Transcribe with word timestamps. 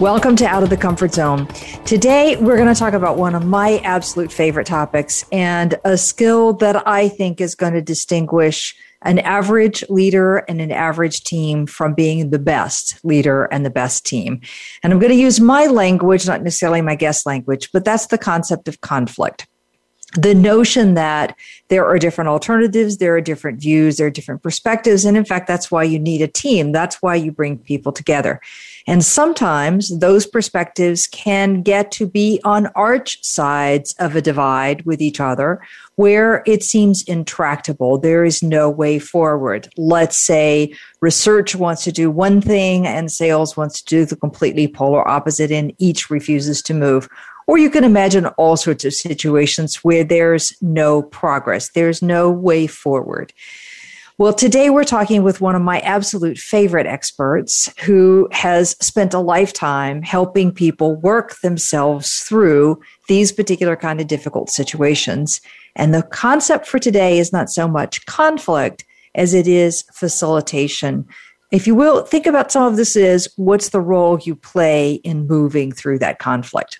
Welcome 0.00 0.36
to 0.36 0.46
Out 0.46 0.62
of 0.62 0.70
the 0.70 0.76
Comfort 0.76 1.12
Zone. 1.12 1.48
Today, 1.84 2.36
we're 2.36 2.54
going 2.54 2.72
to 2.72 2.78
talk 2.78 2.92
about 2.92 3.16
one 3.16 3.34
of 3.34 3.44
my 3.44 3.78
absolute 3.78 4.30
favorite 4.30 4.68
topics 4.68 5.24
and 5.32 5.74
a 5.84 5.98
skill 5.98 6.52
that 6.52 6.86
I 6.86 7.08
think 7.08 7.40
is 7.40 7.56
going 7.56 7.72
to 7.72 7.82
distinguish 7.82 8.76
an 9.02 9.18
average 9.18 9.82
leader 9.88 10.36
and 10.36 10.60
an 10.60 10.70
average 10.70 11.24
team 11.24 11.66
from 11.66 11.94
being 11.94 12.30
the 12.30 12.38
best 12.38 13.04
leader 13.04 13.46
and 13.46 13.66
the 13.66 13.70
best 13.70 14.06
team. 14.06 14.40
And 14.84 14.92
I'm 14.92 15.00
going 15.00 15.10
to 15.10 15.18
use 15.18 15.40
my 15.40 15.66
language, 15.66 16.28
not 16.28 16.44
necessarily 16.44 16.80
my 16.80 16.94
guest 16.94 17.26
language, 17.26 17.72
but 17.72 17.84
that's 17.84 18.06
the 18.06 18.18
concept 18.18 18.68
of 18.68 18.80
conflict 18.80 19.48
the 20.16 20.34
notion 20.34 20.94
that 20.94 21.36
there 21.68 21.84
are 21.84 21.98
different 21.98 22.28
alternatives, 22.28 22.96
there 22.96 23.14
are 23.14 23.20
different 23.20 23.60
views, 23.60 23.98
there 23.98 24.06
are 24.06 24.10
different 24.10 24.42
perspectives. 24.42 25.04
And 25.04 25.18
in 25.18 25.24
fact, 25.24 25.46
that's 25.46 25.70
why 25.70 25.82
you 25.82 25.98
need 25.98 26.22
a 26.22 26.28
team. 26.28 26.72
That's 26.72 27.02
why 27.02 27.14
you 27.14 27.30
bring 27.30 27.58
people 27.58 27.92
together. 27.92 28.40
And 28.88 29.04
sometimes 29.04 29.98
those 29.98 30.26
perspectives 30.26 31.06
can 31.06 31.60
get 31.60 31.92
to 31.92 32.06
be 32.06 32.40
on 32.42 32.68
arch 32.68 33.22
sides 33.22 33.94
of 33.98 34.16
a 34.16 34.22
divide 34.22 34.86
with 34.86 35.02
each 35.02 35.20
other 35.20 35.60
where 35.96 36.42
it 36.46 36.62
seems 36.62 37.02
intractable. 37.02 37.98
There 37.98 38.24
is 38.24 38.42
no 38.42 38.70
way 38.70 38.98
forward. 38.98 39.68
Let's 39.76 40.16
say 40.16 40.74
research 41.02 41.54
wants 41.54 41.84
to 41.84 41.92
do 41.92 42.10
one 42.10 42.40
thing 42.40 42.86
and 42.86 43.12
sales 43.12 43.58
wants 43.58 43.82
to 43.82 43.94
do 43.94 44.04
the 44.06 44.16
completely 44.16 44.66
polar 44.66 45.06
opposite 45.06 45.52
and 45.52 45.74
each 45.76 46.08
refuses 46.08 46.62
to 46.62 46.72
move. 46.72 47.10
Or 47.46 47.58
you 47.58 47.68
can 47.68 47.84
imagine 47.84 48.26
all 48.38 48.56
sorts 48.56 48.86
of 48.86 48.94
situations 48.94 49.76
where 49.84 50.02
there's 50.02 50.56
no 50.62 51.02
progress. 51.02 51.70
There's 51.72 52.00
no 52.00 52.30
way 52.30 52.66
forward. 52.66 53.34
Well, 54.20 54.32
today 54.32 54.68
we're 54.68 54.82
talking 54.82 55.22
with 55.22 55.40
one 55.40 55.54
of 55.54 55.62
my 55.62 55.78
absolute 55.78 56.38
favorite 56.38 56.88
experts 56.88 57.72
who 57.84 58.28
has 58.32 58.70
spent 58.84 59.14
a 59.14 59.20
lifetime 59.20 60.02
helping 60.02 60.50
people 60.50 60.96
work 60.96 61.38
themselves 61.38 62.22
through 62.22 62.80
these 63.06 63.30
particular 63.30 63.76
kind 63.76 64.00
of 64.00 64.08
difficult 64.08 64.50
situations. 64.50 65.40
And 65.76 65.94
the 65.94 66.02
concept 66.02 66.66
for 66.66 66.80
today 66.80 67.20
is 67.20 67.32
not 67.32 67.48
so 67.48 67.68
much 67.68 68.04
conflict 68.06 68.84
as 69.14 69.34
it 69.34 69.46
is 69.46 69.84
facilitation 69.92 71.06
if 71.50 71.66
you 71.66 71.74
will, 71.74 72.04
think 72.04 72.26
about 72.26 72.52
some 72.52 72.64
of 72.64 72.76
this 72.76 72.94
is 72.94 73.28
what's 73.36 73.70
the 73.70 73.80
role 73.80 74.18
you 74.20 74.36
play 74.36 74.94
in 74.96 75.26
moving 75.26 75.72
through 75.72 75.98
that 76.00 76.18
conflict. 76.18 76.78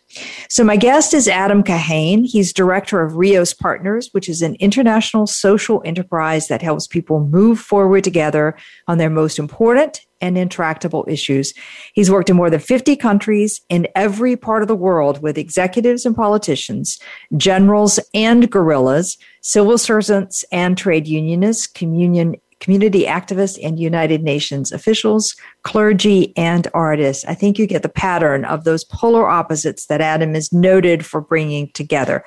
So 0.51 0.63
my 0.63 0.77
guest 0.77 1.15
is 1.15 1.27
Adam 1.27 1.63
Kahane. 1.63 2.27
He's 2.27 2.53
director 2.53 3.01
of 3.01 3.17
Reos 3.17 3.55
Partners, 3.55 4.11
which 4.13 4.29
is 4.29 4.43
an 4.43 4.57
international 4.57 5.27
social 5.27 5.81
enterprise 5.87 6.49
that 6.49 6.61
helps 6.61 6.87
people 6.87 7.21
move 7.21 7.59
forward 7.59 8.05
together 8.05 8.57
on 8.87 8.99
their 8.99 9.11
most 9.11 9.39
important 9.39 10.03
and 10.21 10.37
intractable 10.37 11.05
issues. 11.09 11.55
He's 11.95 12.11
worked 12.11 12.29
in 12.29 12.37
more 12.37 12.51
than 12.51 12.61
50 12.61 12.97
countries 12.97 13.63
in 13.71 13.87
every 13.95 14.37
part 14.37 14.63
of 14.63 14.69
the 14.69 14.77
world 14.77 15.23
with 15.23 15.39
executives 15.39 16.05
and 16.05 16.15
politicians, 16.15 16.99
generals 17.37 18.01
and 18.13 18.51
guerrillas, 18.51 19.17
civil 19.41 19.79
servants 19.79 20.45
and 20.53 20.77
trade 20.77 21.07
unionists, 21.07 21.67
communion 21.67 22.35
community 22.61 23.05
activists 23.05 23.59
and 23.63 23.79
United 23.79 24.23
Nations 24.23 24.73
officials, 24.73 25.37
clergy, 25.63 26.37
and 26.37 26.67
artists. 26.75 27.25
I 27.27 27.35
think 27.35 27.59
you 27.59 27.67
get 27.67 27.83
the 27.83 27.89
pattern 27.89 28.45
of 28.45 28.65
those 28.65 28.85
polar 28.85 29.29
opposites 29.29 29.87
that 29.87 30.01
Adam 30.01 30.35
is 30.35 30.53
noted 30.53 31.05
for 31.07 31.21
bringing 31.21 31.71
together. 31.73 32.25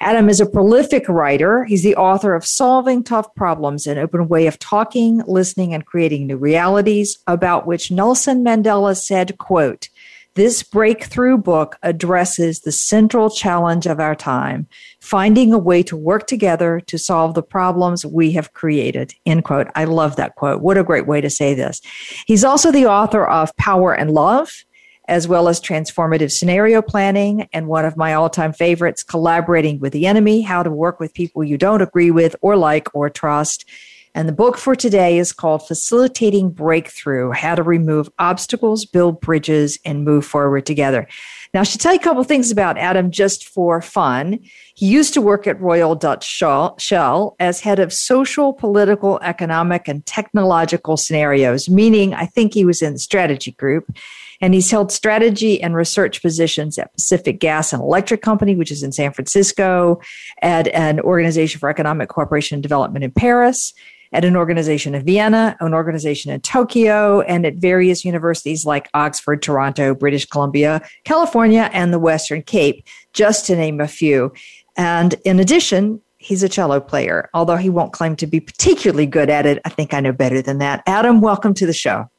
Adam 0.00 0.28
is 0.28 0.40
a 0.40 0.46
prolific 0.46 1.08
writer. 1.08 1.64
He's 1.64 1.84
the 1.84 1.94
author 1.94 2.34
of 2.34 2.44
Solving 2.44 3.04
Tough 3.04 3.32
Problems, 3.36 3.86
an 3.86 3.98
open 3.98 4.26
way 4.26 4.48
of 4.48 4.58
talking, 4.58 5.22
listening, 5.28 5.74
and 5.74 5.86
creating 5.86 6.26
new 6.26 6.36
realities, 6.36 7.18
about 7.28 7.66
which 7.66 7.92
Nelson 7.92 8.42
Mandela 8.42 8.96
said, 8.96 9.38
quote, 9.38 9.88
this 10.34 10.62
breakthrough 10.62 11.36
book 11.36 11.76
addresses 11.82 12.60
the 12.60 12.72
central 12.72 13.28
challenge 13.28 13.86
of 13.86 14.00
our 14.00 14.14
time, 14.14 14.66
finding 15.00 15.52
a 15.52 15.58
way 15.58 15.82
to 15.82 15.96
work 15.96 16.26
together 16.26 16.80
to 16.80 16.98
solve 16.98 17.34
the 17.34 17.42
problems 17.42 18.06
we 18.06 18.32
have 18.32 18.54
created. 18.54 19.14
End 19.26 19.44
quote. 19.44 19.68
I 19.74 19.84
love 19.84 20.16
that 20.16 20.36
quote. 20.36 20.62
What 20.62 20.78
a 20.78 20.84
great 20.84 21.06
way 21.06 21.20
to 21.20 21.30
say 21.30 21.54
this. 21.54 21.80
He's 22.26 22.44
also 22.44 22.72
the 22.72 22.86
author 22.86 23.26
of 23.26 23.54
Power 23.56 23.92
and 23.92 24.10
Love, 24.10 24.64
as 25.08 25.28
well 25.28 25.48
as 25.48 25.60
transformative 25.60 26.30
scenario 26.30 26.80
planning 26.80 27.48
and 27.52 27.66
one 27.66 27.84
of 27.84 27.96
my 27.96 28.14
all-time 28.14 28.52
favorites, 28.52 29.02
collaborating 29.02 29.80
with 29.80 29.92
the 29.92 30.06
enemy, 30.06 30.40
how 30.40 30.62
to 30.62 30.70
work 30.70 31.00
with 31.00 31.12
people 31.12 31.44
you 31.44 31.58
don't 31.58 31.82
agree 31.82 32.10
with 32.10 32.36
or 32.40 32.56
like 32.56 32.88
or 32.94 33.10
trust. 33.10 33.68
And 34.14 34.28
the 34.28 34.32
book 34.32 34.58
for 34.58 34.76
today 34.76 35.16
is 35.16 35.32
called 35.32 35.66
Facilitating 35.66 36.50
Breakthrough 36.50 37.30
How 37.30 37.54
to 37.54 37.62
Remove 37.62 38.10
Obstacles, 38.18 38.84
Build 38.84 39.22
Bridges, 39.22 39.78
and 39.86 40.04
Move 40.04 40.26
Forward 40.26 40.66
Together. 40.66 41.08
Now, 41.54 41.60
I 41.60 41.62
should 41.62 41.80
tell 41.80 41.94
you 41.94 41.98
a 41.98 42.02
couple 42.02 42.22
things 42.22 42.50
about 42.50 42.76
Adam 42.76 43.10
just 43.10 43.48
for 43.48 43.80
fun. 43.80 44.38
He 44.74 44.86
used 44.86 45.14
to 45.14 45.22
work 45.22 45.46
at 45.46 45.58
Royal 45.60 45.94
Dutch 45.94 46.24
Shell 46.26 47.36
as 47.40 47.60
head 47.60 47.78
of 47.78 47.90
social, 47.90 48.52
political, 48.52 49.18
economic, 49.22 49.88
and 49.88 50.04
technological 50.04 50.98
scenarios, 50.98 51.70
meaning 51.70 52.12
I 52.12 52.26
think 52.26 52.52
he 52.52 52.66
was 52.66 52.82
in 52.82 52.92
the 52.92 52.98
strategy 52.98 53.52
group. 53.52 53.96
And 54.42 54.54
he's 54.54 54.70
held 54.70 54.90
strategy 54.90 55.62
and 55.62 55.74
research 55.74 56.20
positions 56.20 56.76
at 56.76 56.92
Pacific 56.92 57.38
Gas 57.38 57.72
and 57.72 57.80
Electric 57.80 58.22
Company, 58.22 58.56
which 58.56 58.72
is 58.72 58.82
in 58.82 58.90
San 58.90 59.12
Francisco, 59.12 60.00
at 60.42 60.66
an 60.68 61.00
Organization 61.00 61.60
for 61.60 61.70
Economic 61.70 62.08
Cooperation 62.08 62.56
and 62.56 62.62
Development 62.62 63.04
in 63.04 63.12
Paris 63.12 63.72
at 64.12 64.24
an 64.24 64.36
organization 64.36 64.94
in 64.94 65.04
Vienna, 65.04 65.56
an 65.60 65.74
organization 65.74 66.30
in 66.30 66.40
Tokyo, 66.40 67.22
and 67.22 67.46
at 67.46 67.54
various 67.56 68.04
universities 68.04 68.66
like 68.66 68.88
Oxford, 68.94 69.42
Toronto, 69.42 69.94
British 69.94 70.26
Columbia, 70.26 70.82
California, 71.04 71.70
and 71.72 71.92
the 71.92 71.98
Western 71.98 72.42
Cape, 72.42 72.86
just 73.12 73.46
to 73.46 73.56
name 73.56 73.80
a 73.80 73.88
few. 73.88 74.32
And 74.76 75.14
in 75.24 75.40
addition, 75.40 76.00
he's 76.18 76.42
a 76.42 76.48
cello 76.48 76.80
player, 76.80 77.28
although 77.34 77.56
he 77.56 77.70
won't 77.70 77.92
claim 77.92 78.16
to 78.16 78.26
be 78.26 78.40
particularly 78.40 79.06
good 79.06 79.28
at 79.30 79.46
it. 79.46 79.60
I 79.64 79.68
think 79.68 79.92
I 79.92 80.00
know 80.00 80.12
better 80.12 80.40
than 80.40 80.58
that. 80.58 80.82
Adam, 80.86 81.20
welcome 81.20 81.54
to 81.54 81.66
the 81.66 81.72
show. 81.72 82.10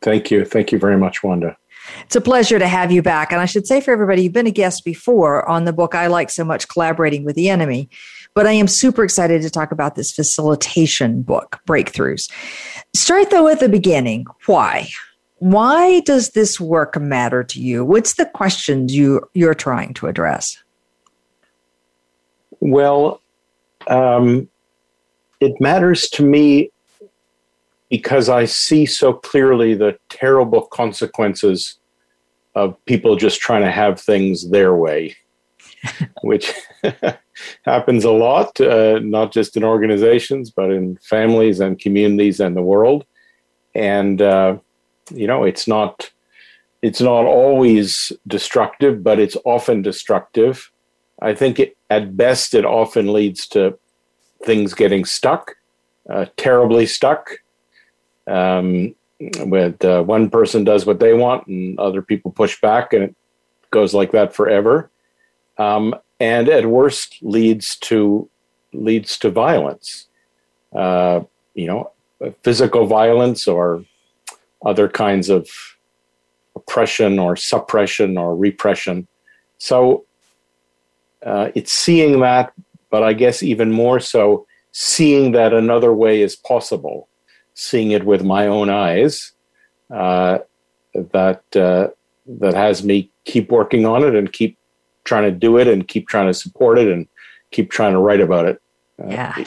Thank 0.00 0.30
you. 0.30 0.44
Thank 0.44 0.72
you 0.72 0.78
very 0.78 0.96
much, 0.96 1.22
Wanda. 1.22 1.56
It's 2.04 2.16
a 2.16 2.20
pleasure 2.20 2.58
to 2.58 2.68
have 2.68 2.92
you 2.92 3.02
back. 3.02 3.32
And 3.32 3.40
I 3.40 3.44
should 3.44 3.66
say 3.66 3.80
for 3.80 3.90
everybody, 3.90 4.22
you've 4.22 4.32
been 4.32 4.46
a 4.46 4.52
guest 4.52 4.84
before 4.84 5.48
on 5.48 5.64
the 5.64 5.72
book 5.72 5.94
I 5.94 6.06
Like 6.06 6.30
So 6.30 6.44
Much 6.44 6.68
Collaborating 6.68 7.24
with 7.24 7.36
the 7.36 7.48
Enemy. 7.48 7.88
But 8.34 8.46
I 8.46 8.52
am 8.52 8.68
super 8.68 9.04
excited 9.04 9.42
to 9.42 9.50
talk 9.50 9.72
about 9.72 9.94
this 9.94 10.10
facilitation 10.10 11.22
book, 11.22 11.60
Breakthroughs. 11.66 12.30
Start 12.94 13.30
though 13.30 13.48
at 13.48 13.60
the 13.60 13.68
beginning. 13.68 14.26
Why? 14.46 14.88
Why 15.38 16.00
does 16.00 16.30
this 16.30 16.60
work 16.60 16.98
matter 17.00 17.42
to 17.42 17.60
you? 17.60 17.84
What's 17.84 18.14
the 18.14 18.26
questions 18.26 18.94
you, 18.94 19.28
you're 19.34 19.54
trying 19.54 19.92
to 19.94 20.06
address? 20.06 20.56
Well, 22.60 23.20
um, 23.88 24.48
it 25.40 25.60
matters 25.60 26.08
to 26.10 26.22
me 26.22 26.70
because 27.90 28.28
I 28.28 28.44
see 28.44 28.86
so 28.86 29.12
clearly 29.12 29.74
the 29.74 29.98
terrible 30.08 30.62
consequences 30.62 31.78
of 32.54 32.82
people 32.84 33.16
just 33.16 33.40
trying 33.40 33.62
to 33.62 33.70
have 33.70 34.00
things 34.00 34.50
their 34.50 34.74
way, 34.76 35.16
which 36.22 36.52
happens 37.62 38.04
a 38.04 38.10
lot, 38.10 38.60
uh, 38.60 38.98
not 39.00 39.32
just 39.32 39.56
in 39.56 39.64
organizations, 39.64 40.50
but 40.50 40.70
in 40.70 40.96
families 40.96 41.60
and 41.60 41.78
communities 41.78 42.40
and 42.40 42.56
the 42.56 42.62
world. 42.62 43.04
And 43.74 44.20
uh, 44.20 44.58
you 45.10 45.26
know, 45.26 45.44
it's 45.44 45.66
not 45.66 46.10
it's 46.82 47.00
not 47.00 47.24
always 47.24 48.12
destructive, 48.26 49.02
but 49.02 49.18
it's 49.18 49.36
often 49.44 49.82
destructive. 49.82 50.70
I 51.20 51.34
think 51.34 51.60
it, 51.60 51.76
at 51.88 52.16
best 52.16 52.54
it 52.54 52.64
often 52.64 53.12
leads 53.12 53.46
to 53.48 53.78
things 54.44 54.74
getting 54.74 55.04
stuck, 55.04 55.52
uh, 56.10 56.26
terribly 56.36 56.86
stuck. 56.86 57.30
Um, 58.26 58.94
with 59.38 59.84
uh, 59.84 60.02
one 60.02 60.30
person 60.30 60.64
does 60.64 60.84
what 60.84 60.98
they 60.98 61.14
want 61.14 61.46
and 61.46 61.78
other 61.78 62.02
people 62.02 62.30
push 62.30 62.60
back, 62.60 62.92
and 62.92 63.04
it 63.04 63.16
goes 63.70 63.94
like 63.94 64.12
that 64.12 64.34
forever. 64.34 64.90
Um, 65.58 65.94
and 66.22 66.48
at 66.48 66.66
worst 66.66 67.18
leads 67.20 67.76
to 67.78 68.30
leads 68.72 69.18
to 69.18 69.28
violence. 69.28 70.06
Uh, 70.72 71.20
you 71.54 71.66
know, 71.66 71.90
physical 72.44 72.86
violence 72.86 73.48
or 73.48 73.84
other 74.64 74.88
kinds 74.88 75.28
of 75.28 75.48
oppression 76.54 77.18
or 77.18 77.34
suppression 77.34 78.16
or 78.16 78.36
repression. 78.36 79.08
So 79.58 80.04
uh, 81.26 81.50
it's 81.56 81.72
seeing 81.72 82.20
that, 82.20 82.52
but 82.88 83.02
I 83.02 83.12
guess 83.14 83.42
even 83.42 83.72
more 83.72 83.98
so, 83.98 84.46
seeing 84.70 85.32
that 85.32 85.52
another 85.52 85.92
way 85.92 86.22
is 86.22 86.36
possible, 86.36 87.08
seeing 87.54 87.90
it 87.90 88.04
with 88.04 88.22
my 88.22 88.46
own 88.46 88.70
eyes, 88.70 89.32
uh, 89.90 90.38
that 90.94 91.42
uh, 91.56 91.88
that 92.26 92.54
has 92.54 92.84
me 92.84 93.10
keep 93.24 93.50
working 93.50 93.84
on 93.84 94.04
it 94.04 94.14
and 94.14 94.32
keep 94.32 94.56
trying 95.04 95.24
to 95.24 95.30
do 95.30 95.58
it 95.58 95.66
and 95.68 95.86
keep 95.86 96.08
trying 96.08 96.26
to 96.26 96.34
support 96.34 96.78
it 96.78 96.88
and 96.88 97.06
keep 97.50 97.70
trying 97.70 97.92
to 97.92 97.98
write 97.98 98.20
about 98.20 98.46
it. 98.46 98.60
Uh, 99.02 99.08
yeah. 99.08 99.44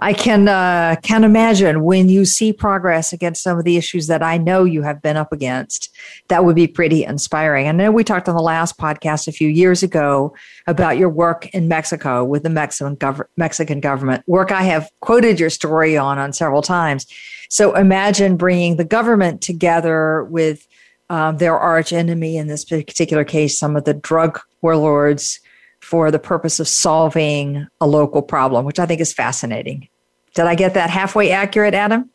I 0.00 0.12
can 0.12 0.48
uh, 0.48 0.96
can 1.02 1.22
imagine 1.22 1.82
when 1.84 2.08
you 2.08 2.24
see 2.24 2.52
progress 2.52 3.12
against 3.12 3.42
some 3.42 3.58
of 3.58 3.64
the 3.64 3.76
issues 3.76 4.08
that 4.08 4.22
I 4.22 4.36
know 4.36 4.64
you 4.64 4.82
have 4.82 5.00
been 5.00 5.16
up 5.16 5.32
against. 5.32 5.88
That 6.28 6.44
would 6.44 6.56
be 6.56 6.66
pretty 6.66 7.04
inspiring. 7.04 7.68
I 7.68 7.72
know 7.72 7.92
we 7.92 8.02
talked 8.02 8.28
on 8.28 8.34
the 8.34 8.42
last 8.42 8.76
podcast 8.76 9.28
a 9.28 9.32
few 9.32 9.48
years 9.48 9.82
ago 9.82 10.34
about 10.66 10.98
your 10.98 11.08
work 11.08 11.46
in 11.54 11.68
Mexico 11.68 12.24
with 12.24 12.42
the 12.42 12.50
Mexican 12.50 12.96
gov- 12.96 13.24
Mexican 13.36 13.80
government. 13.80 14.24
Work 14.26 14.50
I 14.50 14.64
have 14.64 14.90
quoted 15.00 15.38
your 15.38 15.50
story 15.50 15.96
on 15.96 16.18
on 16.18 16.32
several 16.32 16.60
times. 16.60 17.06
So 17.48 17.74
imagine 17.74 18.36
bringing 18.36 18.76
the 18.76 18.84
government 18.84 19.42
together 19.42 20.24
with 20.24 20.66
um, 21.10 21.38
their 21.38 21.58
arch 21.58 21.92
enemy 21.92 22.36
in 22.36 22.46
this 22.46 22.64
particular 22.64 23.24
case, 23.24 23.58
some 23.58 23.76
of 23.76 23.84
the 23.84 23.94
drug 23.94 24.40
warlords 24.62 25.40
for 25.80 26.10
the 26.10 26.18
purpose 26.18 26.58
of 26.60 26.66
solving 26.66 27.66
a 27.80 27.86
local 27.86 28.22
problem, 28.22 28.64
which 28.64 28.78
I 28.78 28.86
think 28.86 29.00
is 29.00 29.12
fascinating. 29.12 29.88
Did 30.34 30.46
I 30.46 30.54
get 30.54 30.74
that 30.74 30.90
halfway 30.90 31.30
accurate, 31.30 31.74
Adam? 31.74 32.10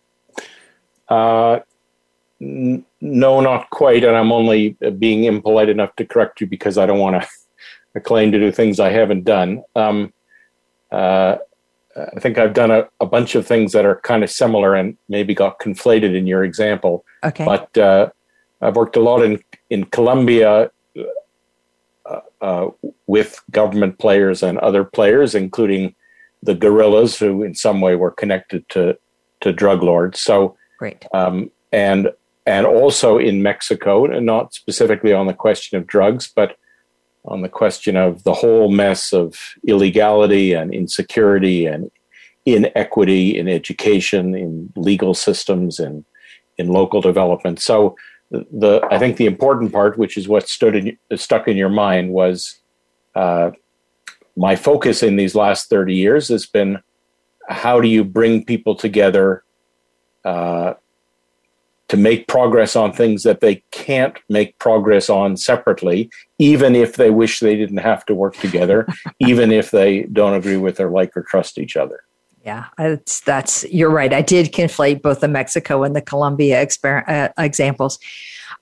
Uh, 1.08 1.60
n- 2.42 2.84
no, 3.00 3.40
not 3.42 3.70
quite. 3.70 4.04
And 4.04 4.18
I'm 4.18 4.32
only 4.32 4.76
being 4.98 5.24
impolite 5.24 5.70
enough 5.70 5.96
to 5.98 6.06
correct 6.06 6.42
you 6.42 6.48
because 6.48 6.78
I 6.78 6.86
don't 6.86 7.00
want 7.00 7.24
to 7.94 8.00
claim 8.02 8.32
to 8.32 8.40
do 8.40 8.52
things 8.52 8.80
I 8.80 8.90
haven't 8.90 9.24
done. 9.24 9.64
Um, 9.76 10.14
uh, 10.92 11.38
I 11.96 12.20
think 12.20 12.38
I've 12.38 12.54
done 12.54 12.72
a, 12.72 12.88
a, 13.00 13.06
bunch 13.06 13.36
of 13.36 13.46
things 13.46 13.74
that 13.74 13.86
are 13.86 14.00
kind 14.02 14.24
of 14.24 14.30
similar 14.30 14.74
and 14.74 14.98
maybe 15.10 15.34
got 15.34 15.60
conflated 15.60 16.16
in 16.16 16.28
your 16.28 16.44
example. 16.44 17.04
Okay. 17.24 17.46
But 17.46 17.78
uh, 17.78 18.10
I've 18.62 18.76
worked 18.76 18.96
a 18.96 19.02
lot 19.02 19.24
in, 19.24 19.42
in 19.70 19.86
Colombia 19.86 20.72
uh, 22.06 22.20
uh, 22.42 22.70
with 23.08 23.42
government 23.52 24.00
players 24.00 24.44
and 24.44 24.58
other 24.60 24.84
players, 24.84 25.36
including 25.36 25.96
the 26.42 26.56
guerrillas, 26.56 27.18
who 27.18 27.44
in 27.44 27.54
some 27.56 27.82
way 27.82 27.96
were 27.96 28.12
connected 28.12 28.68
to 28.70 28.98
to 29.42 29.54
drug 29.54 29.84
lords. 29.84 30.20
So, 30.20 30.58
great. 30.80 31.06
Um, 31.14 31.52
and 31.72 32.10
and 32.46 32.66
also 32.66 33.18
in 33.18 33.44
Mexico, 33.44 34.06
and 34.06 34.26
not 34.26 34.54
specifically 34.54 35.14
on 35.14 35.28
the 35.28 35.34
question 35.34 35.78
of 35.78 35.86
drugs, 35.86 36.32
but 36.34 36.58
on 37.26 37.42
the 37.42 37.50
question 37.50 37.96
of 37.96 38.24
the 38.24 38.34
whole 38.34 38.72
mess 38.72 39.14
of 39.14 39.38
illegality 39.68 40.54
and 40.54 40.74
insecurity 40.74 41.66
and 41.66 41.92
inequity 42.46 43.38
in 43.38 43.48
education, 43.48 44.34
in 44.34 44.72
legal 44.76 45.14
systems, 45.14 45.80
and 45.80 46.06
in 46.58 46.70
local 46.70 47.02
development. 47.02 47.60
So 47.60 47.96
the 48.32 48.88
I 48.92 49.00
think 49.00 49.18
the 49.18 49.26
important 49.26 49.72
part, 49.72 49.98
which 49.98 50.18
is 50.18 50.28
what 50.28 50.48
stood 50.48 50.76
in, 50.76 50.98
stuck 51.18 51.48
in 51.48 51.58
your 51.58 51.70
mind, 51.70 52.12
was 52.12 52.60
uh, 53.16 53.52
my 54.38 54.56
focus 54.56 55.02
in 55.04 55.16
these 55.16 55.36
last 55.36 55.70
thirty 55.70 55.96
years 55.96 56.28
has 56.28 56.46
been 56.46 56.80
how 57.48 57.82
do 57.82 57.88
you 57.88 58.04
bring 58.04 58.46
people 58.46 58.76
together 58.76 59.44
uh, 60.24 60.76
to 61.88 61.98
make 61.98 62.28
progress 62.28 62.76
on 62.76 62.94
things 62.94 63.24
that 63.24 63.42
they 63.42 63.64
can't 63.72 64.20
make 64.30 64.58
progress 64.60 65.10
on 65.10 65.36
separately, 65.36 66.10
even 66.38 66.76
if 66.76 66.96
they 66.96 67.10
wish 67.10 67.40
they 67.40 67.56
didn't 67.56 67.78
have 67.78 68.06
to 68.06 68.14
work 68.14 68.36
together, 68.38 68.88
even 69.20 69.52
if 69.52 69.72
they 69.72 70.04
don't 70.04 70.36
agree 70.36 70.58
with 70.58 70.80
or 70.80 70.92
like 70.92 71.18
or 71.18 71.24
trust 71.24 71.58
each 71.58 71.76
other. 71.76 72.04
Yeah, 72.46 72.68
that's 72.78 73.22
that's 73.22 73.66
you're 73.66 73.90
right. 73.90 74.14
I 74.14 74.22
did 74.22 74.54
conflate 74.54 75.02
both 75.02 75.20
the 75.20 75.28
Mexico 75.28 75.84
and 75.84 75.96
the 75.96 76.02
Colombia 76.02 76.66
exper- 76.66 77.08
uh, 77.08 77.30
examples. 77.38 78.00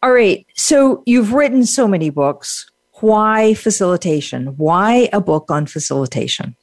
All 0.02 0.12
right, 0.12 0.46
so 0.56 1.04
you've 1.06 1.34
written 1.34 1.66
so 1.66 1.88
many 1.88 2.10
books. 2.10 2.70
Why 2.96 3.54
facilitation? 3.54 4.58
Why 4.58 5.10
a 5.14 5.22
book 5.22 5.52
on 5.52 5.68
facilitation? 5.68 6.56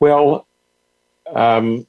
Well, 0.00 0.46
um, 1.34 1.86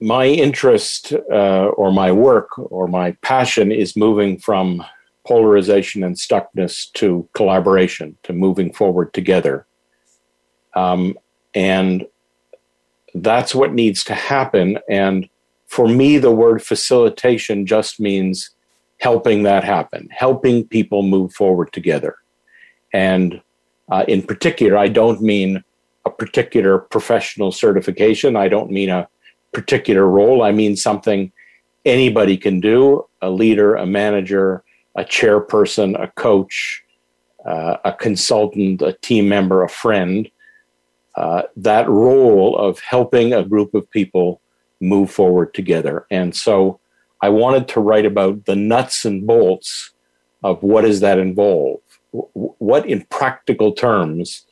my 0.00 0.26
interest 0.26 1.12
uh, 1.32 1.66
or 1.66 1.90
my 1.90 2.12
work 2.12 2.50
or 2.58 2.86
my 2.86 3.12
passion 3.22 3.72
is 3.72 3.96
moving 3.96 4.38
from 4.38 4.84
polarization 5.26 6.04
and 6.04 6.16
stuckness 6.16 6.92
to 6.92 7.26
collaboration, 7.32 8.18
to 8.22 8.34
moving 8.34 8.72
forward 8.72 9.14
together. 9.14 9.66
Um, 10.74 11.16
and 11.54 12.06
that's 13.14 13.54
what 13.54 13.72
needs 13.72 14.04
to 14.04 14.14
happen. 14.14 14.78
And 14.88 15.28
for 15.66 15.88
me, 15.88 16.18
the 16.18 16.32
word 16.32 16.62
facilitation 16.62 17.66
just 17.66 18.00
means 18.00 18.50
helping 18.98 19.42
that 19.44 19.64
happen, 19.64 20.08
helping 20.10 20.66
people 20.66 21.02
move 21.02 21.32
forward 21.32 21.72
together. 21.72 22.16
And 22.92 23.40
uh, 23.90 24.04
in 24.08 24.22
particular, 24.22 24.78
I 24.78 24.88
don't 24.88 25.20
mean 25.20 25.62
a 26.04 26.10
particular 26.10 26.78
professional 26.78 27.52
certification. 27.52 28.36
I 28.36 28.48
don't 28.48 28.70
mean 28.70 28.90
a 28.90 29.08
particular 29.52 30.06
role. 30.06 30.42
I 30.42 30.52
mean 30.52 30.76
something 30.76 31.32
anybody 31.84 32.36
can 32.36 32.60
do 32.60 33.06
a 33.20 33.30
leader, 33.30 33.74
a 33.74 33.86
manager, 33.86 34.62
a 34.96 35.04
chairperson, 35.04 36.00
a 36.00 36.08
coach, 36.08 36.82
uh, 37.44 37.76
a 37.84 37.92
consultant, 37.92 38.80
a 38.82 38.92
team 39.02 39.28
member, 39.28 39.62
a 39.62 39.68
friend 39.68 40.30
uh, 41.16 41.42
that 41.56 41.88
role 41.88 42.56
of 42.56 42.80
helping 42.80 43.32
a 43.32 43.44
group 43.44 43.74
of 43.74 43.90
people 43.90 44.40
move 44.80 45.10
forward 45.10 45.54
together. 45.54 46.06
And 46.10 46.34
so 46.34 46.80
I 47.20 47.28
wanted 47.28 47.68
to 47.68 47.80
write 47.80 48.06
about 48.06 48.44
the 48.44 48.56
nuts 48.56 49.04
and 49.04 49.26
bolts 49.26 49.92
of 50.42 50.62
what 50.62 50.82
does 50.82 51.00
that 51.00 51.18
involve? 51.18 51.80
What, 52.12 52.86
in 52.86 53.06
practical 53.10 53.72
terms, 53.72 54.44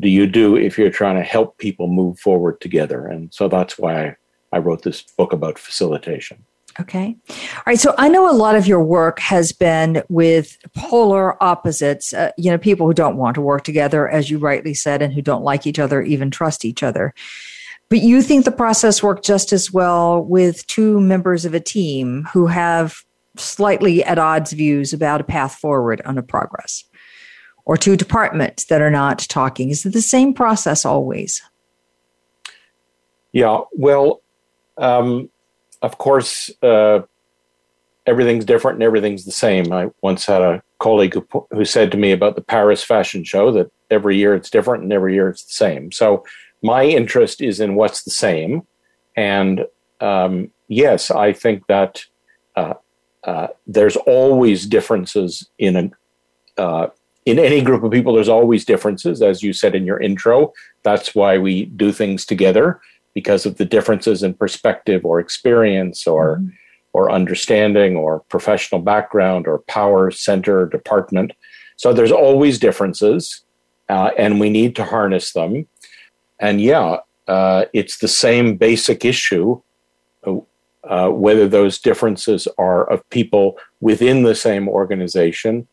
do 0.00 0.08
you 0.08 0.26
do 0.26 0.56
if 0.56 0.78
you're 0.78 0.90
trying 0.90 1.16
to 1.16 1.22
help 1.22 1.58
people 1.58 1.88
move 1.88 2.18
forward 2.18 2.60
together? 2.60 3.06
And 3.06 3.32
so 3.34 3.48
that's 3.48 3.78
why 3.78 4.06
I, 4.06 4.16
I 4.52 4.58
wrote 4.58 4.82
this 4.82 5.02
book 5.02 5.32
about 5.32 5.58
facilitation. 5.58 6.44
Okay. 6.80 7.16
All 7.28 7.62
right. 7.66 7.78
So 7.78 7.94
I 7.98 8.08
know 8.08 8.30
a 8.30 8.32
lot 8.32 8.56
of 8.56 8.66
your 8.66 8.82
work 8.82 9.18
has 9.18 9.52
been 9.52 10.02
with 10.08 10.56
polar 10.74 11.42
opposites, 11.42 12.14
uh, 12.14 12.30
you 12.38 12.50
know, 12.50 12.56
people 12.58 12.86
who 12.86 12.94
don't 12.94 13.16
want 13.16 13.34
to 13.34 13.42
work 13.42 13.64
together, 13.64 14.08
as 14.08 14.30
you 14.30 14.38
rightly 14.38 14.72
said, 14.72 15.02
and 15.02 15.12
who 15.12 15.20
don't 15.20 15.44
like 15.44 15.66
each 15.66 15.78
other, 15.78 16.00
even 16.00 16.30
trust 16.30 16.64
each 16.64 16.82
other. 16.82 17.12
But 17.90 18.00
you 18.00 18.22
think 18.22 18.44
the 18.44 18.52
process 18.52 19.02
worked 19.02 19.24
just 19.24 19.52
as 19.52 19.72
well 19.72 20.22
with 20.22 20.66
two 20.68 21.00
members 21.00 21.44
of 21.44 21.54
a 21.54 21.60
team 21.60 22.26
who 22.32 22.46
have 22.46 23.04
slightly 23.36 24.02
at 24.04 24.18
odds 24.18 24.52
views 24.52 24.92
about 24.92 25.20
a 25.20 25.24
path 25.24 25.56
forward 25.56 26.00
on 26.04 26.16
a 26.16 26.22
progress, 26.22 26.84
or 27.64 27.76
two 27.76 27.96
departments 27.96 28.66
that 28.66 28.80
are 28.80 28.90
not 28.90 29.18
talking. 29.28 29.70
Is 29.70 29.84
it 29.84 29.92
the 29.92 30.00
same 30.00 30.32
process 30.32 30.84
always? 30.84 31.42
Yeah. 33.32 33.60
Well, 33.72 34.22
um, 34.78 35.28
of 35.82 35.98
course, 35.98 36.50
uh, 36.62 37.00
everything's 38.06 38.44
different 38.44 38.76
and 38.76 38.82
everything's 38.82 39.24
the 39.24 39.32
same. 39.32 39.72
I 39.72 39.90
once 40.02 40.26
had 40.26 40.42
a 40.42 40.62
colleague 40.78 41.14
who, 41.14 41.46
who 41.50 41.64
said 41.64 41.90
to 41.92 41.98
me 41.98 42.12
about 42.12 42.34
the 42.34 42.42
Paris 42.42 42.82
Fashion 42.82 43.24
Show 43.24 43.52
that 43.52 43.70
every 43.90 44.16
year 44.16 44.34
it's 44.34 44.50
different 44.50 44.82
and 44.82 44.92
every 44.92 45.14
year 45.14 45.28
it's 45.28 45.44
the 45.44 45.54
same. 45.54 45.92
So 45.92 46.24
my 46.62 46.84
interest 46.84 47.40
is 47.40 47.60
in 47.60 47.74
what's 47.74 48.02
the 48.02 48.10
same. 48.10 48.66
And 49.16 49.66
um, 50.00 50.50
yes, 50.68 51.10
I 51.10 51.32
think 51.32 51.66
that 51.66 52.04
uh, 52.56 52.74
uh, 53.24 53.48
there's 53.66 53.96
always 53.96 54.66
differences 54.66 55.48
in 55.58 55.76
a 55.76 55.90
uh, 56.60 56.88
in 57.26 57.38
any 57.38 57.60
group 57.60 57.82
of 57.82 57.92
people. 57.92 58.14
There's 58.14 58.28
always 58.28 58.64
differences, 58.64 59.22
as 59.22 59.42
you 59.42 59.52
said 59.52 59.74
in 59.74 59.86
your 59.86 60.00
intro. 60.00 60.52
That's 60.82 61.14
why 61.14 61.38
we 61.38 61.66
do 61.66 61.92
things 61.92 62.24
together 62.24 62.80
because 63.20 63.44
of 63.46 63.56
the 63.58 63.70
differences 63.76 64.22
in 64.22 64.32
perspective 64.34 65.04
or 65.04 65.20
experience 65.20 66.06
or 66.06 66.24
mm-hmm. 66.36 66.48
or 66.96 67.04
understanding 67.20 67.92
or 68.02 68.12
professional 68.34 68.80
background 68.92 69.42
or 69.46 69.58
power 69.78 70.10
center 70.10 70.66
department. 70.66 71.30
So 71.76 71.92
there's 71.92 72.16
always 72.26 72.58
differences, 72.58 73.20
uh, 73.94 74.10
and 74.22 74.40
we 74.42 74.50
need 74.58 74.72
to 74.76 74.84
harness 74.84 75.26
them. 75.32 75.52
And 76.46 76.60
yeah, 76.60 76.88
uh, 77.36 77.64
it's 77.80 77.98
the 77.98 78.14
same 78.26 78.56
basic 78.56 79.04
issue. 79.04 79.60
Uh, 80.94 81.10
whether 81.10 81.46
those 81.46 81.78
differences 81.78 82.48
are 82.56 82.82
of 82.90 83.08
people 83.10 83.58
within 83.80 84.22
the 84.22 84.34
same 84.34 84.66
organization 84.66 85.68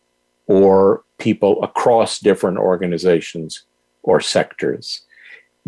or 0.48 1.01
people 1.18 1.63
across 1.63 2.20
different 2.20 2.58
organizations 2.58 3.63
or 4.04 4.20
sectors 4.20 5.07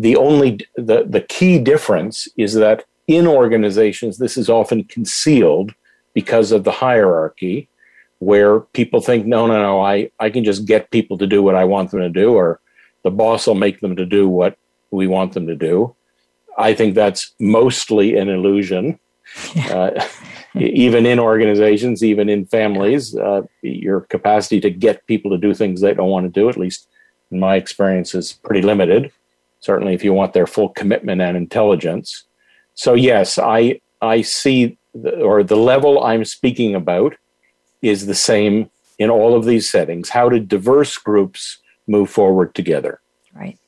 the 0.00 0.16
only 0.16 0.60
the, 0.76 1.04
the 1.06 1.20
key 1.20 1.58
difference 1.58 2.26
is 2.36 2.54
that 2.54 2.84
in 3.06 3.26
organizations, 3.26 4.16
this 4.16 4.36
is 4.36 4.48
often 4.48 4.84
concealed 4.84 5.74
because 6.14 6.52
of 6.52 6.64
the 6.64 6.70
hierarchy, 6.70 7.68
where 8.18 8.60
people 8.60 9.00
think, 9.00 9.26
no, 9.26 9.46
no, 9.46 9.60
no, 9.60 9.80
I, 9.80 10.10
I 10.18 10.30
can 10.30 10.42
just 10.42 10.64
get 10.64 10.90
people 10.90 11.18
to 11.18 11.26
do 11.26 11.42
what 11.42 11.54
I 11.54 11.64
want 11.64 11.90
them 11.90 12.00
to 12.00 12.08
do, 12.08 12.32
or 12.32 12.60
the 13.02 13.10
boss 13.10 13.46
will 13.46 13.54
make 13.66 13.80
them 13.80 13.94
to 13.96 14.06
do 14.06 14.28
what 14.28 14.56
we 14.90 15.06
want 15.06 15.34
them 15.34 15.46
to 15.46 15.54
do. 15.54 15.94
I 16.58 16.74
think 16.74 16.94
that's 16.94 17.34
mostly 17.38 18.16
an 18.16 18.28
illusion. 18.28 18.98
Uh, 19.70 19.90
even 20.54 21.06
in 21.06 21.18
organizations, 21.18 22.02
even 22.02 22.28
in 22.28 22.44
families, 22.46 23.14
uh, 23.16 23.42
your 23.62 24.00
capacity 24.00 24.60
to 24.60 24.70
get 24.70 25.06
people 25.06 25.30
to 25.30 25.38
do 25.38 25.54
things 25.54 25.80
they 25.80 25.94
don't 25.94 26.10
want 26.10 26.26
to 26.26 26.40
do, 26.40 26.48
at 26.48 26.56
least 26.56 26.88
in 27.30 27.38
my 27.38 27.54
experience, 27.56 28.14
is 28.14 28.32
pretty 28.32 28.62
limited. 28.62 29.12
Certainly, 29.60 29.94
if 29.94 30.02
you 30.02 30.12
want 30.12 30.32
their 30.32 30.46
full 30.46 30.70
commitment 30.70 31.20
and 31.20 31.36
intelligence. 31.36 32.24
So, 32.74 32.94
yes, 32.94 33.38
I 33.38 33.80
I 34.00 34.22
see, 34.22 34.78
the, 34.94 35.20
or 35.20 35.42
the 35.42 35.56
level 35.56 36.02
I'm 36.02 36.24
speaking 36.24 36.74
about 36.74 37.14
is 37.82 38.06
the 38.06 38.14
same 38.14 38.70
in 38.98 39.10
all 39.10 39.34
of 39.34 39.44
these 39.44 39.70
settings. 39.70 40.08
How 40.08 40.28
do 40.28 40.38
diverse 40.38 40.96
groups 40.96 41.58
move 41.86 42.10
forward 42.10 42.54
together? 42.54 43.00
Right. 43.34 43.58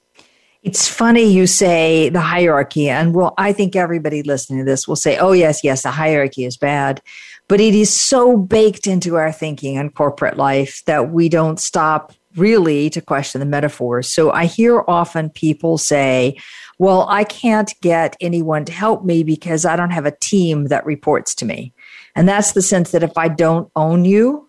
It's 0.62 0.86
funny 0.86 1.24
you 1.24 1.46
say 1.46 2.08
the 2.08 2.20
hierarchy, 2.20 2.88
and 2.88 3.14
well, 3.14 3.34
I 3.36 3.52
think 3.52 3.74
everybody 3.74 4.22
listening 4.22 4.60
to 4.60 4.64
this 4.64 4.86
will 4.86 4.96
say, 4.96 5.18
oh, 5.18 5.32
yes, 5.32 5.64
yes, 5.64 5.82
the 5.82 5.90
hierarchy 5.90 6.44
is 6.44 6.56
bad. 6.56 7.02
But 7.48 7.60
it 7.60 7.74
is 7.74 7.92
so 7.92 8.36
baked 8.36 8.86
into 8.86 9.16
our 9.16 9.32
thinking 9.32 9.76
and 9.76 9.94
corporate 9.94 10.36
life 10.36 10.82
that 10.86 11.10
we 11.10 11.28
don't 11.28 11.58
stop 11.58 12.12
really 12.36 12.90
to 12.90 13.00
question 13.00 13.38
the 13.38 13.46
metaphors. 13.46 14.12
So 14.12 14.30
I 14.30 14.46
hear 14.46 14.84
often 14.88 15.30
people 15.30 15.78
say, 15.78 16.36
well, 16.78 17.06
I 17.08 17.24
can't 17.24 17.72
get 17.80 18.16
anyone 18.20 18.64
to 18.64 18.72
help 18.72 19.04
me 19.04 19.22
because 19.22 19.64
I 19.64 19.76
don't 19.76 19.90
have 19.90 20.06
a 20.06 20.16
team 20.20 20.66
that 20.66 20.86
reports 20.86 21.34
to 21.36 21.44
me. 21.44 21.72
And 22.16 22.28
that's 22.28 22.52
the 22.52 22.62
sense 22.62 22.90
that 22.90 23.02
if 23.02 23.16
I 23.16 23.28
don't 23.28 23.70
own 23.76 24.04
you, 24.04 24.48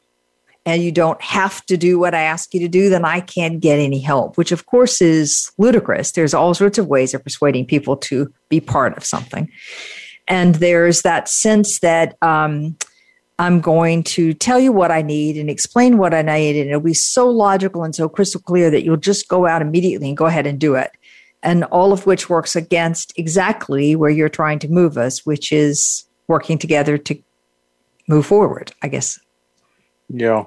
and 0.65 0.81
you 0.81 0.91
don't 0.91 1.21
have 1.21 1.65
to 1.65 1.75
do 1.75 1.99
what 1.99 2.15
I 2.15 2.21
ask 2.21 2.53
you 2.53 2.59
to 2.61 2.69
do, 2.69 2.89
then 2.89 3.03
I 3.03 3.19
can't 3.19 3.59
get 3.59 3.79
any 3.79 3.99
help, 3.99 4.37
which 4.37 4.51
of 4.51 4.65
course 4.65 5.01
is 5.01 5.51
ludicrous. 5.57 6.13
There's 6.13 6.33
all 6.33 6.53
sorts 6.53 6.77
of 6.77 6.87
ways 6.87 7.13
of 7.13 7.23
persuading 7.23 7.65
people 7.65 7.97
to 7.97 8.33
be 8.49 8.61
part 8.61 8.95
of 8.95 9.05
something. 9.05 9.49
And 10.27 10.55
there's 10.55 11.01
that 11.01 11.27
sense 11.27 11.79
that 11.79 12.15
um, 12.21 12.77
I'm 13.39 13.61
going 13.61 14.03
to 14.03 14.33
tell 14.33 14.59
you 14.59 14.71
what 14.71 14.91
I 14.91 15.01
need 15.01 15.37
and 15.37 15.49
explain 15.49 15.97
what 15.97 16.13
I 16.13 16.21
need, 16.21 16.55
and 16.55 16.69
it'll 16.69 16.81
be 16.81 16.93
so 16.93 17.27
logical 17.27 17.83
and 17.83 17.95
so 17.95 18.07
crystal 18.07 18.41
clear 18.41 18.69
that 18.69 18.83
you'll 18.83 18.97
just 18.97 19.27
go 19.27 19.47
out 19.47 19.61
immediately 19.61 20.07
and 20.07 20.17
go 20.17 20.25
ahead 20.25 20.45
and 20.45 20.59
do 20.59 20.75
it. 20.75 20.91
And 21.41 21.63
all 21.65 21.91
of 21.91 22.05
which 22.05 22.29
works 22.29 22.55
against 22.55 23.17
exactly 23.17 23.95
where 23.95 24.09
you're 24.09 24.29
trying 24.29 24.59
to 24.59 24.69
move 24.69 24.97
us, 24.97 25.25
which 25.25 25.51
is 25.51 26.05
working 26.27 26.57
together 26.57 26.97
to 26.97 27.17
move 28.07 28.25
forward, 28.25 28.71
I 28.81 28.87
guess. 28.87 29.19
Yeah. 30.09 30.45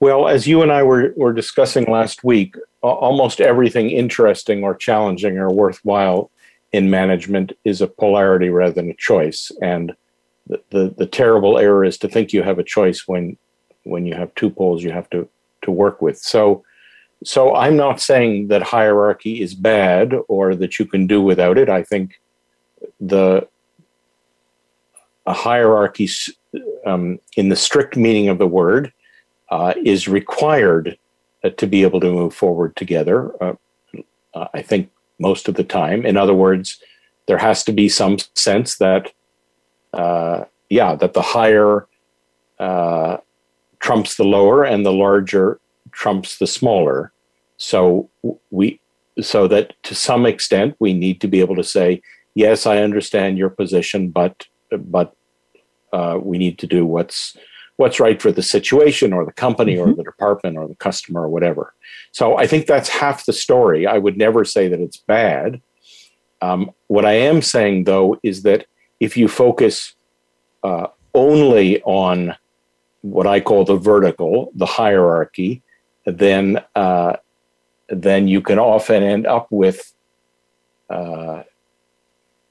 Well, 0.00 0.28
as 0.28 0.46
you 0.46 0.62
and 0.62 0.72
I 0.72 0.82
were, 0.82 1.12
were 1.16 1.32
discussing 1.32 1.84
last 1.84 2.24
week, 2.24 2.56
almost 2.82 3.40
everything 3.40 3.90
interesting 3.90 4.62
or 4.62 4.74
challenging 4.74 5.38
or 5.38 5.50
worthwhile 5.50 6.30
in 6.72 6.90
management 6.90 7.52
is 7.64 7.80
a 7.80 7.86
polarity 7.86 8.50
rather 8.50 8.74
than 8.74 8.90
a 8.90 8.94
choice. 8.94 9.50
And 9.62 9.94
the, 10.48 10.94
the, 10.96 11.06
terrible 11.06 11.58
error 11.58 11.84
is 11.84 11.98
to 11.98 12.08
think 12.08 12.32
you 12.32 12.42
have 12.42 12.58
a 12.58 12.64
choice 12.64 13.06
when 13.06 13.36
when 13.82 14.06
you 14.06 14.14
have 14.14 14.34
two 14.34 14.50
poles 14.50 14.82
you 14.82 14.90
have 14.90 15.08
to, 15.10 15.28
to 15.62 15.70
work 15.70 16.02
with. 16.02 16.18
So 16.18 16.64
so 17.24 17.54
I'm 17.54 17.76
not 17.76 18.00
saying 18.00 18.48
that 18.48 18.62
hierarchy 18.62 19.40
is 19.40 19.54
bad 19.54 20.14
or 20.28 20.54
that 20.54 20.78
you 20.78 20.86
can 20.86 21.06
do 21.06 21.22
without 21.22 21.58
it. 21.58 21.68
I 21.68 21.82
think 21.82 22.20
the 23.00 23.48
a 25.26 25.32
hierarchy 25.32 26.08
um, 26.84 27.18
in 27.36 27.48
the 27.48 27.56
strict 27.56 27.96
meaning 27.96 28.28
of 28.28 28.38
the 28.38 28.46
word 28.46 28.92
uh, 29.50 29.74
is 29.84 30.08
required 30.08 30.98
uh, 31.42 31.50
to 31.50 31.66
be 31.66 31.82
able 31.82 32.00
to 32.00 32.12
move 32.12 32.34
forward 32.34 32.76
together. 32.76 33.32
Uh, 33.42 33.54
uh, 34.34 34.48
I 34.54 34.62
think 34.62 34.90
most 35.18 35.48
of 35.48 35.54
the 35.54 35.64
time. 35.64 36.04
In 36.04 36.16
other 36.16 36.34
words, 36.34 36.80
there 37.26 37.38
has 37.38 37.64
to 37.64 37.72
be 37.72 37.88
some 37.88 38.18
sense 38.34 38.76
that, 38.78 39.12
uh, 39.96 40.44
yeah, 40.68 40.94
that 40.94 41.14
the 41.14 41.22
higher 41.22 41.86
uh, 42.58 43.18
trumps 43.80 44.16
the 44.16 44.24
lower 44.24 44.64
and 44.64 44.84
the 44.84 44.92
larger 44.92 45.60
trumps 45.92 46.38
the 46.38 46.46
smaller. 46.46 47.12
So 47.56 48.08
we, 48.50 48.80
so 49.20 49.48
that 49.48 49.74
to 49.84 49.94
some 49.94 50.26
extent, 50.26 50.76
we 50.78 50.92
need 50.92 51.20
to 51.22 51.28
be 51.28 51.40
able 51.40 51.56
to 51.56 51.64
say, 51.64 52.02
yes, 52.34 52.66
I 52.66 52.78
understand 52.78 53.38
your 53.38 53.50
position, 53.50 54.10
but 54.10 54.46
but 54.70 55.14
we 56.22 56.36
need 56.38 56.58
to 56.58 56.66
do 56.66 56.84
what's 56.84 57.36
what's 57.76 58.00
right 58.00 58.20
for 58.20 58.32
the 58.32 58.42
situation 58.42 59.12
or 59.12 59.24
the 59.24 59.32
company 59.32 59.76
mm-hmm. 59.76 59.90
or 59.90 59.94
the 59.94 60.02
department 60.02 60.56
or 60.56 60.66
the 60.66 60.74
customer 60.76 61.22
or 61.22 61.28
whatever. 61.28 61.74
So 62.12 62.36
I 62.36 62.46
think 62.46 62.66
that's 62.66 62.88
half 62.88 63.26
the 63.26 63.32
story. 63.32 63.86
I 63.86 63.98
would 63.98 64.16
never 64.16 64.44
say 64.44 64.68
that 64.68 64.80
it's 64.80 64.96
bad. 64.96 65.60
Um, 66.42 66.70
what 66.88 67.04
I 67.04 67.14
am 67.14 67.42
saying, 67.42 67.84
though, 67.84 68.18
is 68.22 68.42
that 68.42 68.66
if 69.00 69.16
you 69.16 69.28
focus 69.28 69.94
uh, 70.62 70.88
only 71.14 71.82
on 71.82 72.34
what 73.02 73.26
I 73.26 73.40
call 73.40 73.64
the 73.64 73.76
vertical, 73.76 74.50
the 74.54 74.66
hierarchy, 74.66 75.62
then 76.04 76.62
uh, 76.74 77.16
then 77.88 78.26
you 78.26 78.40
can 78.40 78.58
often 78.58 79.02
end 79.02 79.26
up 79.26 79.46
with, 79.50 79.92
uh, 80.90 81.42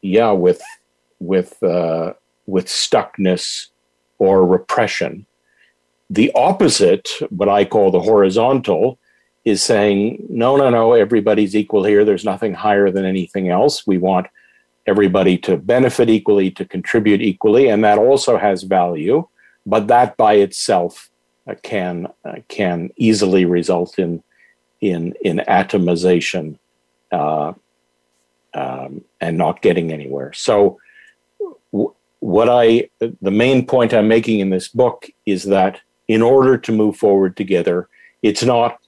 yeah, 0.02 0.32
with 0.32 0.62
with 1.20 1.62
uh, 1.64 2.14
with 2.46 2.68
stuckness 2.68 3.68
or 4.18 4.46
repression. 4.46 5.26
The 6.10 6.32
opposite, 6.36 7.10
what 7.30 7.50
I 7.50 7.66
call 7.66 7.92
the 7.92 8.00
horizontal, 8.00 9.00
is 9.44 9.64
saying, 9.64 10.26
no, 10.30 10.56
no, 10.56 10.70
no, 10.70 10.94
everybody's 10.94 11.56
equal 11.56 11.84
here. 11.84 12.06
There's 12.06 12.24
nothing 12.26 12.54
higher 12.54 12.92
than 12.92 13.06
anything 13.06 13.50
else. 13.50 13.86
We 13.88 13.98
want 13.98 14.28
everybody 14.88 15.38
to 15.40 15.58
benefit 15.58 16.10
equally, 16.10 16.52
to 16.52 16.66
contribute 16.66 17.22
equally, 17.22 17.68
and 17.68 17.84
that 17.84 17.98
also 17.98 18.38
has 18.38 18.64
value. 18.64 19.28
But 19.66 19.88
that 19.88 20.16
by 20.18 20.36
itself 20.36 21.10
uh, 21.48 21.56
can 21.64 22.08
uh, 22.24 22.36
can 22.48 22.92
easily 22.98 23.46
result 23.46 23.98
in 23.98 24.24
in 24.82 25.14
in 25.22 25.42
atomization 25.48 26.58
uh, 27.12 27.54
um, 28.54 29.04
and 29.20 29.38
not 29.38 29.62
getting 29.62 29.92
anywhere. 29.92 30.34
So 30.34 30.80
what 32.20 32.50
I, 32.50 32.90
the 33.00 33.32
main 33.32 33.68
point 33.68 33.94
I'm 33.94 34.08
making 34.08 34.40
in 34.40 34.50
this 34.50 34.68
book 34.68 35.08
is 35.26 35.44
that 35.44 35.82
in 36.08 36.22
order 36.22 36.58
to 36.58 36.72
move 36.72 36.98
forward 36.98 37.38
together, 37.38 37.88
it's 38.24 38.44
not 38.44 38.80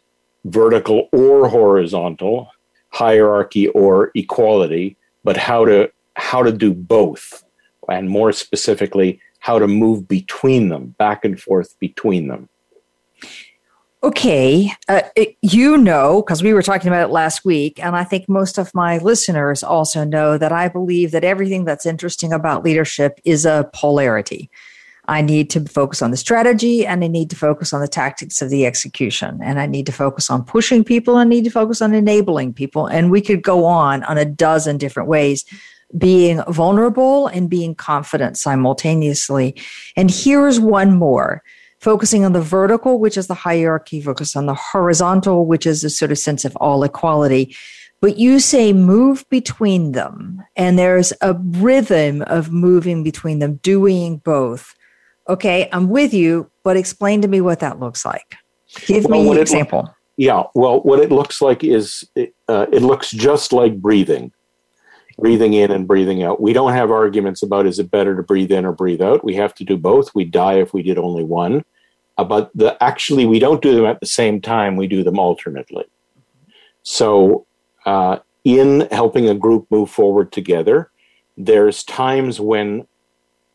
vertical 0.46 1.10
or 1.12 1.48
horizontal, 1.50 2.50
hierarchy 2.90 3.68
or 3.70 4.12
equality, 4.16 4.98
but 5.28 5.36
how 5.36 5.66
to 5.66 5.92
how 6.16 6.42
to 6.42 6.54
do 6.54 6.74
both, 6.74 7.44
and 7.90 8.10
more 8.10 8.32
specifically, 8.32 9.20
how 9.40 9.60
to 9.60 9.68
move 9.68 10.08
between 10.08 10.70
them, 10.70 10.96
back 10.98 11.26
and 11.26 11.38
forth 11.38 11.78
between 11.82 12.30
them. 12.30 12.48
Okay, 14.02 14.72
uh, 14.88 15.02
you 15.42 15.78
know, 15.78 16.22
because 16.22 16.42
we 16.42 16.54
were 16.54 16.62
talking 16.62 16.88
about 16.88 17.10
it 17.10 17.12
last 17.12 17.44
week, 17.44 17.78
and 17.84 17.94
I 17.94 18.06
think 18.06 18.30
most 18.30 18.58
of 18.58 18.74
my 18.74 19.00
listeners 19.00 19.64
also 19.64 20.06
know 20.06 20.38
that 20.38 20.54
I 20.54 20.70
believe 20.70 21.12
that 21.12 21.26
everything 21.26 21.66
that's 21.66 21.86
interesting 21.86 22.32
about 22.32 22.64
leadership 22.64 23.20
is 23.26 23.46
a 23.46 23.70
polarity. 23.74 24.50
I 25.08 25.22
need 25.22 25.50
to 25.52 25.62
focus 25.66 26.02
on 26.02 26.12
the 26.12 26.18
strategy 26.18 26.86
and 26.86 27.04
I 27.04 27.08
need 27.08 27.30
to 27.30 27.36
focus 27.36 27.72
on 27.72 27.80
the 27.80 27.88
tactics 27.88 28.42
of 28.42 28.50
the 28.50 28.66
execution. 28.66 29.40
And 29.42 29.60
I 29.60 29.66
need 29.66 29.86
to 29.86 29.92
focus 29.92 30.30
on 30.30 30.44
pushing 30.44 30.84
people 30.84 31.18
and 31.18 31.28
I 31.28 31.30
need 31.30 31.46
to 31.46 31.50
focus 31.50 31.82
on 31.82 31.94
enabling 31.94 32.54
people. 32.54 32.88
And 32.88 33.10
we 33.10 33.22
could 33.22 33.42
go 33.42 33.66
on 33.66 34.04
on 34.04 34.18
a 34.18 34.26
dozen 34.26 34.78
different 34.78 35.08
ways, 35.08 35.46
being 35.98 36.42
vulnerable 36.50 37.28
and 37.28 37.50
being 37.50 37.74
confident 37.74 38.38
simultaneously. 38.38 39.56
And 39.96 40.12
here's 40.12 40.60
one 40.60 40.94
more 40.98 41.42
focusing 41.80 42.26
on 42.26 42.34
the 42.34 42.42
vertical, 42.42 43.00
which 43.00 43.18
is 43.18 43.28
the 43.28 43.34
hierarchy, 43.34 44.02
focus 44.02 44.36
on 44.36 44.46
the 44.46 44.54
horizontal, 44.54 45.46
which 45.46 45.66
is 45.66 45.84
a 45.84 45.90
sort 45.90 46.12
of 46.12 46.18
sense 46.18 46.44
of 46.44 46.56
all 46.58 46.84
equality. 46.84 47.56
But 48.02 48.18
you 48.18 48.40
say 48.40 48.74
move 48.74 49.26
between 49.30 49.94
them, 49.94 50.44
and 50.56 50.78
there's 50.78 51.14
a 51.22 51.34
rhythm 51.34 52.22
of 52.24 52.52
moving 52.52 53.04
between 53.04 53.40
them, 53.40 53.56
doing 53.64 54.18
both. 54.18 54.76
Okay, 55.30 55.70
I'm 55.72 55.90
with 55.90 56.14
you, 56.14 56.50
but 56.64 56.78
explain 56.78 57.22
to 57.22 57.28
me 57.28 57.42
what 57.42 57.60
that 57.60 57.80
looks 57.80 58.06
like. 58.06 58.36
Give 58.86 59.06
well, 59.06 59.24
me 59.24 59.32
an 59.32 59.38
example. 59.38 59.84
Lo- 59.86 59.94
yeah, 60.18 60.44
well, 60.56 60.82
what 60.82 61.00
it 61.00 61.12
looks 61.12 61.42
like 61.42 61.64
is 61.64 62.04
uh, 62.18 62.66
it 62.72 62.82
looks 62.82 63.12
just 63.12 63.54
like 63.54 63.80
breathing 63.80 64.32
breathing 65.18 65.54
in 65.54 65.72
and 65.72 65.88
breathing 65.88 66.24
out. 66.24 66.42
We 66.42 66.54
don't 66.54 66.74
have 66.74 66.92
arguments 66.92 67.42
about 67.42 67.66
is 67.66 67.80
it 67.80 67.90
better 67.90 68.16
to 68.16 68.24
breathe 68.24 68.52
in 68.52 68.66
or 68.66 68.72
breathe 68.72 69.02
out. 69.02 69.24
We 69.24 69.36
have 69.36 69.54
to 69.56 69.64
do 69.64 69.78
both. 69.78 70.14
We 70.14 70.26
die 70.26 70.60
if 70.60 70.74
we 70.74 70.84
did 70.84 70.98
only 70.98 71.24
one. 71.24 71.64
Uh, 72.18 72.24
but 72.24 72.52
the, 72.56 72.82
actually, 72.84 73.26
we 73.26 73.40
don't 73.40 73.62
do 73.62 73.76
them 73.76 73.86
at 73.86 74.00
the 74.00 74.06
same 74.06 74.42
time. 74.42 74.76
We 74.76 74.88
do 74.88 75.04
them 75.04 75.20
alternately. 75.20 75.86
So, 76.84 77.46
uh, 77.86 78.20
in 78.44 78.88
helping 78.92 79.28
a 79.28 79.36
group 79.36 79.68
move 79.70 79.90
forward 79.90 80.32
together, 80.32 80.92
there's 81.36 81.84
times 81.84 82.40
when 82.40 82.88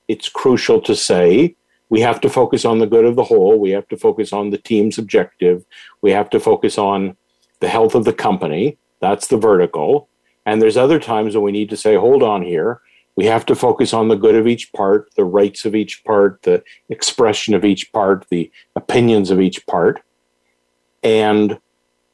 it's 0.07 0.29
crucial 0.29 0.81
to 0.83 0.95
say 0.95 1.57
we 1.93 2.01
have 2.01 2.23
to 2.23 2.31
focus 2.31 2.65
on 2.65 2.79
the 2.79 2.87
good 2.87 3.05
of 3.05 3.17
the 3.17 3.23
whole. 3.23 3.59
We 3.59 3.73
have 3.73 3.87
to 3.89 3.99
focus 3.99 4.33
on 4.33 4.49
the 4.49 4.57
team's 4.57 4.97
objective. 4.97 5.63
We 6.01 6.11
have 6.13 6.31
to 6.31 6.41
focus 6.41 6.79
on 6.79 7.19
the 7.61 7.69
health 7.69 7.95
of 7.95 8.07
the 8.07 8.15
company. 8.15 8.79
That's 9.01 9.27
the 9.27 9.37
vertical. 9.37 10.09
And 10.47 10.63
there's 10.63 10.79
other 10.79 10.99
times 10.99 11.35
when 11.35 11.45
we 11.45 11.53
need 11.53 11.69
to 11.69 11.77
say, 11.77 11.97
hold 11.97 12.23
on 12.23 12.41
here. 12.41 12.81
We 13.15 13.27
have 13.27 13.45
to 13.45 13.55
focus 13.55 13.93
on 13.93 14.09
the 14.09 14.17
good 14.17 14.35
of 14.37 14.47
each 14.47 14.73
part, 14.73 15.15
the 15.17 15.27
rights 15.27 15.67
of 15.67 15.75
each 15.75 16.03
part, 16.03 16.41
the 16.45 16.65
expression 16.89 17.53
of 17.53 17.63
each 17.63 17.93
part, 17.93 18.27
the 18.31 18.51
opinions 18.75 19.31
of 19.31 19.39
each 19.39 19.67
part. 19.67 20.01
And 21.03 21.59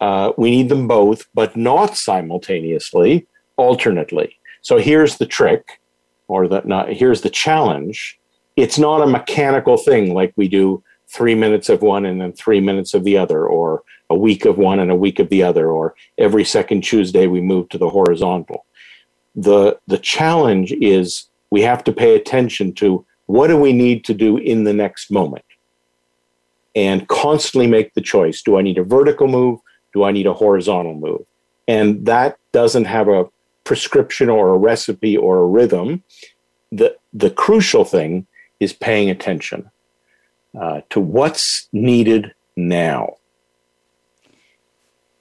uh, 0.01 0.33
we 0.37 0.51
need 0.51 0.71
them 0.71 0.89
both, 0.89 1.27
but 1.35 1.57
not 1.57 1.97
simultaneously, 1.97 3.29
alternately. 3.57 4.41
So 4.61 4.79
here's 4.79 5.19
the 5.19 5.27
trick, 5.27 5.81
or 6.27 6.49
the, 6.49 6.63
not, 6.65 6.93
here's 6.93 7.21
the 7.21 7.31
challenge. 7.31 8.19
It's 8.59 8.77
not 8.77 9.03
a 9.03 9.07
mechanical 9.07 9.77
thing 9.77 10.13
like 10.15 10.33
we 10.35 10.49
do 10.49 10.83
three 11.07 11.37
minutes 11.37 11.69
of 11.69 11.81
one 11.81 12.05
and 12.05 12.21
then 12.21 12.33
three 12.33 12.59
minutes 12.59 12.93
of 12.93 13.05
the 13.05 13.17
other, 13.17 13.47
or 13.47 13.85
a 14.11 14.17
week 14.17 14.45
of 14.45 14.59
one 14.59 14.81
and 14.81 14.91
a 14.91 14.97
week 14.97 15.21
of 15.21 15.29
the 15.29 15.45
other, 15.45 15.71
or 15.71 15.95
every 16.19 16.45
second 16.45 16.83
Tuesday 16.83 17.29
we 17.29 17.41
move 17.41 17.69
to 17.69 17.79
the 17.79 17.89
horizontal. 17.89 18.67
The, 19.37 19.79
the 19.87 19.99
challenge 19.99 20.73
is 20.73 21.29
we 21.51 21.63
have 21.63 21.85
to 21.85 21.93
pay 21.93 22.17
attention 22.17 22.73
to 22.75 23.07
what 23.27 23.47
do 23.47 23.57
we 23.57 23.73
need 23.73 24.05
to 24.07 24.13
do 24.13 24.37
in 24.39 24.65
the 24.65 24.73
next 24.73 25.09
moment 25.13 25.45
and 26.75 27.07
constantly 27.07 27.69
make 27.69 27.95
the 27.95 28.01
choice. 28.01 28.43
Do 28.43 28.59
I 28.59 28.63
need 28.63 28.79
a 28.79 28.83
vertical 28.83 29.29
move? 29.29 29.61
Do 29.95 30.03
I 30.03 30.11
need 30.11 30.27
a 30.27 30.35
horizontal 30.35 30.95
move? 30.95 31.25
And 31.69 32.07
that 32.07 32.39
doesn't 32.51 32.87
have 32.87 33.07
a 33.07 33.27
prescription 33.63 34.29
or 34.29 34.49
a 34.49 34.59
recipe 34.59 35.17
or 35.17 35.39
a 35.39 35.47
rhythm. 35.47 36.03
The, 36.73 36.97
the 37.13 37.31
crucial 37.31 37.85
thing 37.85 38.27
is 38.61 38.73
paying 38.73 39.11
attention 39.11 39.71
uh, 40.59 40.81
to 40.91 41.01
what's 41.01 41.69
needed 41.73 42.33
now. 42.57 43.15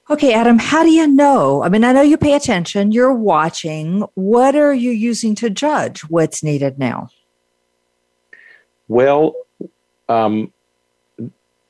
Okay, 0.10 0.34
Adam, 0.34 0.58
how 0.58 0.84
do 0.84 0.90
you 0.90 1.06
know? 1.06 1.64
I 1.64 1.70
mean, 1.70 1.84
I 1.84 1.92
know 1.92 2.02
you 2.02 2.18
pay 2.18 2.34
attention, 2.34 2.94
you're 2.94 3.14
watching. 3.14 4.06
What 4.14 4.56
are 4.56 4.74
you 4.74 4.92
using 4.92 5.36
to 5.36 5.50
judge 5.50 6.02
what's 6.02 6.42
needed 6.42 6.80
now? 6.80 7.10
Well, 8.88 9.36
um, 10.08 10.54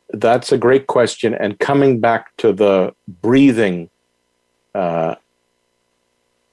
that's 0.10 0.52
a 0.52 0.58
great 0.58 0.86
question. 0.86 1.34
And 1.34 1.58
coming 1.60 2.00
back 2.00 2.36
to 2.38 2.54
the 2.54 2.94
breathing 3.08 3.90
uh, 4.76 5.16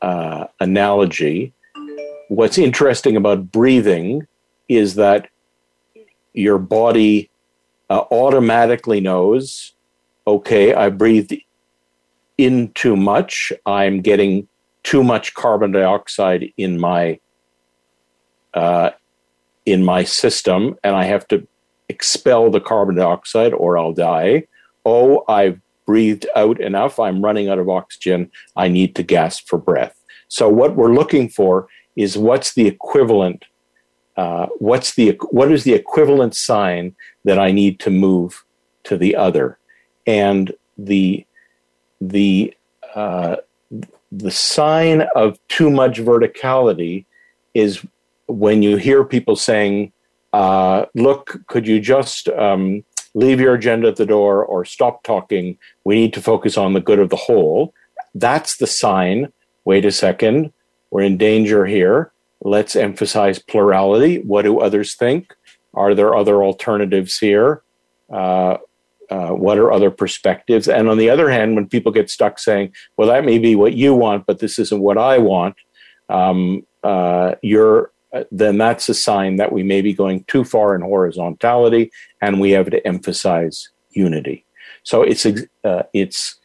uh, 0.01 0.47
analogy, 0.61 1.53
what's 2.29 2.57
interesting 2.57 3.15
about 3.15 3.53
breathing 3.53 4.27
is 4.69 4.95
that 4.95 5.29
your 6.33 6.59
body 6.59 7.31
uh, 7.91 8.05
automatically 8.11 9.01
knows 9.01 9.75
okay, 10.27 10.75
I 10.75 10.89
breathed 10.89 11.35
in 12.39 12.73
too 12.73 12.97
much. 12.97 13.53
I'm 13.67 14.01
getting 14.01 14.49
too 14.83 15.05
much 15.05 15.35
carbon 15.35 15.73
dioxide 15.73 16.53
in 16.57 16.81
my 16.81 17.21
uh, 18.55 18.91
in 19.67 19.85
my 19.85 20.05
system, 20.05 20.77
and 20.85 20.95
I 20.95 21.05
have 21.05 21.27
to 21.29 21.47
expel 21.89 22.51
the 22.51 22.61
carbon 22.61 22.97
dioxide 22.97 23.53
or 23.53 23.77
I'll 23.79 23.93
die. 23.93 24.45
Oh, 24.85 25.25
I've 25.29 25.61
breathed 25.87 26.27
out 26.37 26.61
enough. 26.61 26.99
I'm 26.99 27.23
running 27.23 27.49
out 27.49 27.59
of 27.59 27.69
oxygen. 27.69 28.31
I 28.57 28.69
need 28.69 28.95
to 28.97 29.03
gasp 29.03 29.49
for 29.49 29.59
breath. 29.59 30.01
So 30.29 30.49
what 30.49 30.77
we're 30.77 30.95
looking 30.95 31.29
for 31.29 31.69
is 31.97 32.17
what's 32.17 32.55
the 32.55 32.67
equivalent. 32.67 33.45
Uh, 34.17 34.47
what's 34.59 34.95
the 34.95 35.19
what 35.31 35.51
is 35.51 35.65
the 35.65 35.75
equivalent 35.75 36.35
sign 36.35 36.95
that 37.25 37.39
I 37.39 37.51
need 37.51 37.81
to 37.81 37.91
move 37.91 38.45
to 38.85 38.97
the 38.97 39.17
other, 39.17 39.59
and 40.07 40.53
the 40.79 41.27
the 42.01 42.55
uh, 42.95 43.37
the 44.13 44.31
sign 44.31 45.03
of 45.17 45.39
too 45.49 45.71
much 45.71 45.99
verticality 45.99 47.07
is 47.55 47.85
when 48.27 48.63
you 48.63 48.77
hear 48.77 49.05
people 49.05 49.35
saying, 49.35 49.93
uh, 50.33 50.87
"Look, 50.95 51.41
could 51.49 51.67
you 51.67 51.81
just 51.81 52.29
um, 52.29 52.85
leave 53.15 53.41
your 53.41 53.55
agenda 53.55 53.89
at 53.89 53.97
the 53.97 54.07
door 54.07 54.45
or 54.45 54.65
stop 54.65 55.03
talking? 55.03 55.59
We 55.85 55.97
need 55.97 56.13
to 56.15 56.23
focus 56.23 56.57
on 56.57 56.75
the 56.75 56.81
good 56.81 57.01
of 57.01 57.11
the 57.11 57.17
whole." 57.17 57.75
That's 58.15 58.59
the 58.59 58.69
sign. 58.69 59.33
Wait 59.65 59.85
a 59.85 59.91
second, 59.91 60.53
we're 60.91 61.03
in 61.03 61.17
danger 61.17 61.67
here. 61.67 62.13
Let's 62.45 62.77
emphasize 62.77 63.39
plurality. 63.39 64.19
What 64.19 64.43
do 64.43 64.61
others 64.61 64.95
think? 64.95 65.35
Are 65.73 65.95
there 65.95 66.15
other 66.15 66.45
alternatives 66.45 67.19
here? 67.19 67.63
Uh, 68.13 68.59
uh, 69.11 69.31
what 69.31 69.59
are 69.59 69.73
other 69.73 69.91
perspectives? 69.91 70.69
And 70.69 70.89
on 70.89 70.99
the 70.99 71.11
other 71.11 71.31
hand, 71.31 71.57
when 71.57 71.69
people 71.69 71.91
get 71.91 72.11
stuck 72.11 72.39
saying, 72.39 72.73
well, 72.97 73.09
that 73.09 73.25
may 73.25 73.39
be 73.39 73.57
what 73.57 73.75
you 73.75 73.95
want, 73.95 74.27
but 74.27 74.39
this 74.39 74.59
isn't 74.59 74.81
what 74.81 74.99
I 74.99 75.19
want, 75.19 75.57
um, 76.09 76.67
uh, 76.83 77.35
you're, 77.43 77.93
uh, 78.13 78.25
then 78.31 78.59
that's 78.59 78.89
a 78.89 78.95
sign 78.95 79.37
that 79.37 79.53
we 79.53 79.63
may 79.63 79.81
be 79.81 79.93
going 79.93 80.25
too 80.25 80.45
far 80.45 80.75
in 80.75 80.83
horizontality 80.83 81.91
and 82.21 82.41
we 82.41 82.51
have 82.53 82.71
to 82.71 82.87
emphasize 82.87 83.71
unity. 83.91 84.45
So 84.83 85.03
it's, 85.03 85.27
uh, 85.27 85.83
it's, 85.93 86.39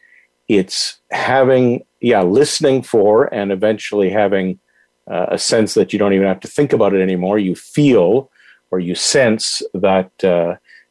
it's 0.48 0.98
having, 1.10 1.84
yeah, 2.00 2.22
listening 2.22 2.82
for 2.82 3.32
and 3.32 3.52
eventually 3.52 4.10
having 4.10 4.58
uh, 5.10 5.26
a 5.28 5.38
sense 5.38 5.74
that 5.74 5.92
you 5.92 5.98
don't 5.98 6.12
even 6.12 6.26
have 6.26 6.40
to 6.40 6.48
think 6.48 6.72
about 6.72 6.94
it 6.94 7.02
anymore. 7.02 7.38
You 7.38 7.54
feel 7.54 8.30
or 8.70 8.78
you 8.78 8.94
sense 8.94 9.62
that 9.74 10.10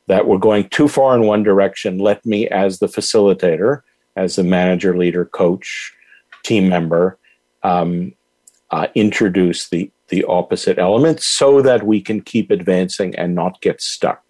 that 0.09 0.25
we're 0.27 0.39
going 0.39 0.67
too 0.69 0.87
far 0.87 1.15
in 1.15 1.21
one 1.21 1.43
direction, 1.43 1.99
let 1.99 2.25
me, 2.25 2.47
as 2.49 2.79
the 2.79 2.87
facilitator, 2.87 3.81
as 4.15 4.35
the 4.35 4.43
manager, 4.43 4.97
leader, 4.97 5.23
coach, 5.23 5.93
team 6.43 6.67
member, 6.67 7.19
um, 7.61 8.13
uh, 8.71 8.87
introduce 8.95 9.69
the 9.69 9.89
the 10.09 10.23
opposite 10.25 10.79
element 10.79 11.21
so 11.21 11.61
that 11.61 11.85
we 11.85 12.01
can 12.01 12.19
keep 12.19 12.49
advancing 12.49 13.15
and 13.15 13.35
not 13.35 13.61
get 13.61 13.79
stuck. 13.79 14.28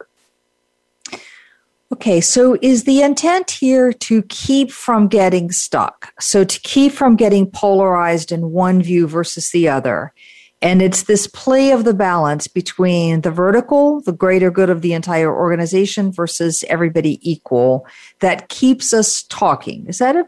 Okay, 1.91 2.21
so 2.21 2.55
is 2.61 2.83
the 2.83 3.01
intent 3.01 3.49
here 3.49 3.91
to 3.91 4.21
keep 4.23 4.71
from 4.71 5.07
getting 5.07 5.51
stuck? 5.51 6.13
So 6.19 6.43
to 6.43 6.61
keep 6.61 6.91
from 6.91 7.15
getting 7.15 7.49
polarized 7.49 8.31
in 8.31 8.51
one 8.51 8.83
view 8.83 9.07
versus 9.07 9.49
the 9.49 9.69
other. 9.69 10.13
And 10.61 10.81
it's 10.81 11.03
this 11.03 11.25
play 11.25 11.71
of 11.71 11.85
the 11.85 11.93
balance 11.93 12.47
between 12.47 13.21
the 13.21 13.31
vertical, 13.31 14.01
the 14.01 14.11
greater 14.11 14.51
good 14.51 14.69
of 14.69 14.81
the 14.81 14.93
entire 14.93 15.33
organization 15.33 16.11
versus 16.11 16.63
everybody 16.67 17.17
equal 17.27 17.87
that 18.19 18.49
keeps 18.49 18.93
us 18.93 19.23
talking. 19.23 19.87
Is 19.87 19.97
that 19.97 20.15
it? 20.15 20.27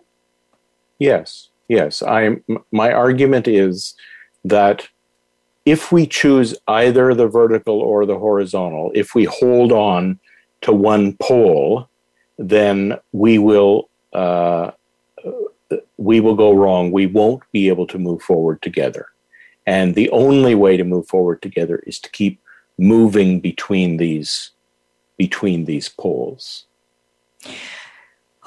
Yes. 0.97 1.49
Yes. 1.67 2.01
I 2.01 2.37
my 2.71 2.91
argument 2.91 3.47
is 3.47 3.93
that 4.43 4.87
if 5.65 5.91
we 5.91 6.07
choose 6.07 6.55
either 6.67 7.13
the 7.13 7.27
vertical 7.27 7.81
or 7.81 8.05
the 8.05 8.17
horizontal, 8.17 8.91
if 8.95 9.13
we 9.13 9.25
hold 9.25 9.71
on 9.71 10.19
to 10.61 10.71
one 10.71 11.15
pole, 11.17 11.89
then 12.37 12.97
we 13.11 13.37
will 13.37 13.89
uh, 14.13 14.71
we 15.97 16.19
will 16.19 16.35
go 16.35 16.53
wrong. 16.53 16.91
We 16.91 17.07
won't 17.07 17.43
be 17.51 17.69
able 17.69 17.87
to 17.87 17.97
move 17.97 18.21
forward 18.21 18.61
together. 18.61 19.07
And 19.65 19.95
the 19.95 20.09
only 20.09 20.55
way 20.55 20.75
to 20.75 20.83
move 20.83 21.07
forward 21.07 21.41
together 21.41 21.83
is 21.85 21.99
to 21.99 22.09
keep 22.09 22.41
moving 22.77 23.39
between 23.39 23.97
these 23.97 24.51
between 25.17 25.65
these 25.65 25.87
poles. 25.87 26.65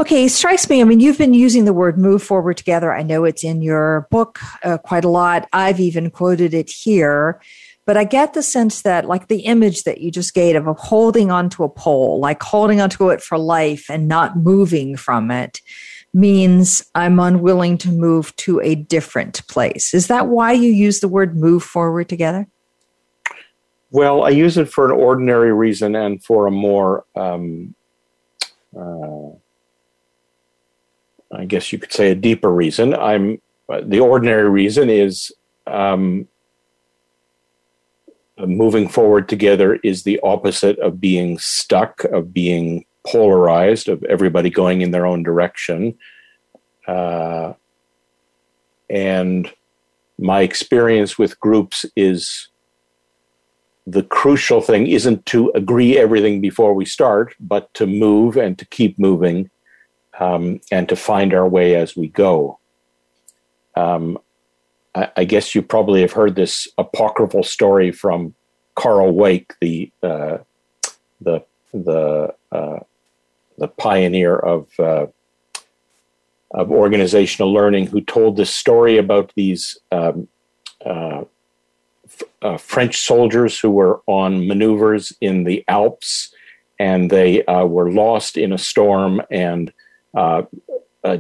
Okay, 0.01 0.27
strikes 0.27 0.69
me. 0.69 0.81
I 0.81 0.85
mean, 0.85 0.99
you've 0.99 1.19
been 1.19 1.35
using 1.35 1.67
the 1.67 1.73
word 1.73 1.97
move 1.97 2.21
forward 2.21 2.57
together. 2.57 2.93
I 2.93 3.05
know 3.05 3.23
it's 3.23 3.45
in 3.45 3.63
your 3.63 4.09
book 4.11 4.41
uh, 4.65 4.79
quite 4.79 5.05
a 5.05 5.09
lot. 5.09 5.49
I've 5.53 5.79
even 5.79 6.11
quoted 6.11 6.53
it 6.53 6.69
here. 6.69 7.41
But 7.87 7.97
I 7.97 8.05
get 8.05 8.33
the 8.33 8.43
sense 8.43 8.83
that, 8.83 9.05
like 9.07 9.29
the 9.29 9.41
image 9.41 9.83
that 9.85 10.01
you 10.01 10.11
just 10.11 10.33
gave 10.33 10.57
of 10.57 10.79
holding 10.79 11.31
onto 11.31 11.65
a 11.65 11.69
pole, 11.69 12.19
like 12.19 12.43
holding 12.43 12.81
onto 12.81 13.11
it 13.11 13.21
for 13.21 13.37
life 13.37 13.91
and 13.91 14.09
not 14.09 14.37
moving 14.39 14.97
from 14.97 15.31
it, 15.31 15.61
means 16.15 16.83
I'm 16.95 17.19
unwilling 17.19 17.77
to 17.79 17.91
move 17.91 18.35
to 18.37 18.61
a 18.61 18.75
different 18.75 19.47
place. 19.49 19.93
Is 19.93 20.07
that 20.07 20.29
why 20.29 20.53
you 20.53 20.71
use 20.71 21.01
the 21.01 21.09
word 21.09 21.37
move 21.37 21.63
forward 21.63 22.09
together? 22.09 22.47
Well, 23.91 24.25
I 24.25 24.31
use 24.31 24.57
it 24.57 24.69
for 24.69 24.87
an 24.87 24.93
ordinary 24.93 25.53
reason 25.53 25.95
and 25.95 26.23
for 26.25 26.47
a 26.47 26.51
more, 26.51 27.05
um, 27.15 27.75
uh, 28.77 29.31
I 31.33 31.45
guess 31.47 31.73
you 31.73 31.79
could 31.79 31.93
say, 31.93 32.11
a 32.11 32.15
deeper 32.15 32.51
reason. 32.51 32.95
I'm 32.95 33.41
uh, 33.69 33.81
the 33.85 34.01
ordinary 34.01 34.49
reason 34.49 34.91
is 34.91 35.33
um, 35.67 36.29
moving 38.39 38.89
forward 38.89 39.29
together 39.29 39.77
is 39.77 40.03
the 40.03 40.21
opposite 40.21 40.79
of 40.79 41.01
being 41.01 41.39
stuck, 41.39 42.05
of 42.05 42.33
being 42.33 42.85
polarized 43.07 43.89
of 43.89 44.03
everybody 44.05 44.51
going 44.51 44.81
in 44.81 44.91
their 44.91 45.07
own 45.07 45.23
direction. 45.23 45.97
Uh, 46.87 47.53
and 48.91 49.53
my 50.19 50.41
experience 50.41 51.19
with 51.19 51.39
groups 51.41 51.85
is 51.97 52.49
the 53.87 54.03
crucial 54.03 54.61
thing 54.61 54.87
isn't 54.87 55.25
to 55.27 55.51
agree 55.55 55.99
everything 55.99 56.41
before 56.41 56.75
we 56.75 56.85
start, 56.85 57.35
but 57.39 57.73
to 57.75 57.87
move 57.87 58.37
and 58.37 58.59
to 58.59 58.65
keep 58.67 58.99
moving 58.99 59.51
um, 60.19 60.61
and 60.73 60.89
to 60.89 60.97
find 60.97 61.35
our 61.35 61.49
way 61.49 61.75
as 61.75 61.97
we 61.97 62.09
go. 62.09 62.59
Um, 63.77 64.19
I, 64.95 65.09
I, 65.17 65.25
guess 65.25 65.55
you 65.55 65.63
probably 65.63 66.01
have 66.03 66.13
heard 66.13 66.35
this 66.35 66.69
apocryphal 66.79 67.43
story 67.43 67.91
from 67.91 68.35
Karl 68.75 69.13
Weick, 69.13 69.47
the 69.61 69.91
uh, 70.03 70.39
the 71.21 71.45
the 71.73 72.35
uh, 72.53 72.81
the 73.59 73.69
pioneer 73.69 74.37
of 74.37 74.69
uh, 74.79 75.07
of 76.53 76.71
organizational 76.71 77.53
learning, 77.53 77.87
who 77.87 78.01
told 78.01 78.37
this 78.37 78.55
story 78.55 78.99
about 78.99 79.33
these 79.37 79.79
um, 79.93 80.29
uh, 80.85 81.25
uh, 82.43 82.57
French 82.57 82.99
soldiers 82.99 83.59
who 83.59 83.71
were 83.71 84.03
on 84.07 84.47
maneuvers 84.47 85.13
in 85.21 85.45
the 85.45 85.65
Alps, 85.69 86.33
and 86.79 87.11
they 87.11 87.45
uh, 87.47 87.65
were 87.65 87.91
lost 87.91 88.37
in 88.37 88.53
a 88.53 88.59
storm 88.59 89.23
and 89.31 89.73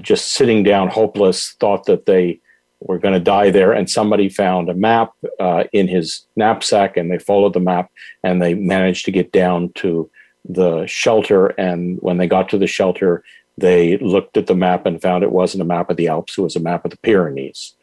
just 0.00 0.32
sitting 0.32 0.62
down, 0.62 0.88
hopeless, 0.88 1.52
thought 1.60 1.84
that 1.84 2.06
they 2.06 2.40
were 2.85 2.99
going 2.99 3.14
to 3.14 3.20
die 3.20 3.51
there. 3.51 3.73
And 3.73 3.90
somebody 3.90 4.29
found 4.29 4.68
a 4.68 4.75
map 4.75 5.12
uh, 5.40 5.64
in 5.73 5.88
his 5.88 6.27
knapsack, 6.37 6.97
and 6.97 7.11
they 7.11 7.18
followed 7.18 7.55
the 7.55 7.61
map, 7.61 7.90
and 8.23 8.40
they 8.40 8.55
managed 8.55 9.05
to 9.07 9.11
get 9.11 9.33
down 9.33 9.73
to 9.77 10.11
the 10.49 10.87
shelter. 10.87 11.49
And 11.49 11.99
when 12.01 12.18
they 12.18 12.27
got 12.27 12.49
to 12.51 12.59
the 12.59 12.66
shelter, 12.66 13.25
they 13.59 13.99
looked 13.99 14.37
at 14.37 14.47
the 14.47 14.55
map 14.55 14.87
and 14.87 15.01
found 15.01 15.25
it 15.25 15.33
wasn't 15.33 15.62
a 15.62 15.66
map 15.66 15.90
of 15.90 15.97
the 15.97 16.09
Alps; 16.09 16.38
it 16.38 16.42
was 16.42 16.57
a 16.57 16.61
map 16.61 16.85
of 16.85 16.90
the 16.90 16.99
Pyrenees. 16.99 17.75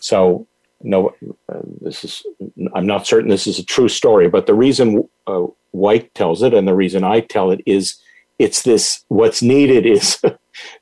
So 0.00 0.46
no, 0.82 1.14
uh, 1.52 1.60
this 1.80 2.04
is, 2.04 2.24
I'm 2.74 2.86
not 2.86 3.06
certain 3.06 3.28
this 3.28 3.46
is 3.46 3.58
a 3.58 3.64
true 3.64 3.88
story, 3.88 4.28
but 4.28 4.46
the 4.46 4.54
reason 4.54 5.08
uh, 5.26 5.46
Weick 5.74 6.12
tells 6.14 6.42
it 6.42 6.54
and 6.54 6.68
the 6.68 6.74
reason 6.74 7.04
I 7.04 7.20
tell 7.20 7.50
it 7.50 7.60
is 7.66 7.96
it's 8.38 8.62
this, 8.62 9.04
what's 9.08 9.42
needed 9.42 9.84
is 9.84 10.22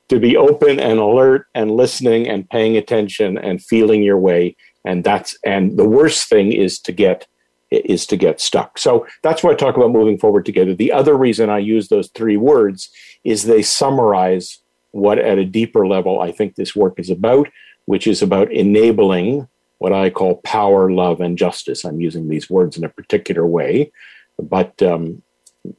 to 0.09 0.19
be 0.19 0.37
open 0.37 0.79
and 0.79 0.99
alert 0.99 1.47
and 1.53 1.71
listening 1.71 2.27
and 2.27 2.49
paying 2.49 2.77
attention 2.77 3.37
and 3.37 3.63
feeling 3.63 4.03
your 4.03 4.17
way. 4.17 4.55
And 4.85 5.03
that's, 5.03 5.37
and 5.45 5.77
the 5.77 5.87
worst 5.87 6.29
thing 6.29 6.51
is 6.51 6.79
to 6.81 6.91
get, 6.91 7.27
is 7.69 8.05
to 8.07 8.15
get 8.15 8.39
stuck. 8.39 8.77
So 8.77 9.05
that's 9.23 9.43
why 9.43 9.51
I 9.51 9.55
talk 9.55 9.75
about 9.75 9.91
moving 9.91 10.17
forward 10.17 10.45
together. 10.45 10.73
The 10.73 10.93
other 10.93 11.17
reason 11.17 11.49
I 11.49 11.59
use 11.59 11.89
those 11.89 12.09
three 12.15 12.37
words 12.37 12.89
is 13.23 13.43
they 13.43 13.61
summarize 13.61 14.59
what 14.91 15.19
at 15.19 15.37
a 15.37 15.45
deeper 15.45 15.85
level 15.85 16.21
I 16.21 16.31
think 16.31 16.55
this 16.55 16.75
work 16.75 16.99
is 16.99 17.09
about, 17.09 17.49
which 17.85 18.07
is 18.07 18.21
about 18.21 18.51
enabling 18.51 19.47
what 19.79 19.93
I 19.93 20.09
call 20.09 20.37
power, 20.37 20.89
love, 20.91 21.21
and 21.21 21.37
justice. 21.37 21.83
I'm 21.83 22.01
using 22.01 22.29
these 22.29 22.49
words 22.49 22.77
in 22.77 22.83
a 22.83 22.89
particular 22.89 23.45
way, 23.45 23.91
but 24.39 24.81
um, 24.81 25.21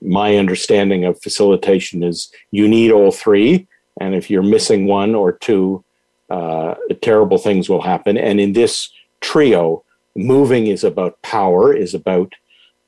my 0.03 0.37
understanding 0.37 1.05
of 1.05 1.21
facilitation 1.23 2.03
is 2.03 2.31
you 2.51 2.69
need 2.69 2.93
all 2.93 3.11
three, 3.11 3.67
and 4.01 4.15
if 4.15 4.31
you're 4.31 4.43
missing 4.43 4.87
one 4.87 5.15
or 5.15 5.33
two, 5.33 5.85
uh, 6.31 6.75
terrible 7.03 7.39
things 7.39 7.69
will 7.69 7.83
happen. 7.83 8.17
And 8.17 8.41
in 8.41 8.53
this 8.53 8.91
trio, 9.21 9.85
moving 10.17 10.67
is 10.67 10.85
about 10.85 11.21
power, 11.23 11.73
is 11.75 11.95
about 11.95 12.33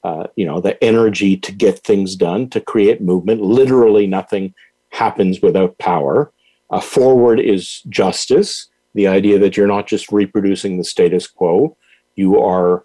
uh, 0.03 0.27
you 0.37 0.47
know 0.47 0.61
the 0.61 0.83
energy 0.83 1.37
to 1.37 1.53
get 1.53 1.81
things 1.81 2.17
done, 2.17 2.49
to 2.51 2.61
create 2.61 3.01
movement. 3.01 3.43
Literally, 3.43 4.07
nothing 4.07 4.55
happens 4.91 5.43
without 5.43 5.79
power. 5.79 6.33
Uh, 6.71 6.81
forward 6.81 7.41
is 7.41 7.83
justice 7.89 8.69
the 8.95 9.07
idea 9.07 9.39
that 9.39 9.57
you're 9.57 9.67
not 9.67 9.87
just 9.87 10.11
reproducing 10.11 10.77
the 10.77 10.85
status 10.85 11.27
quo, 11.27 11.77
you 12.17 12.41
are 12.41 12.85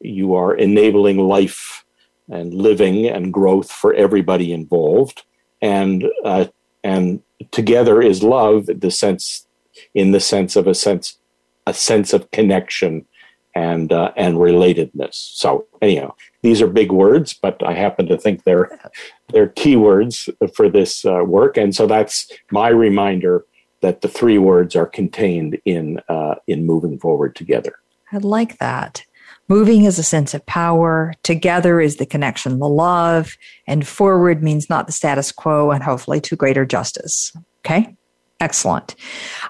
you 0.00 0.34
are 0.34 0.54
enabling 0.54 1.18
life 1.18 1.84
and 2.28 2.52
living 2.52 3.06
and 3.06 3.32
growth 3.32 3.70
for 3.70 3.94
everybody 3.94 4.52
involved, 4.52 5.24
and 5.62 6.04
uh, 6.24 6.46
and 6.82 7.22
together 7.50 8.02
is 8.02 8.22
love. 8.22 8.66
The 8.66 8.90
sense 8.90 9.46
in 9.94 10.12
the 10.12 10.20
sense 10.20 10.56
of 10.56 10.66
a 10.66 10.74
sense 10.74 11.18
a 11.66 11.74
sense 11.74 12.12
of 12.12 12.30
connection 12.30 13.06
and 13.54 13.92
uh, 13.92 14.12
and 14.16 14.36
relatedness. 14.36 15.14
So 15.14 15.66
anyhow, 15.80 16.14
these 16.42 16.60
are 16.60 16.66
big 16.66 16.90
words, 16.90 17.34
but 17.34 17.62
I 17.64 17.72
happen 17.72 18.06
to 18.06 18.18
think 18.18 18.44
they're 18.44 18.78
they're 19.32 19.48
key 19.48 19.76
words 19.76 20.28
for 20.54 20.68
this 20.68 21.04
uh, 21.04 21.24
work, 21.24 21.56
and 21.56 21.74
so 21.74 21.86
that's 21.86 22.30
my 22.50 22.68
reminder 22.68 23.44
that 23.80 24.00
the 24.00 24.08
three 24.08 24.38
words 24.38 24.74
are 24.74 24.86
contained 24.86 25.60
in 25.64 26.00
uh, 26.08 26.36
in 26.46 26.66
moving 26.66 26.98
forward 26.98 27.36
together. 27.36 27.74
I 28.12 28.18
like 28.18 28.58
that. 28.58 29.04
Moving 29.48 29.84
is 29.84 29.98
a 29.98 30.02
sense 30.02 30.32
of 30.32 30.44
power. 30.46 31.12
Together 31.22 31.80
is 31.80 31.96
the 31.96 32.06
connection, 32.06 32.58
the 32.58 32.68
love, 32.68 33.36
and 33.66 33.86
forward 33.86 34.42
means 34.42 34.70
not 34.70 34.86
the 34.86 34.92
status 34.92 35.32
quo, 35.32 35.70
and 35.70 35.82
hopefully 35.82 36.20
to 36.22 36.36
greater 36.36 36.64
justice. 36.64 37.32
Okay. 37.64 37.94
Excellent. 38.40 38.96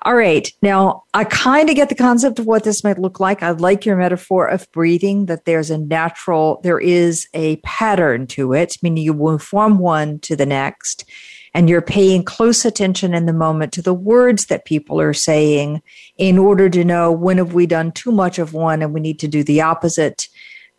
All 0.03 0.15
right. 0.15 0.53
Now, 0.61 1.05
I 1.15 1.25
kind 1.25 1.71
of 1.71 1.75
get 1.75 1.89
the 1.89 1.95
concept 1.95 2.39
of 2.39 2.47
what 2.47 2.65
this 2.65 2.85
might 2.85 2.99
look 2.99 3.19
like. 3.19 3.43
I 3.43 3.51
like 3.51 3.87
your 3.87 3.97
metaphor 3.97 4.47
of 4.47 4.71
breathing, 4.73 5.27
that 5.27 5.47
there's 5.47 5.71
a 5.71 5.79
natural, 5.79 6.61
there 6.63 6.79
is 6.79 7.27
a 7.33 7.57
pattern 7.57 8.27
to 8.29 8.53
it, 8.53 8.77
meaning 8.83 9.03
you 9.03 9.15
will 9.15 9.39
form 9.39 9.79
one 9.79 10.19
to 10.21 10.37
the 10.37 10.47
next 10.47 11.09
and 11.55 11.71
you're 11.71 11.81
paying 11.81 12.25
close 12.25 12.65
attention 12.65 13.15
in 13.15 13.27
the 13.27 13.33
moment 13.33 13.73
to 13.73 13.83
the 13.83 13.95
words 13.95 14.47
that 14.47 14.65
people 14.65 15.01
are 15.01 15.15
saying 15.15 15.81
in 16.19 16.37
order 16.37 16.69
to 16.69 16.85
know 16.85 17.13
when 17.13 17.39
have 17.39 17.55
we 17.55 17.65
done 17.65 17.93
too 17.93 18.11
much 18.11 18.39
of 18.41 18.53
one 18.53 18.83
and 18.83 18.93
we 18.93 19.01
need 19.01 19.21
to 19.21 19.29
do 19.29 19.45
the 19.45 19.61
opposite 19.61 20.29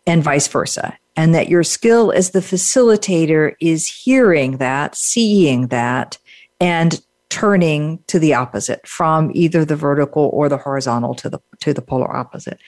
and 0.06 0.22
vice 0.22 0.46
versa. 0.46 0.96
And 1.16 1.34
that 1.34 1.48
your 1.48 1.64
skill 1.64 2.12
as 2.12 2.30
the 2.30 2.40
facilitator 2.40 3.54
is 3.58 3.88
hearing 3.88 4.58
that 4.58 4.94
seeing 4.94 5.68
that 5.68 6.18
and 6.60 7.00
turning 7.30 7.98
to 8.06 8.18
the 8.18 8.34
opposite 8.34 8.86
from 8.86 9.30
either 9.34 9.64
the 9.64 9.76
vertical 9.76 10.30
or 10.32 10.50
the 10.50 10.58
horizontal 10.58 11.14
to 11.14 11.30
the 11.30 11.40
to 11.60 11.72
the 11.72 11.82
polar 11.82 12.14
opposite. 12.14 12.60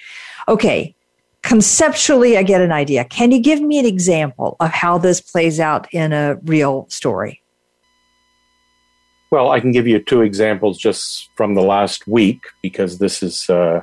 Okay 0.48 0.94
conceptually 1.42 2.36
i 2.36 2.42
get 2.42 2.60
an 2.60 2.72
idea. 2.72 3.04
Can 3.04 3.30
you 3.30 3.40
give 3.40 3.60
me 3.60 3.78
an 3.78 3.86
example 3.86 4.56
of 4.58 4.70
how 4.70 4.98
this 4.98 5.20
plays 5.20 5.60
out 5.60 5.86
in 5.94 6.12
a 6.12 6.36
real 6.42 6.86
story 6.90 7.40
well, 9.30 9.50
I 9.50 9.60
can 9.60 9.72
give 9.72 9.86
you 9.86 9.98
two 9.98 10.22
examples 10.22 10.78
just 10.78 11.30
from 11.36 11.54
the 11.54 11.62
last 11.62 12.06
week 12.06 12.46
because 12.62 12.98
this 12.98 13.22
is 13.22 13.48
uh, 13.50 13.82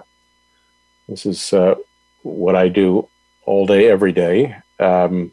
this 1.07 1.25
is 1.25 1.53
uh, 1.53 1.75
what 2.23 2.55
I 2.55 2.67
do 2.67 3.07
all 3.45 3.65
day, 3.65 3.87
every 3.89 4.11
day. 4.11 4.55
Um, 4.79 5.31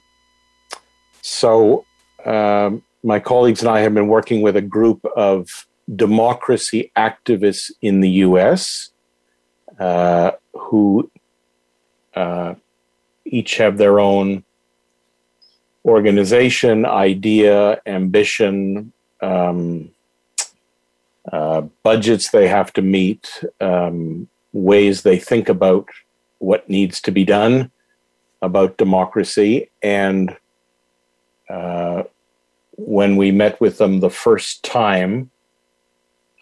so, 1.22 1.84
um, 2.24 2.82
my 3.02 3.18
colleagues 3.18 3.60
and 3.60 3.70
I 3.70 3.80
have 3.80 3.94
been 3.94 4.08
working 4.08 4.42
with 4.42 4.56
a 4.56 4.62
group 4.62 5.04
of 5.16 5.66
democracy 5.96 6.92
activists 6.96 7.70
in 7.80 8.00
the 8.00 8.10
U.S. 8.10 8.90
Uh, 9.78 10.32
who 10.52 11.10
uh, 12.14 12.54
each 13.24 13.56
have 13.56 13.78
their 13.78 13.98
own 13.98 14.44
organization, 15.84 16.84
idea, 16.84 17.80
ambition. 17.86 18.92
Um, 19.20 19.90
uh, 21.32 21.62
budgets 21.82 22.30
they 22.30 22.46
have 22.46 22.72
to 22.74 22.82
meet, 22.82 23.42
um, 23.60 24.28
ways 24.52 25.02
they 25.02 25.18
think 25.18 25.48
about 25.48 25.88
what 26.38 26.68
needs 26.68 27.00
to 27.00 27.10
be 27.10 27.24
done 27.24 27.70
about 28.42 28.76
democracy. 28.76 29.70
And 29.82 30.36
uh, 31.48 32.02
when 32.72 33.16
we 33.16 33.30
met 33.30 33.60
with 33.60 33.78
them 33.78 34.00
the 34.00 34.10
first 34.10 34.62
time, 34.64 35.30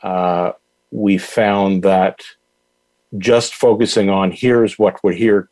uh, 0.03 0.53
we 0.91 1.19
found 1.19 1.83
that 1.83 2.23
just 3.19 3.55
focusing 3.55 4.09
on 4.09 4.33
here's 4.33 4.79
what 4.79 5.03
we're 5.05 5.13
here 5.13 5.49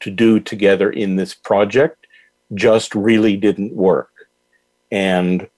to 0.00 0.10
do 0.10 0.40
together 0.40 0.90
in 0.90 1.16
this 1.16 1.34
project 1.34 2.06
just 2.54 2.94
really 2.94 3.36
didn't 3.36 3.74
work. 3.74 4.10
And 4.90 5.48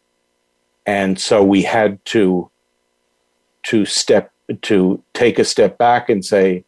and 0.85 1.21
so 1.21 1.45
we 1.45 1.63
had 1.63 2.05
to 2.07 2.51
to 3.65 3.85
step 3.85 4.33
to 4.63 5.03
take 5.15 5.39
a 5.39 5.45
step 5.45 5.79
back 5.79 6.09
and 6.09 6.25
say, 6.25 6.65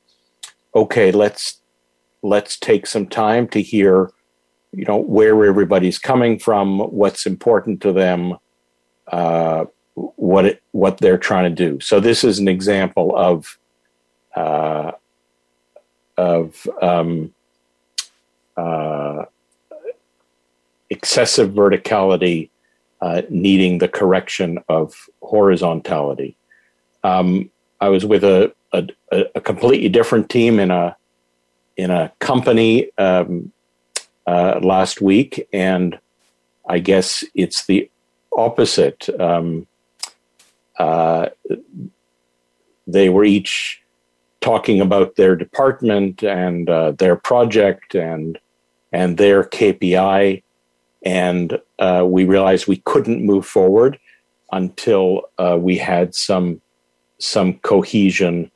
okay, 0.75 1.13
let's 1.13 1.61
let's 2.23 2.59
take 2.59 2.87
some 2.87 3.07
time 3.07 3.47
to 3.49 3.61
hear, 3.61 4.11
you 4.73 4.85
know, 4.87 4.97
where 4.97 5.45
everybody's 5.45 5.99
coming 5.99 6.39
from, 6.39 6.79
what's 6.79 7.27
important 7.27 7.83
to 7.83 7.93
them, 7.93 8.39
uh, 9.09 9.67
what 9.95 10.47
it, 10.47 10.63
what 10.73 10.99
they're 10.99 11.19
trying 11.19 11.45
to 11.45 11.69
do. 11.69 11.79
So 11.81 12.01
this 12.01 12.25
is 12.25 12.39
an 12.39 12.49
example 12.49 13.15
of 13.17 13.59
uh, 14.35 14.93
of 16.17 16.67
um, 16.81 17.35
uh, 18.57 19.25
excessive 20.91 21.51
verticality 21.51 22.51
uh, 23.01 23.23
needing 23.29 23.79
the 23.79 23.89
correction 23.89 24.59
of 24.69 24.95
horizontality. 25.23 26.37
Um, 27.05 27.51
I 27.81 27.89
was 27.89 28.05
with 28.05 28.25
a, 28.25 28.53
a, 28.73 28.89
a, 29.35 29.41
completely 29.41 29.91
different 29.91 30.31
team 30.31 30.59
in 30.59 30.71
a 30.71 30.97
in 31.77 31.91
a 31.91 32.11
company 32.19 32.91
um, 32.97 33.53
uh, 34.27 34.59
last 34.63 35.03
week, 35.03 35.47
and 35.53 35.99
I 36.67 36.79
guess 36.79 37.23
it's 37.35 37.67
the 37.67 37.91
opposite. 38.37 39.09
Um, 39.21 39.67
uh, 40.79 41.29
they 42.87 43.11
were 43.11 43.25
each 43.25 43.83
talking 44.41 44.81
about 44.81 45.17
their 45.17 45.37
department 45.37 46.23
and 46.23 46.69
uh, 46.71 46.93
their 46.93 47.17
project 47.17 47.95
and 47.95 48.39
and 48.93 49.19
their 49.19 49.45
KPI, 49.45 50.43
and 51.05 51.61
uh, 51.79 52.05
we 52.07 52.25
realized 52.25 52.67
we 52.67 52.79
couldn't 52.79 53.27
move 53.27 53.45
forward 53.45 53.99
until 54.53 55.23
uh, 55.39 55.59
we 55.61 55.77
had 55.77 56.15
some 56.15 56.63
some 57.25 57.55
cohesion 57.61 58.51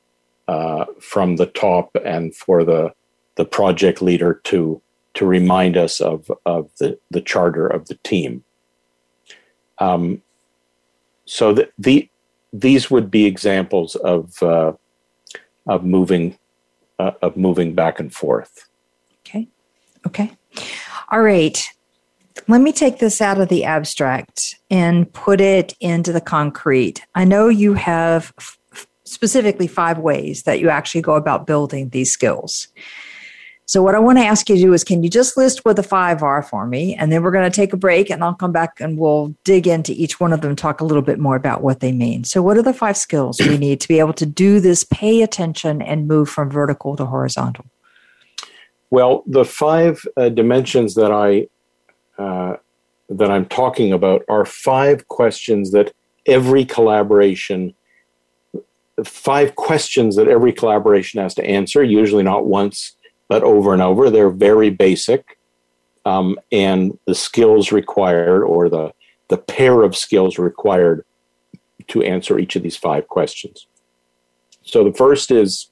uh, 0.46 0.85
from 1.00 1.37
the 1.37 1.46
top 1.46 1.90
and 2.04 2.35
for 2.35 2.64
the 2.64 2.92
the 3.37 3.44
project 3.44 4.02
leader 4.02 4.40
to 4.44 4.81
to 5.14 5.26
remind 5.26 5.76
us 5.76 6.00
of 6.00 6.31
of 6.44 6.70
the 6.78 6.98
the 7.11 7.20
charter 7.20 7.66
of 7.66 7.88
the 7.88 7.98
team. 8.04 8.44
Um, 9.78 10.22
so 11.24 11.52
the, 11.52 11.70
the 11.78 12.09
these 12.52 12.90
would 12.90 13.11
be 13.11 13.26
examples 13.26 13.94
of 13.96 14.42
uh, 14.42 14.72
of 15.66 15.85
moving 15.85 16.38
uh, 16.98 17.12
of 17.22 17.37
moving 17.37 17.74
back 17.74 18.00
and 18.00 18.12
forth. 18.12 18.68
Okay. 19.20 19.48
Okay. 20.07 20.33
All 21.11 21.22
right. 21.22 21.62
Let 22.46 22.61
me 22.61 22.72
take 22.72 22.98
this 22.98 23.20
out 23.20 23.40
of 23.40 23.48
the 23.48 23.64
abstract 23.64 24.57
and 24.70 25.12
put 25.12 25.40
it 25.40 25.74
into 25.81 26.12
the 26.12 26.20
concrete. 26.20 27.04
I 27.14 27.24
know 27.24 27.48
you 27.48 27.74
have 27.74 28.33
specifically 29.11 29.66
five 29.66 29.99
ways 29.99 30.42
that 30.44 30.61
you 30.61 30.68
actually 30.68 31.03
go 31.03 31.14
about 31.14 31.47
building 31.47 31.88
these 31.90 32.12
skills. 32.12 32.68
So, 33.68 33.83
what 33.83 33.94
I 33.94 33.99
want 33.99 34.16
to 34.16 34.25
ask 34.25 34.49
you 34.49 34.55
to 34.57 34.62
do 34.62 34.73
is 34.73 34.83
can 34.83 35.03
you 35.03 35.11
just 35.11 35.37
list 35.37 35.66
what 35.66 35.77
the 35.77 35.83
five 35.83 36.23
are 36.23 36.42
for 36.42 36.66
me? 36.66 36.94
And 36.94 37.12
then 37.12 37.23
we're 37.23 37.31
going 37.31 37.51
to 37.51 37.55
take 37.55 37.75
a 37.75 37.77
break 37.77 38.09
and 38.09 38.25
I'll 38.25 38.35
come 38.35 38.51
back 38.51 38.81
and 38.81 38.97
we'll 38.97 39.35
dig 39.44 39.66
into 39.66 39.92
each 39.92 40.18
one 40.18 40.33
of 40.33 40.40
them, 40.40 40.57
talk 40.57 40.81
a 40.81 40.87
little 40.87 41.03
bit 41.03 41.18
more 41.18 41.37
about 41.37 41.62
what 41.62 41.81
they 41.81 41.92
mean. 41.92 42.25
So, 42.25 42.40
what 42.40 42.57
are 42.57 42.62
the 42.62 42.73
five 42.73 42.97
skills 42.97 43.38
we 43.40 43.59
need 43.59 43.79
to 43.83 43.88
be 43.88 43.99
able 43.99 44.14
to 44.14 44.25
do 44.25 44.59
this, 44.59 44.85
pay 44.85 45.21
attention, 45.21 45.83
and 45.83 46.09
move 46.09 46.31
from 46.31 46.51
vertical 46.51 46.97
to 46.97 47.05
horizontal? 47.05 47.66
Well, 48.90 49.23
the 49.27 49.44
five 49.44 50.03
uh, 50.16 50.31
dimensions 50.31 50.94
that 50.94 51.12
I 51.12 51.49
uh, 52.18 52.57
that 53.11 53.31
I'm 53.31 53.44
talking 53.47 53.92
about 53.92 54.25
are 54.31 54.47
five 54.47 55.09
questions 55.09 55.73
that 55.73 55.92
every 56.27 56.64
collaboration, 56.64 57.75
five 59.04 59.54
questions 59.54 60.16
that 60.16 60.28
every 60.28 60.52
collaboration 60.52 61.20
has 61.20 61.34
to 61.34 61.44
answer. 61.44 61.82
Usually 61.82 62.22
not 62.22 62.46
once, 62.46 62.96
but 63.28 63.42
over 63.42 63.72
and 63.72 63.82
over. 63.82 64.11
They're 64.11 64.30
very 64.30 64.70
basic, 64.70 65.38
um, 66.04 66.38
and 66.50 66.98
the 67.06 67.14
skills 67.14 67.72
required, 67.72 68.42
or 68.42 68.68
the 68.68 68.92
the 69.28 69.38
pair 69.38 69.82
of 69.82 69.94
skills 69.94 70.38
required 70.38 71.04
to 71.88 72.02
answer 72.02 72.38
each 72.38 72.56
of 72.56 72.62
these 72.62 72.76
five 72.76 73.08
questions. 73.08 73.66
So 74.62 74.84
the 74.84 74.92
first 74.92 75.30
is 75.30 75.70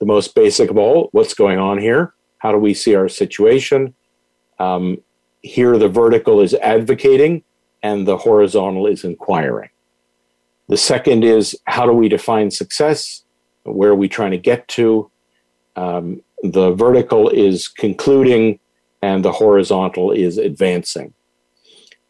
the 0.00 0.06
most 0.06 0.34
basic 0.34 0.70
of 0.70 0.78
all: 0.78 1.08
what's 1.12 1.34
going 1.34 1.58
on 1.58 1.78
here? 1.78 2.14
How 2.38 2.52
do 2.52 2.58
we 2.58 2.74
see 2.74 2.94
our 2.94 3.08
situation? 3.08 3.94
Um, 4.58 4.98
here, 5.42 5.78
the 5.78 5.88
vertical 5.88 6.40
is 6.40 6.54
advocating, 6.54 7.44
and 7.82 8.06
the 8.06 8.16
horizontal 8.16 8.86
is 8.86 9.04
inquiring. 9.04 9.70
The 10.68 10.76
second 10.76 11.24
is 11.24 11.56
how 11.64 11.86
do 11.86 11.92
we 11.92 12.08
define 12.08 12.50
success? 12.50 13.22
Where 13.64 13.90
are 13.90 13.96
we 13.96 14.08
trying 14.08 14.32
to 14.32 14.38
get 14.38 14.66
to? 14.68 15.10
Um, 15.76 16.22
the 16.42 16.72
vertical 16.72 17.28
is 17.28 17.68
concluding 17.68 18.58
and 19.02 19.24
the 19.24 19.32
horizontal 19.32 20.10
is 20.12 20.38
advancing. 20.38 21.14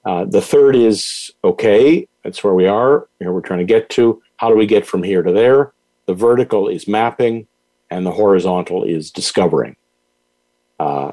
Uh, 0.04 0.24
the 0.24 0.40
third 0.40 0.76
is 0.76 1.30
okay, 1.42 2.06
that's 2.22 2.44
where 2.44 2.54
we 2.54 2.66
are, 2.66 3.08
here 3.18 3.32
we're 3.32 3.40
trying 3.40 3.58
to 3.58 3.64
get 3.64 3.90
to. 3.90 4.22
How 4.36 4.48
do 4.48 4.56
we 4.56 4.66
get 4.66 4.86
from 4.86 5.02
here 5.02 5.22
to 5.22 5.32
there? 5.32 5.72
The 6.06 6.14
vertical 6.14 6.68
is 6.68 6.86
mapping 6.86 7.46
and 7.90 8.06
the 8.06 8.12
horizontal 8.12 8.84
is 8.84 9.10
discovering. 9.10 9.76
Uh, 10.78 11.12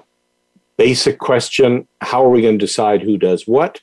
basic 0.77 1.17
question 1.17 1.87
how 2.01 2.23
are 2.23 2.29
we 2.29 2.41
going 2.41 2.59
to 2.59 2.65
decide 2.65 3.01
who 3.01 3.17
does 3.17 3.47
what? 3.47 3.81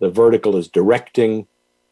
The 0.00 0.10
vertical 0.10 0.56
is 0.56 0.68
directing, 0.68 1.46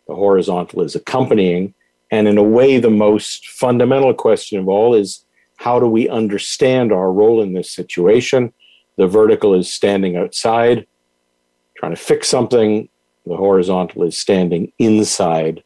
the 0.07 0.15
horizontal 0.15 0.83
is 0.83 0.95
accompanying. 0.95 1.75
And 2.11 2.29
in 2.29 2.39
a 2.39 2.43
way, 2.43 2.79
the 2.79 2.91
most 2.91 3.49
fundamental 3.49 4.15
question 4.15 4.59
of 4.59 4.69
all 4.69 4.95
is 4.95 5.25
how 5.57 5.81
do 5.81 5.87
we 5.87 6.09
understand 6.09 6.93
our 6.93 7.13
role 7.13 7.43
in 7.43 7.53
this 7.53 7.71
situation? 7.71 8.53
The 8.97 9.07
vertical 9.07 9.55
is 9.55 9.73
standing 9.73 10.17
outside, 10.17 10.87
trying 11.77 11.93
to 11.93 12.01
fix 12.01 12.29
something. 12.29 12.89
The 13.27 13.37
horizontal 13.37 14.03
is 14.05 14.17
standing 14.17 14.73
inside 14.79 15.63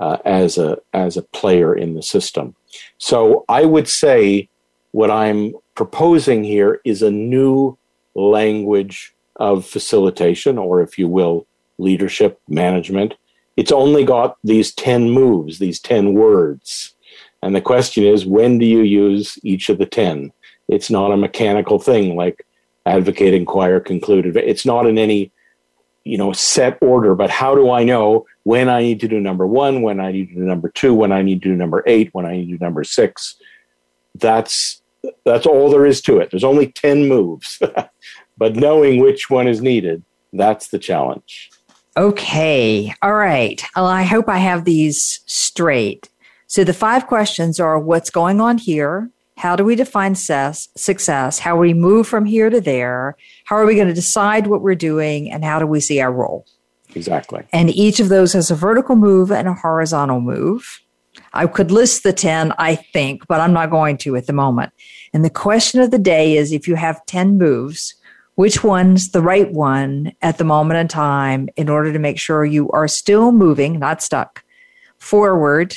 uh, 0.00 0.18
as 0.24 0.58
a 0.58 0.78
as 0.92 1.16
a 1.16 1.22
player 1.22 1.74
in 1.74 1.94
the 1.94 2.02
system. 2.02 2.56
So 2.98 3.44
I 3.48 3.64
would 3.64 3.88
say 3.88 4.48
what 4.92 5.10
I'm 5.10 5.54
proposing 5.74 6.44
here 6.44 6.80
is 6.84 7.02
a 7.02 7.10
new 7.10 7.76
language 8.14 9.14
of 9.36 9.64
facilitation, 9.64 10.58
or 10.58 10.82
if 10.82 10.98
you 10.98 11.08
will, 11.08 11.46
leadership 11.78 12.40
management. 12.48 13.14
It's 13.56 13.72
only 13.72 14.04
got 14.04 14.36
these 14.42 14.74
10 14.74 15.10
moves, 15.10 15.58
these 15.58 15.80
10 15.80 16.14
words. 16.14 16.94
And 17.42 17.54
the 17.54 17.60
question 17.60 18.04
is, 18.04 18.24
when 18.24 18.58
do 18.58 18.66
you 18.66 18.82
use 18.82 19.38
each 19.42 19.68
of 19.68 19.78
the 19.78 19.86
10? 19.86 20.32
It's 20.68 20.90
not 20.90 21.12
a 21.12 21.16
mechanical 21.16 21.78
thing 21.78 22.16
like 22.16 22.46
advocate, 22.86 23.34
inquire, 23.34 23.80
conclude. 23.80 24.36
It's 24.36 24.64
not 24.64 24.86
in 24.86 24.96
any, 24.96 25.32
you 26.04 26.16
know, 26.16 26.32
set 26.32 26.78
order, 26.80 27.14
but 27.14 27.30
how 27.30 27.54
do 27.54 27.70
I 27.70 27.84
know 27.84 28.26
when 28.44 28.68
I 28.68 28.82
need 28.82 29.00
to 29.00 29.08
do 29.08 29.20
number 29.20 29.46
one, 29.46 29.82
when 29.82 30.00
I 30.00 30.12
need 30.12 30.28
to 30.28 30.34
do 30.34 30.40
number 30.40 30.70
two, 30.70 30.94
when 30.94 31.12
I 31.12 31.22
need 31.22 31.42
to 31.42 31.48
do 31.50 31.56
number 31.56 31.82
eight, 31.86 32.10
when 32.12 32.26
I 32.26 32.32
need 32.36 32.46
to 32.46 32.58
do 32.58 32.64
number 32.64 32.84
six? 32.84 33.36
That's 34.14 34.82
that's 35.24 35.46
all 35.46 35.68
there 35.68 35.86
is 35.86 36.00
to 36.02 36.18
it. 36.18 36.30
There's 36.30 36.44
only 36.44 36.70
10 36.70 37.08
moves. 37.08 37.60
but 38.38 38.56
knowing 38.56 39.00
which 39.00 39.28
one 39.28 39.48
is 39.48 39.60
needed, 39.60 40.04
that's 40.32 40.68
the 40.68 40.78
challenge. 40.78 41.50
Okay. 41.96 42.94
All 43.02 43.14
right. 43.14 43.62
Well, 43.76 43.86
I 43.86 44.02
hope 44.02 44.28
I 44.28 44.38
have 44.38 44.64
these 44.64 45.20
straight. 45.26 46.08
So 46.46 46.64
the 46.64 46.72
five 46.72 47.06
questions 47.06 47.60
are 47.60 47.78
what's 47.78 48.10
going 48.10 48.40
on 48.40 48.58
here? 48.58 49.10
How 49.36 49.56
do 49.56 49.64
we 49.64 49.74
define 49.74 50.14
success? 50.14 51.38
How 51.38 51.56
we 51.56 51.74
move 51.74 52.06
from 52.06 52.24
here 52.24 52.48
to 52.48 52.60
there? 52.60 53.16
How 53.44 53.56
are 53.56 53.66
we 53.66 53.74
going 53.74 53.88
to 53.88 53.94
decide 53.94 54.46
what 54.46 54.62
we're 54.62 54.74
doing? 54.74 55.30
And 55.30 55.44
how 55.44 55.58
do 55.58 55.66
we 55.66 55.80
see 55.80 56.00
our 56.00 56.12
role? 56.12 56.46
Exactly. 56.94 57.42
And 57.52 57.70
each 57.70 58.00
of 58.00 58.08
those 58.08 58.32
has 58.34 58.50
a 58.50 58.54
vertical 58.54 58.96
move 58.96 59.32
and 59.32 59.48
a 59.48 59.54
horizontal 59.54 60.20
move. 60.20 60.80
I 61.32 61.46
could 61.46 61.70
list 61.70 62.02
the 62.02 62.12
10, 62.12 62.52
I 62.58 62.74
think, 62.74 63.26
but 63.26 63.40
I'm 63.40 63.52
not 63.52 63.70
going 63.70 63.96
to 63.98 64.16
at 64.16 64.26
the 64.26 64.32
moment. 64.32 64.72
And 65.12 65.24
the 65.24 65.30
question 65.30 65.80
of 65.80 65.90
the 65.90 65.98
day 65.98 66.36
is 66.36 66.52
if 66.52 66.68
you 66.68 66.74
have 66.74 67.04
10 67.06 67.38
moves, 67.38 67.94
which 68.34 68.64
one's 68.64 69.10
the 69.10 69.20
right 69.20 69.52
one 69.52 70.12
at 70.22 70.38
the 70.38 70.44
moment 70.44 70.80
in 70.80 70.88
time 70.88 71.48
in 71.56 71.68
order 71.68 71.92
to 71.92 71.98
make 71.98 72.18
sure 72.18 72.44
you 72.44 72.70
are 72.70 72.88
still 72.88 73.32
moving, 73.32 73.78
not 73.78 74.02
stuck, 74.02 74.42
forward 74.98 75.76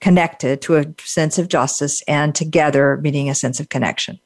connected 0.00 0.60
to 0.60 0.76
a 0.76 0.84
sense 1.00 1.38
of 1.38 1.48
justice 1.48 2.02
and 2.02 2.34
together 2.34 2.98
meaning 3.02 3.30
a 3.30 3.34
sense 3.34 3.58
of 3.58 3.70
connection. 3.70 4.20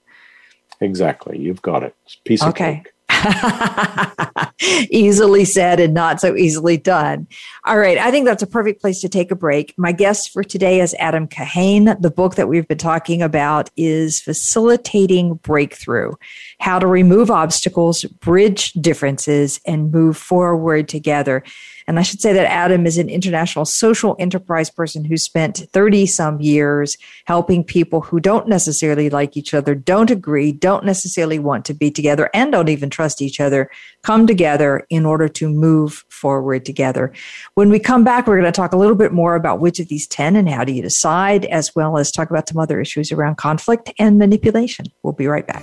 Exactly. 0.80 1.38
You've 1.38 1.62
got 1.62 1.82
it. 1.82 1.94
Piece 2.24 2.42
of 2.42 2.54
cake. 2.54 2.92
easily 4.90 5.44
said 5.44 5.80
and 5.80 5.94
not 5.94 6.20
so 6.20 6.36
easily 6.36 6.76
done. 6.76 7.26
All 7.64 7.78
right. 7.78 7.98
I 7.98 8.10
think 8.10 8.26
that's 8.26 8.42
a 8.42 8.46
perfect 8.46 8.80
place 8.80 9.00
to 9.00 9.08
take 9.08 9.30
a 9.30 9.36
break. 9.36 9.74
My 9.76 9.92
guest 9.92 10.32
for 10.32 10.42
today 10.42 10.80
is 10.80 10.94
Adam 10.98 11.28
Kahane. 11.28 12.00
The 12.00 12.10
book 12.10 12.34
that 12.36 12.48
we've 12.48 12.66
been 12.66 12.78
talking 12.78 13.22
about 13.22 13.70
is 13.76 14.20
Facilitating 14.20 15.34
Breakthrough 15.34 16.12
How 16.60 16.78
to 16.78 16.86
Remove 16.86 17.30
Obstacles, 17.30 18.04
Bridge 18.04 18.72
Differences, 18.74 19.60
and 19.64 19.92
Move 19.92 20.16
Forward 20.16 20.88
Together. 20.88 21.42
And 21.88 21.98
I 21.98 22.02
should 22.02 22.20
say 22.20 22.34
that 22.34 22.44
Adam 22.44 22.86
is 22.86 22.98
an 22.98 23.08
international 23.08 23.64
social 23.64 24.14
enterprise 24.18 24.68
person 24.68 25.06
who 25.06 25.16
spent 25.16 25.66
30 25.72 26.04
some 26.04 26.38
years 26.38 26.98
helping 27.24 27.64
people 27.64 28.02
who 28.02 28.20
don't 28.20 28.46
necessarily 28.46 29.08
like 29.08 29.38
each 29.38 29.54
other, 29.54 29.74
don't 29.74 30.10
agree, 30.10 30.52
don't 30.52 30.84
necessarily 30.84 31.38
want 31.38 31.64
to 31.64 31.72
be 31.74 31.90
together, 31.90 32.28
and 32.34 32.52
don't 32.52 32.68
even 32.68 32.90
trust 32.90 33.22
each 33.22 33.40
other 33.40 33.70
come 34.02 34.26
together 34.26 34.86
in 34.90 35.06
order 35.06 35.28
to 35.28 35.48
move 35.48 36.04
forward 36.10 36.66
together. 36.66 37.10
When 37.54 37.70
we 37.70 37.78
come 37.78 38.04
back, 38.04 38.26
we're 38.26 38.38
going 38.38 38.52
to 38.52 38.52
talk 38.52 38.72
a 38.72 38.78
little 38.78 38.94
bit 38.94 39.12
more 39.12 39.34
about 39.34 39.60
which 39.60 39.80
of 39.80 39.88
these 39.88 40.06
10 40.06 40.36
and 40.36 40.48
how 40.48 40.64
do 40.64 40.72
you 40.72 40.82
decide, 40.82 41.46
as 41.46 41.74
well 41.74 41.96
as 41.96 42.12
talk 42.12 42.28
about 42.28 42.50
some 42.50 42.58
other 42.58 42.82
issues 42.82 43.10
around 43.10 43.36
conflict 43.36 43.90
and 43.98 44.18
manipulation. 44.18 44.86
We'll 45.02 45.14
be 45.14 45.26
right 45.26 45.46
back. 45.46 45.62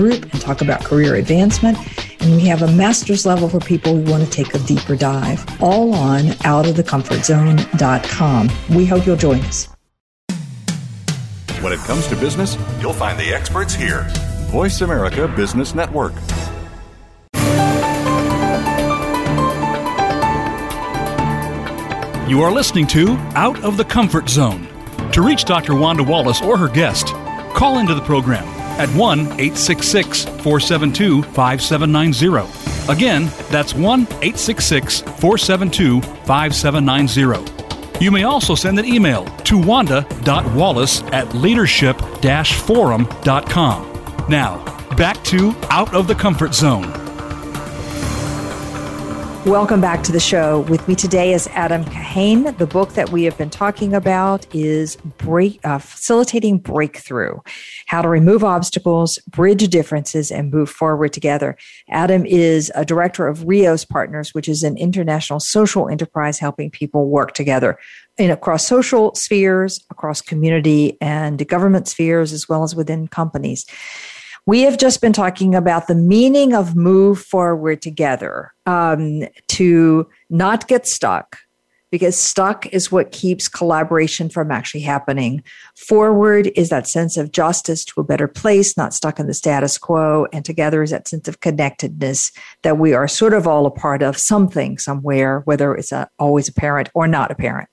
group 0.00 0.32
and 0.32 0.40
talk 0.40 0.62
about 0.62 0.82
career 0.82 1.16
advancement. 1.16 1.76
And 2.22 2.36
we 2.36 2.46
have 2.46 2.62
a 2.62 2.72
master's 2.72 3.26
level 3.26 3.50
for 3.50 3.60
people 3.60 3.94
who 3.94 4.10
want 4.10 4.24
to 4.24 4.30
take 4.30 4.54
a 4.54 4.58
deeper 4.60 4.96
dive, 4.96 5.44
all 5.62 5.92
on 5.94 6.22
outofthecomfortzone.com. 6.22 8.48
We 8.74 8.86
hope 8.86 9.06
you'll 9.06 9.16
join 9.16 9.40
us. 9.40 9.68
When 11.60 11.74
it 11.74 11.80
comes 11.80 12.06
to 12.06 12.16
business, 12.16 12.56
you'll 12.80 12.94
find 12.94 13.18
the 13.18 13.34
experts 13.34 13.74
here. 13.74 14.06
Voice 14.48 14.80
America 14.80 15.28
Business 15.28 15.74
Network. 15.74 16.14
You 22.26 22.40
are 22.42 22.52
listening 22.52 22.86
to 22.88 23.12
Out 23.34 23.62
of 23.62 23.76
the 23.76 23.84
Comfort 23.84 24.30
Zone. 24.30 24.66
To 25.12 25.20
reach 25.20 25.44
Dr. 25.44 25.74
Wanda 25.74 26.02
Wallace 26.04 26.40
or 26.40 26.56
her 26.56 26.68
guest, 26.68 27.08
call 27.54 27.78
into 27.78 27.94
the 27.94 28.02
program 28.02 28.59
at 28.78 28.88
1 28.90 29.18
866 29.20 30.24
472 30.24 31.22
5790. 31.22 32.92
Again, 32.92 33.30
that's 33.50 33.74
1 33.74 34.02
866 34.02 35.00
472 35.00 36.00
5790. 36.00 37.60
You 38.00 38.10
may 38.10 38.22
also 38.24 38.54
send 38.54 38.78
an 38.78 38.86
email 38.86 39.26
to 39.44 39.58
wanda.wallace 39.58 41.02
at 41.12 41.34
leadership 41.34 42.00
forum.com. 42.62 43.86
Now, 44.28 44.64
back 44.96 45.22
to 45.24 45.54
Out 45.70 45.94
of 45.94 46.06
the 46.06 46.14
Comfort 46.14 46.54
Zone. 46.54 46.90
Welcome 49.44 49.80
back 49.80 50.02
to 50.04 50.12
the 50.12 50.20
show. 50.20 50.60
With 50.60 50.86
me 50.86 50.94
today 50.94 51.32
is 51.32 51.46
Adam 51.48 51.84
The 52.12 52.66
book 52.66 52.94
that 52.94 53.10
we 53.10 53.22
have 53.22 53.38
been 53.38 53.50
talking 53.50 53.94
about 53.94 54.44
is 54.52 54.96
break, 54.96 55.64
uh, 55.64 55.78
Facilitating 55.78 56.58
Breakthrough 56.58 57.38
How 57.86 58.02
to 58.02 58.08
Remove 58.08 58.42
Obstacles, 58.42 59.18
Bridge 59.28 59.68
Differences, 59.68 60.32
and 60.32 60.50
Move 60.50 60.68
Forward 60.68 61.12
Together. 61.12 61.56
Adam 61.88 62.26
is 62.26 62.72
a 62.74 62.84
director 62.84 63.28
of 63.28 63.46
Reos 63.46 63.84
Partners, 63.84 64.34
which 64.34 64.48
is 64.48 64.64
an 64.64 64.76
international 64.76 65.38
social 65.38 65.88
enterprise 65.88 66.40
helping 66.40 66.68
people 66.68 67.08
work 67.08 67.32
together 67.32 67.78
in 68.18 68.32
across 68.32 68.66
social 68.66 69.14
spheres, 69.14 69.80
across 69.88 70.20
community 70.20 70.98
and 71.00 71.46
government 71.46 71.86
spheres, 71.86 72.32
as 72.32 72.48
well 72.48 72.64
as 72.64 72.74
within 72.74 73.06
companies. 73.06 73.64
We 74.46 74.62
have 74.62 74.78
just 74.78 75.00
been 75.00 75.12
talking 75.12 75.54
about 75.54 75.86
the 75.86 75.94
meaning 75.94 76.54
of 76.54 76.74
move 76.74 77.20
forward 77.20 77.80
together 77.82 78.52
um, 78.66 79.28
to 79.48 80.08
not 80.28 80.66
get 80.66 80.88
stuck, 80.88 81.38
because 81.90 82.16
stuck 82.16 82.66
is 82.66 82.92
what 82.92 83.12
keeps 83.12 83.48
collaboration 83.48 84.28
from 84.28 84.50
actually 84.50 84.80
happening. 84.80 85.42
Forward 85.76 86.50
is 86.54 86.68
that 86.68 86.86
sense 86.86 87.16
of 87.16 87.32
justice 87.32 87.84
to 87.86 88.00
a 88.00 88.04
better 88.04 88.28
place, 88.28 88.76
not 88.76 88.94
stuck 88.94 89.18
in 89.18 89.26
the 89.26 89.34
status 89.34 89.78
quo. 89.78 90.26
And 90.32 90.44
together 90.44 90.82
is 90.82 90.90
that 90.90 91.08
sense 91.08 91.28
of 91.28 91.40
connectedness 91.40 92.30
that 92.62 92.78
we 92.78 92.94
are 92.94 93.08
sort 93.08 93.34
of 93.34 93.46
all 93.46 93.66
a 93.66 93.70
part 93.70 94.02
of 94.02 94.16
something 94.16 94.78
somewhere, 94.78 95.40
whether 95.46 95.74
it's 95.74 95.92
a, 95.92 96.08
always 96.18 96.48
apparent 96.48 96.90
or 96.94 97.08
not 97.08 97.30
apparent. 97.30 97.68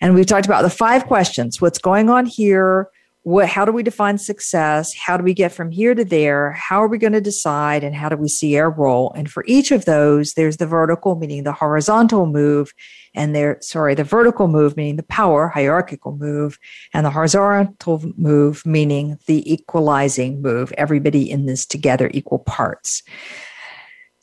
And 0.00 0.14
we've 0.14 0.26
talked 0.26 0.46
about 0.46 0.62
the 0.62 0.70
five 0.70 1.06
questions 1.06 1.60
what's 1.60 1.78
going 1.78 2.10
on 2.10 2.26
here? 2.26 2.88
What, 3.24 3.48
how 3.48 3.64
do 3.64 3.70
we 3.70 3.84
define 3.84 4.18
success? 4.18 4.92
How 4.94 5.16
do 5.16 5.22
we 5.22 5.32
get 5.32 5.52
from 5.52 5.70
here 5.70 5.94
to 5.94 6.04
there? 6.04 6.52
How 6.52 6.82
are 6.82 6.88
we 6.88 6.98
going 6.98 7.12
to 7.12 7.20
decide? 7.20 7.84
And 7.84 7.94
how 7.94 8.08
do 8.08 8.16
we 8.16 8.28
see 8.28 8.58
our 8.58 8.70
role? 8.70 9.12
And 9.16 9.30
for 9.30 9.44
each 9.46 9.70
of 9.70 9.84
those, 9.84 10.34
there's 10.34 10.56
the 10.56 10.66
vertical, 10.66 11.14
meaning 11.14 11.44
the 11.44 11.52
horizontal 11.52 12.26
move, 12.26 12.72
and 13.14 13.34
there, 13.34 13.58
sorry, 13.60 13.94
the 13.94 14.02
vertical 14.02 14.48
move, 14.48 14.76
meaning 14.76 14.96
the 14.96 15.04
power, 15.04 15.48
hierarchical 15.48 16.16
move, 16.16 16.58
and 16.92 17.06
the 17.06 17.10
horizontal 17.10 18.02
move, 18.16 18.66
meaning 18.66 19.18
the 19.26 19.52
equalizing 19.52 20.42
move. 20.42 20.72
Everybody 20.76 21.30
in 21.30 21.46
this 21.46 21.64
together, 21.64 22.10
equal 22.12 22.40
parts. 22.40 23.04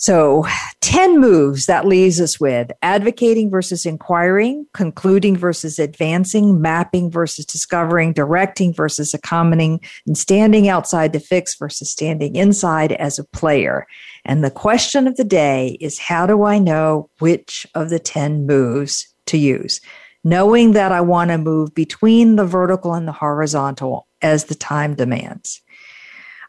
So, 0.01 0.47
10 0.79 1.19
moves 1.19 1.65
that 1.65 1.85
leaves 1.85 2.21
us 2.21 2.39
with 2.39 2.71
advocating 2.81 3.49
versus 3.49 3.85
inquiring, 3.85 4.65
concluding 4.73 5.35
versus 5.35 5.77
advancing, 5.77 6.61
mapping 6.61 7.11
versus 7.11 7.45
discovering, 7.45 8.13
directing 8.13 8.73
versus 8.73 9.13
accommodating, 9.13 9.81
and 10.07 10.17
standing 10.17 10.69
outside 10.69 11.11
to 11.11 11.19
fix 11.19 11.57
versus 11.57 11.89
standing 11.89 12.37
inside 12.37 12.93
as 12.93 13.19
a 13.19 13.25
player. 13.25 13.85
And 14.23 14.41
the 14.41 14.49
question 14.49 15.05
of 15.05 15.17
the 15.17 15.25
day 15.25 15.77
is 15.81 15.99
how 15.99 16.25
do 16.25 16.43
I 16.43 16.59
know 16.59 17.09
which 17.19 17.67
of 17.75 17.89
the 17.89 17.99
10 17.99 18.47
moves 18.47 19.05
to 19.25 19.37
use? 19.37 19.81
Knowing 20.23 20.71
that 20.71 20.93
I 20.93 21.01
want 21.01 21.31
to 21.31 21.37
move 21.37 21.75
between 21.75 22.37
the 22.37 22.45
vertical 22.45 22.93
and 22.93 23.05
the 23.05 23.11
horizontal 23.11 24.07
as 24.21 24.45
the 24.45 24.55
time 24.55 24.95
demands. 24.95 25.61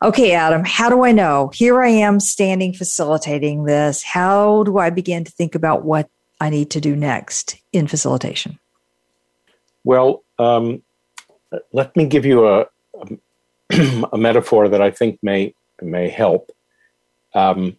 Okay, 0.02 0.32
Adam, 0.32 0.64
how 0.64 0.88
do 0.88 1.04
I 1.04 1.12
know? 1.12 1.50
Here 1.52 1.82
I 1.82 1.88
am 1.88 2.20
standing 2.20 2.72
facilitating 2.72 3.64
this. 3.64 4.02
How 4.02 4.62
do 4.62 4.78
I 4.78 4.88
begin 4.88 5.24
to 5.24 5.30
think 5.30 5.54
about 5.54 5.84
what 5.84 6.08
I 6.40 6.48
need 6.48 6.70
to 6.70 6.80
do 6.80 6.96
next 6.96 7.56
in 7.74 7.86
facilitation? 7.86 8.58
Well, 9.84 10.24
um, 10.38 10.82
let 11.72 11.94
me 11.96 12.06
give 12.06 12.24
you 12.24 12.48
a, 12.48 12.66
a, 13.72 14.16
metaphor 14.16 14.70
that 14.70 14.80
I 14.80 14.90
think 14.90 15.18
may 15.22 15.54
may 15.82 16.08
help. 16.08 16.50
Um, 17.34 17.76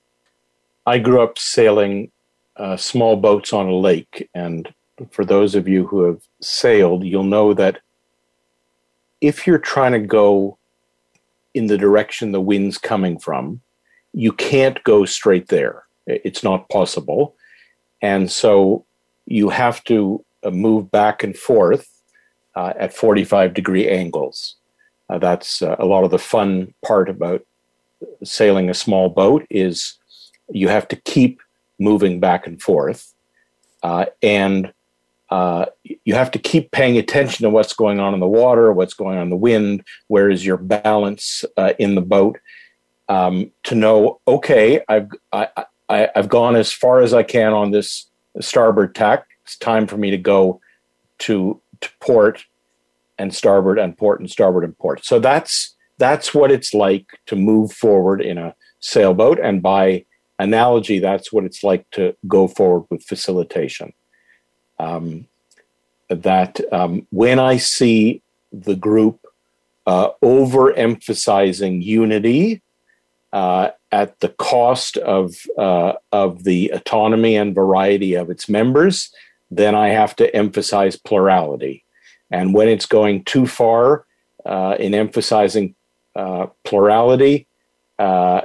I 0.86 0.99
grew 0.99 1.22
up 1.22 1.39
sailing 1.39 2.11
uh, 2.55 2.78
small 2.78 3.15
boats 3.15 3.51
on 3.51 3.67
a 3.67 3.76
lake, 3.76 4.30
and 4.36 4.72
for 5.09 5.26
those 5.26 5.55
of 5.55 5.67
you 5.67 5.88
who 5.88 6.03
have 6.03 6.22
sailed, 6.39 7.03
you'll 7.03 7.24
know 7.24 7.55
that 7.55 7.80
if 9.22 9.47
you're 9.47 9.59
trying 9.59 9.93
to 9.93 9.99
go 9.99 10.57
in 11.54 11.68
the 11.68 11.78
direction 11.78 12.32
the 12.32 12.41
wind's 12.41 12.78
coming 12.78 13.20
from, 13.20 13.62
you 14.14 14.32
can't 14.32 14.84
go 14.84 15.06
straight 15.06 15.47
there. 15.47 15.84
It's 16.08 16.43
not 16.43 16.70
possible. 16.70 17.36
And 18.02 18.32
so 18.32 18.86
you 19.26 19.49
have 19.49 19.84
to 19.86 20.24
uh, 20.43 20.52
move 20.52 20.91
back 20.91 21.24
and 21.24 21.38
forth 21.38 21.88
uh, 22.56 22.74
at 22.78 22.93
45 22.93 23.54
degree 23.54 23.88
angles. 23.88 24.56
Uh, 25.10 25.18
that's 25.18 25.62
uh, 25.62 25.76
a 25.78 25.86
lot 25.86 26.04
of 26.04 26.12
the 26.12 26.20
fun 26.20 26.74
part 26.86 27.10
about 27.10 27.45
sailing 28.24 28.70
a 28.70 28.74
small 28.74 29.10
boat 29.10 29.45
is 29.49 29.97
you 30.49 30.68
have 30.68 30.88
to 30.88 30.95
keep 30.95 31.41
moving 31.80 32.20
back 32.20 32.47
and 32.47 32.62
forth, 32.62 33.14
uh, 33.84 34.06
and 34.22 34.74
uh, 35.32 35.65
you 36.03 36.13
have 36.13 36.29
to 36.29 36.39
keep 36.39 36.71
paying 36.71 36.97
attention 36.97 37.43
to 37.43 37.49
what's 37.49 37.73
going 37.73 38.01
on 38.01 38.13
in 38.13 38.19
the 38.19 38.27
water, 38.27 38.73
what's 38.73 38.93
going 38.93 39.17
on 39.17 39.23
in 39.23 39.29
the 39.29 39.38
wind, 39.38 39.82
where 40.07 40.29
is 40.29 40.45
your 40.45 40.57
balance 40.57 41.45
uh, 41.55 41.71
in 41.79 41.95
the 41.95 42.01
boat, 42.01 42.38
um, 43.07 43.49
to 43.63 43.73
know 43.73 44.19
okay, 44.27 44.82
I've 44.89 45.09
I, 45.32 45.47
I, 45.89 46.09
I've 46.15 46.29
gone 46.29 46.57
as 46.57 46.71
far 46.71 46.99
as 46.99 47.13
I 47.13 47.23
can 47.23 47.53
on 47.53 47.71
this 47.71 48.09
starboard 48.41 48.93
tack. 48.93 49.25
It's 49.45 49.57
time 49.57 49.88
for 49.88 49.97
me 49.97 50.11
to 50.11 50.17
go 50.17 50.59
to 51.19 51.61
to 51.79 51.89
port 52.01 52.43
and 53.17 53.34
starboard 53.34 53.79
and 53.79 53.97
port 53.97 54.19
and 54.19 54.29
starboard 54.29 54.65
and 54.65 54.77
port. 54.77 55.05
So 55.05 55.19
that's 55.19 55.75
that's 55.97 56.34
what 56.34 56.51
it's 56.51 56.73
like 56.73 57.05
to 57.27 57.38
move 57.38 57.71
forward 57.71 58.21
in 58.21 58.38
a 58.38 58.53
sailboat, 58.82 59.39
and 59.39 59.61
by 59.61 60.05
analogy, 60.39 60.99
that's 60.99 61.32
what 61.32 61.45
it's 61.45 61.63
like 61.63 61.89
to 61.91 62.15
go 62.27 62.49
forward 62.49 62.88
with 62.89 63.03
facilitation. 63.03 63.93
Um, 64.82 65.27
that 66.09 66.59
um, 66.73 67.07
when 67.11 67.39
I 67.39 67.57
see 67.57 68.21
the 68.51 68.75
group 68.75 69.25
uh, 69.88 70.09
overemphasizing 70.21 71.84
unity 71.84 72.61
uh, 73.34 73.69
at 73.91 74.19
the 74.19 74.29
cost 74.29 74.97
of 74.97 75.36
uh, 75.57 75.93
of 76.11 76.43
the 76.43 76.69
autonomy 76.69 77.36
and 77.36 77.55
variety 77.55 78.15
of 78.15 78.29
its 78.29 78.49
members, 78.49 79.13
then 79.49 79.73
I 79.75 79.89
have 79.89 80.15
to 80.17 80.36
emphasize 80.36 80.95
plurality. 80.97 81.84
And 82.29 82.53
when 82.53 82.67
it's 82.67 82.86
going 82.86 83.23
too 83.23 83.47
far 83.47 84.05
uh, 84.45 84.75
in 84.79 84.93
emphasizing 84.93 85.75
uh, 86.15 86.47
plurality 86.63 87.47
uh, 87.99 88.41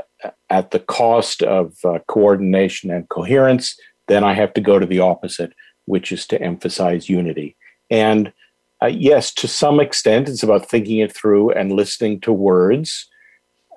at 0.51 0.71
the 0.71 0.81
cost 0.81 1.43
of 1.43 1.75
coordination 2.07 2.91
and 2.91 3.09
coherence, 3.09 3.79
then 4.09 4.23
I 4.25 4.35
have 4.35 4.53
to 4.55 4.61
go 4.61 4.79
to 4.79 4.87
the 4.87 5.01
opposite, 5.01 5.53
which 5.87 6.13
is 6.13 6.27
to 6.29 6.41
emphasize 6.41 7.09
unity. 7.09 7.57
And 7.91 8.33
uh, 8.83 8.87
yes, 8.87 9.33
to 9.35 9.49
some 9.49 9.81
extent, 9.81 10.29
it's 10.29 10.43
about 10.43 10.69
thinking 10.69 10.99
it 10.99 11.15
through 11.15 11.51
and 11.53 11.73
listening 11.73 12.21
to 12.21 12.33
words. 12.33 13.09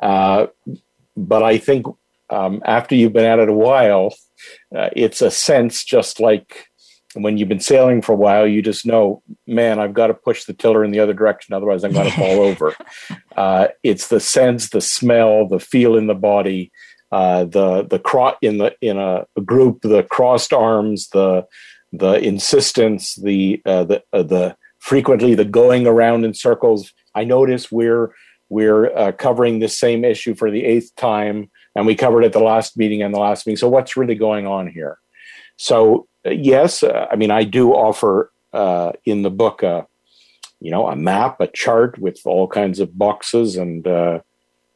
Uh, 0.02 0.48
but 1.16 1.42
I 1.42 1.58
think 1.58 1.86
um, 2.30 2.62
after 2.66 2.96
you've 2.96 3.14
been 3.14 3.26
at 3.26 3.40
it 3.40 3.50
a 3.50 3.54
while, 3.54 4.14
it's 4.72 5.22
a 5.22 5.32
sense 5.32 5.84
just 5.84 6.20
like 6.20 6.70
when 7.14 7.38
you've 7.38 7.50
been 7.50 7.60
sailing 7.60 8.02
for 8.02 8.12
a 8.12 8.18
while, 8.18 8.48
you 8.48 8.62
just 8.62 8.86
know, 8.86 9.24
man, 9.48 9.80
I've 9.80 9.94
got 9.94 10.08
to 10.08 10.14
push 10.14 10.44
the 10.44 10.54
tiller 10.54 10.84
in 10.84 10.92
the 10.92 11.00
other 11.00 11.14
direction, 11.14 11.56
otherwise 11.56 11.84
I'm 11.84 11.94
going 11.94 12.10
to 12.10 12.16
fall 12.16 12.42
over. 12.42 12.76
Uh, 13.38 13.70
it's 13.84 14.10
the 14.10 14.20
sense, 14.20 14.72
the 14.72 14.82
smell, 14.82 15.48
the 15.48 15.62
feel 15.62 15.96
in 15.96 16.08
the 16.08 16.14
body, 16.14 16.74
uh, 17.10 17.46
the 17.46 17.84
the 17.84 17.98
cro- 17.98 18.36
in 18.42 18.58
the 18.58 18.76
in 18.82 18.98
a, 18.98 19.26
group, 19.46 19.80
the 19.82 20.04
crossed 20.04 20.52
arms, 20.52 21.08
the 21.14 21.46
the 21.92 22.14
insistence, 22.20 23.16
the 23.16 23.62
uh, 23.66 23.84
the 23.84 24.04
uh, 24.14 24.24
the 24.24 24.56
frequently 24.80 25.36
the 25.36 25.46
going 25.46 25.88
around 25.88 26.26
in 26.26 26.34
circles. 26.34 26.94
I 27.16 27.24
notice 27.24 27.72
we're 27.72 28.14
we're 28.50 28.96
uh, 28.96 29.12
covering 29.12 29.60
this 29.60 29.78
same 29.78 30.04
issue 30.04 30.36
for 30.36 30.50
the 30.50 30.66
eighth 30.66 30.96
time, 30.96 31.50
and 31.76 31.86
we 31.86 31.96
covered 31.96 32.24
it 32.24 32.34
the 32.34 32.40
last 32.40 32.78
meeting 32.78 33.02
and 33.02 33.14
the 33.14 33.20
last 33.20 33.46
meeting. 33.46 33.58
So 33.58 33.70
what's 33.70 33.98
really 33.98 34.16
going 34.16 34.48
on 34.48 34.68
here? 34.68 34.98
So 35.58 36.08
yes, 36.26 36.84
uh, 36.84 37.08
I 37.12 37.16
mean, 37.16 37.32
I 37.32 37.44
do 37.44 37.74
offer 37.74 38.32
uh, 38.54 38.94
in 39.06 39.22
the 39.22 39.30
book, 39.30 39.64
a, 39.64 39.88
you 40.60 40.72
know, 40.72 40.88
a 40.88 40.96
map, 40.96 41.40
a 41.40 41.48
chart 41.48 41.98
with 42.00 42.20
all 42.26 42.48
kinds 42.48 42.80
of 42.80 42.98
boxes, 42.98 43.56
and 43.56 43.88
uh, 43.88 44.20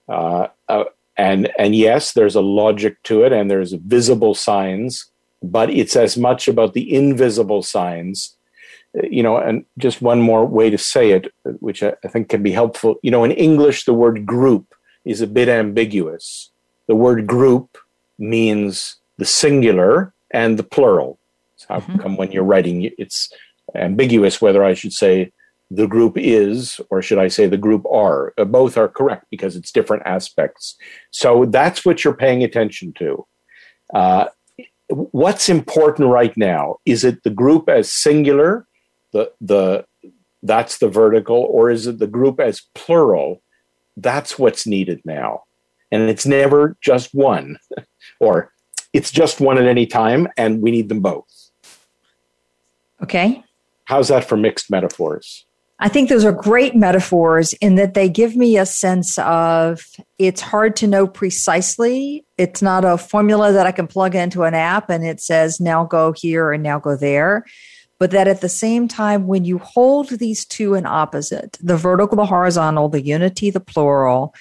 uh, 0.08 0.48
uh, 0.70 0.86
and 1.18 1.52
and 1.58 1.76
yes, 1.76 2.14
there's 2.14 2.36
a 2.36 2.42
logic 2.42 3.02
to 3.04 3.24
it, 3.24 3.34
and 3.34 3.50
there's 3.50 3.74
visible 3.74 4.36
signs, 4.36 5.12
but 5.44 5.70
it's 5.70 5.96
as 5.96 6.18
much 6.18 6.48
about 6.48 6.74
the 6.74 6.96
invisible 6.96 7.62
signs. 7.62 8.36
You 9.04 9.24
know, 9.24 9.38
and 9.38 9.66
just 9.80 10.04
one 10.04 10.22
more 10.22 10.46
way 10.46 10.70
to 10.70 10.78
say 10.78 11.12
it, 11.12 11.34
which 11.60 11.82
I, 11.82 11.94
think 12.10 12.30
can 12.30 12.44
be 12.44 12.52
helpful. 12.52 12.96
You 13.02 13.10
know, 13.10 13.24
in 13.24 13.32
English, 13.32 13.86
the 13.86 13.94
word 13.94 14.26
group 14.26 14.76
is 15.04 15.20
a 15.20 15.28
bit 15.28 15.50
ambiguous. 15.50 16.52
The 16.88 16.96
word 16.96 17.26
group 17.26 17.78
means 18.20 18.98
the 19.18 19.26
singular 19.26 20.14
and 20.32 20.60
the 20.60 20.64
plural. 20.64 21.20
How 21.68 21.80
mm-hmm. 21.80 21.98
come 21.98 22.18
when 22.18 22.32
you're 22.32 22.44
writing, 22.44 22.92
it's 22.98 23.32
ambiguous 23.74 24.42
whether 24.42 24.64
I 24.64 24.74
should 24.76 24.94
say 24.94 25.32
the 25.72 25.88
group 25.88 26.18
is 26.18 26.80
or 26.90 27.02
should 27.02 27.18
I 27.18 27.30
say 27.30 27.48
the 27.48 27.58
group 27.58 27.86
are? 27.92 28.34
Uh, 28.38 28.46
both 28.46 28.78
are 28.78 28.88
correct 28.88 29.26
because 29.32 29.56
it's 29.56 29.72
different 29.72 30.04
aspects. 30.06 30.76
So 31.12 31.46
that's 31.46 31.84
what 31.84 32.04
you're 32.04 32.16
paying 32.16 32.44
attention 32.44 32.94
to. 33.00 33.26
Uh, 33.94 34.26
what's 34.90 35.50
important 35.50 36.10
right 36.10 36.36
now? 36.38 36.78
Is 36.86 37.04
it 37.04 37.24
the 37.24 37.30
group 37.30 37.70
as 37.70 37.92
singular, 37.92 38.68
the 39.12 39.32
the 39.42 39.86
that's 40.42 40.78
the 40.80 40.90
vertical, 40.90 41.38
or 41.50 41.70
is 41.70 41.88
it 41.88 42.00
the 42.00 42.08
group 42.08 42.40
as 42.40 42.62
plural? 42.76 43.42
That's 43.96 44.38
what's 44.38 44.68
needed 44.68 45.02
now. 45.06 45.44
And 45.92 46.10
it's 46.10 46.26
never 46.26 46.76
just 46.82 47.14
one, 47.14 47.58
or 48.20 48.52
it's 48.92 49.12
just 49.12 49.40
one 49.40 49.58
at 49.58 49.66
any 49.66 49.86
time, 49.86 50.28
and 50.38 50.62
we 50.62 50.72
need 50.72 50.90
them 50.90 51.02
both. 51.02 51.52
Okay. 53.02 53.44
How's 53.86 54.08
that 54.08 54.26
for 54.26 54.38
mixed 54.38 54.72
metaphors? 54.72 55.46
I 55.80 55.90
think 55.90 56.08
those 56.08 56.24
are 56.24 56.32
great 56.32 56.76
metaphors 56.76 57.54
in 57.54 57.76
that 57.76 57.94
they 57.94 58.08
give 58.08 58.36
me 58.36 58.58
a 58.58 58.66
sense 58.66 59.18
of 59.18 59.86
it's 60.18 60.40
hard 60.40 60.76
to 60.78 60.88
know 60.88 61.08
precisely. 61.08 62.26
It's 62.38 62.62
not 62.62 62.86
a 62.86 62.98
formula 62.98 63.52
that 63.52 63.66
I 63.66 63.72
can 63.72 63.88
plug 63.88 64.16
into 64.16 64.44
an 64.44 64.54
app 64.54 64.90
and 64.90 65.06
it 65.06 65.20
says 65.20 65.60
now 65.60 65.84
go 65.84 66.14
here 66.14 66.52
and 66.52 66.64
now 66.64 66.80
go 66.80 66.96
there. 66.96 67.46
But 68.00 68.12
that 68.12 68.28
at 68.28 68.42
the 68.42 68.50
same 68.50 68.88
time, 68.88 69.28
when 69.28 69.46
you 69.46 69.60
hold 69.60 70.10
these 70.10 70.46
two 70.46 70.74
in 70.74 70.86
opposite, 70.86 71.58
the 71.62 71.78
vertical, 71.78 72.18
the 72.18 72.26
horizontal, 72.26 72.90
the 72.90 73.02
unity, 73.02 73.50
the 73.50 73.60
plural, 73.60 74.34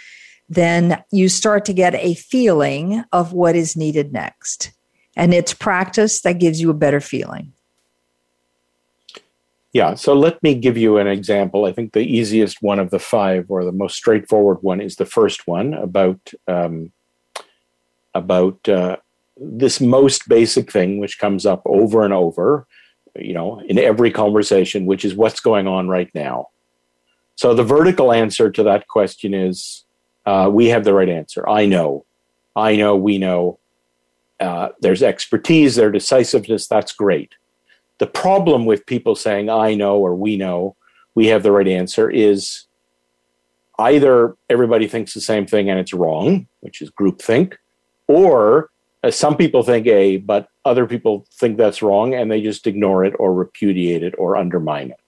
then 0.48 1.02
you 1.10 1.28
start 1.28 1.64
to 1.66 1.72
get 1.72 1.94
a 1.94 2.14
feeling 2.14 3.04
of 3.12 3.32
what 3.32 3.56
is 3.56 3.76
needed 3.76 4.12
next. 4.12 4.72
And 5.16 5.32
it's 5.32 5.54
practice 5.54 6.22
that 6.22 6.40
gives 6.40 6.60
you 6.60 6.70
a 6.70 6.74
better 6.74 7.00
feeling. 7.00 7.52
Yeah, 9.72 9.94
so 9.94 10.12
let 10.12 10.42
me 10.42 10.54
give 10.54 10.76
you 10.76 10.98
an 10.98 11.06
example. 11.06 11.64
I 11.64 11.72
think 11.72 11.92
the 11.92 12.00
easiest 12.00 12.60
one 12.60 12.78
of 12.78 12.90
the 12.90 12.98
five, 12.98 13.46
or 13.48 13.64
the 13.64 13.72
most 13.72 13.96
straightforward 13.96 14.58
one, 14.60 14.82
is 14.82 14.96
the 14.96 15.06
first 15.06 15.46
one 15.46 15.72
about 15.72 16.20
um, 16.46 16.92
about 18.14 18.68
uh, 18.68 18.96
this 19.36 19.80
most 19.80 20.28
basic 20.28 20.70
thing, 20.70 20.98
which 20.98 21.18
comes 21.18 21.46
up 21.46 21.62
over 21.64 22.04
and 22.04 22.12
over, 22.12 22.66
you 23.16 23.32
know, 23.32 23.60
in 23.60 23.78
every 23.78 24.10
conversation, 24.10 24.84
which 24.84 25.06
is 25.06 25.14
what's 25.14 25.40
going 25.40 25.66
on 25.66 25.88
right 25.88 26.10
now. 26.14 26.48
So 27.36 27.54
the 27.54 27.64
vertical 27.64 28.12
answer 28.12 28.50
to 28.50 28.62
that 28.64 28.88
question 28.88 29.32
is 29.32 29.84
uh, 30.26 30.50
we 30.52 30.66
have 30.66 30.84
the 30.84 30.92
right 30.92 31.08
answer. 31.08 31.48
I 31.48 31.64
know, 31.64 32.04
I 32.54 32.76
know, 32.76 32.94
we 32.96 33.16
know. 33.16 33.58
Uh, 34.38 34.70
there's 34.80 35.02
expertise, 35.02 35.76
there's 35.76 35.92
decisiveness. 35.92 36.66
That's 36.66 36.92
great. 36.92 37.36
The 37.98 38.06
problem 38.06 38.64
with 38.64 38.86
people 38.86 39.14
saying, 39.14 39.48
I 39.48 39.74
know 39.74 39.98
or 39.98 40.14
we 40.14 40.36
know, 40.36 40.76
we 41.14 41.26
have 41.28 41.42
the 41.42 41.52
right 41.52 41.68
answer 41.68 42.10
is 42.10 42.66
either 43.78 44.36
everybody 44.48 44.88
thinks 44.88 45.14
the 45.14 45.20
same 45.20 45.46
thing 45.46 45.70
and 45.70 45.78
it's 45.78 45.92
wrong, 45.92 46.46
which 46.60 46.80
is 46.80 46.90
groupthink, 46.90 47.54
or 48.08 48.70
uh, 49.02 49.10
some 49.10 49.36
people 49.36 49.62
think 49.62 49.86
A, 49.86 50.18
but 50.18 50.48
other 50.64 50.86
people 50.86 51.26
think 51.32 51.56
that's 51.56 51.82
wrong 51.82 52.14
and 52.14 52.30
they 52.30 52.40
just 52.40 52.66
ignore 52.66 53.04
it 53.04 53.14
or 53.18 53.34
repudiate 53.34 54.02
it 54.02 54.14
or 54.16 54.36
undermine 54.36 54.90
it. 54.90 55.00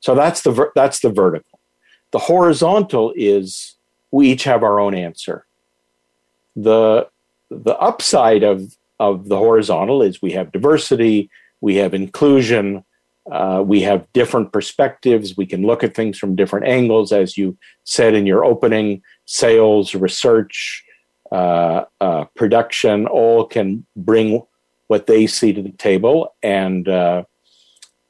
So 0.00 0.14
that's 0.14 0.42
the 0.42 0.52
ver- 0.52 0.72
that's 0.74 1.00
the 1.00 1.10
vertical. 1.10 1.58
The 2.10 2.18
horizontal 2.18 3.12
is 3.16 3.74
we 4.10 4.28
each 4.30 4.44
have 4.44 4.62
our 4.62 4.78
own 4.78 4.94
answer. 4.94 5.46
The 6.54 7.08
the 7.50 7.76
upside 7.78 8.42
of 8.42 8.76
of 9.00 9.28
the 9.28 9.38
horizontal 9.38 10.02
is 10.02 10.22
we 10.22 10.32
have 10.32 10.52
diversity, 10.52 11.30
we 11.64 11.76
have 11.76 11.94
inclusion, 11.94 12.84
uh, 13.32 13.62
we 13.64 13.80
have 13.80 14.06
different 14.12 14.52
perspectives. 14.52 15.34
We 15.34 15.46
can 15.46 15.62
look 15.62 15.82
at 15.82 15.94
things 15.94 16.18
from 16.18 16.36
different 16.36 16.66
angles, 16.66 17.10
as 17.10 17.38
you 17.38 17.56
said 17.84 18.12
in 18.14 18.26
your 18.26 18.44
opening. 18.44 19.00
Sales, 19.24 19.94
research, 19.94 20.84
uh, 21.32 21.84
uh, 22.02 22.24
production, 22.36 23.06
all 23.06 23.46
can 23.46 23.86
bring 23.96 24.42
what 24.88 25.06
they 25.06 25.26
see 25.26 25.54
to 25.54 25.62
the 25.62 25.70
table, 25.70 26.34
and 26.42 26.86
uh, 26.86 27.22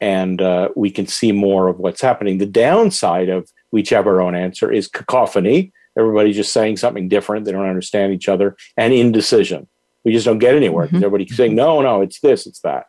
and 0.01 0.43
uh, 0.43 0.71
we 0.75 0.91
can 0.91 1.07
see 1.07 1.31
more 1.31 1.69
of 1.69 1.79
what's 1.79 2.03
happening. 2.03 2.39
The 2.39 2.47
downside 2.47 3.29
of 3.29 3.49
we 3.71 3.83
each 3.83 3.91
have 3.91 4.09
our 4.09 4.21
own 4.21 4.35
answer 4.35 4.73
is 4.73 4.89
cacophony. 4.89 5.73
Everybody's 5.97 6.35
just 6.35 6.53
saying 6.53 6.79
something 6.79 7.09
different. 7.09 7.45
They 7.45 7.53
don't 7.53 7.69
understand 7.69 8.13
each 8.13 8.29
other, 8.29 8.57
and 8.77 8.93
indecision. 8.93 9.69
We 10.05 10.11
just 10.11 10.27
don't 10.27 10.41
get 10.41 10.57
anywhere 10.57 10.87
because 10.87 10.97
mm-hmm. 10.97 11.05
everybody's 11.05 11.37
saying, 11.37 11.55
"No, 11.55 11.83
no, 11.83 12.03
it's 12.03 12.19
this, 12.19 12.49
it's 12.49 12.63
that." 12.63 12.87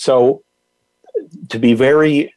So, 0.00 0.44
to 1.50 1.58
be 1.58 1.74
very 1.74 2.34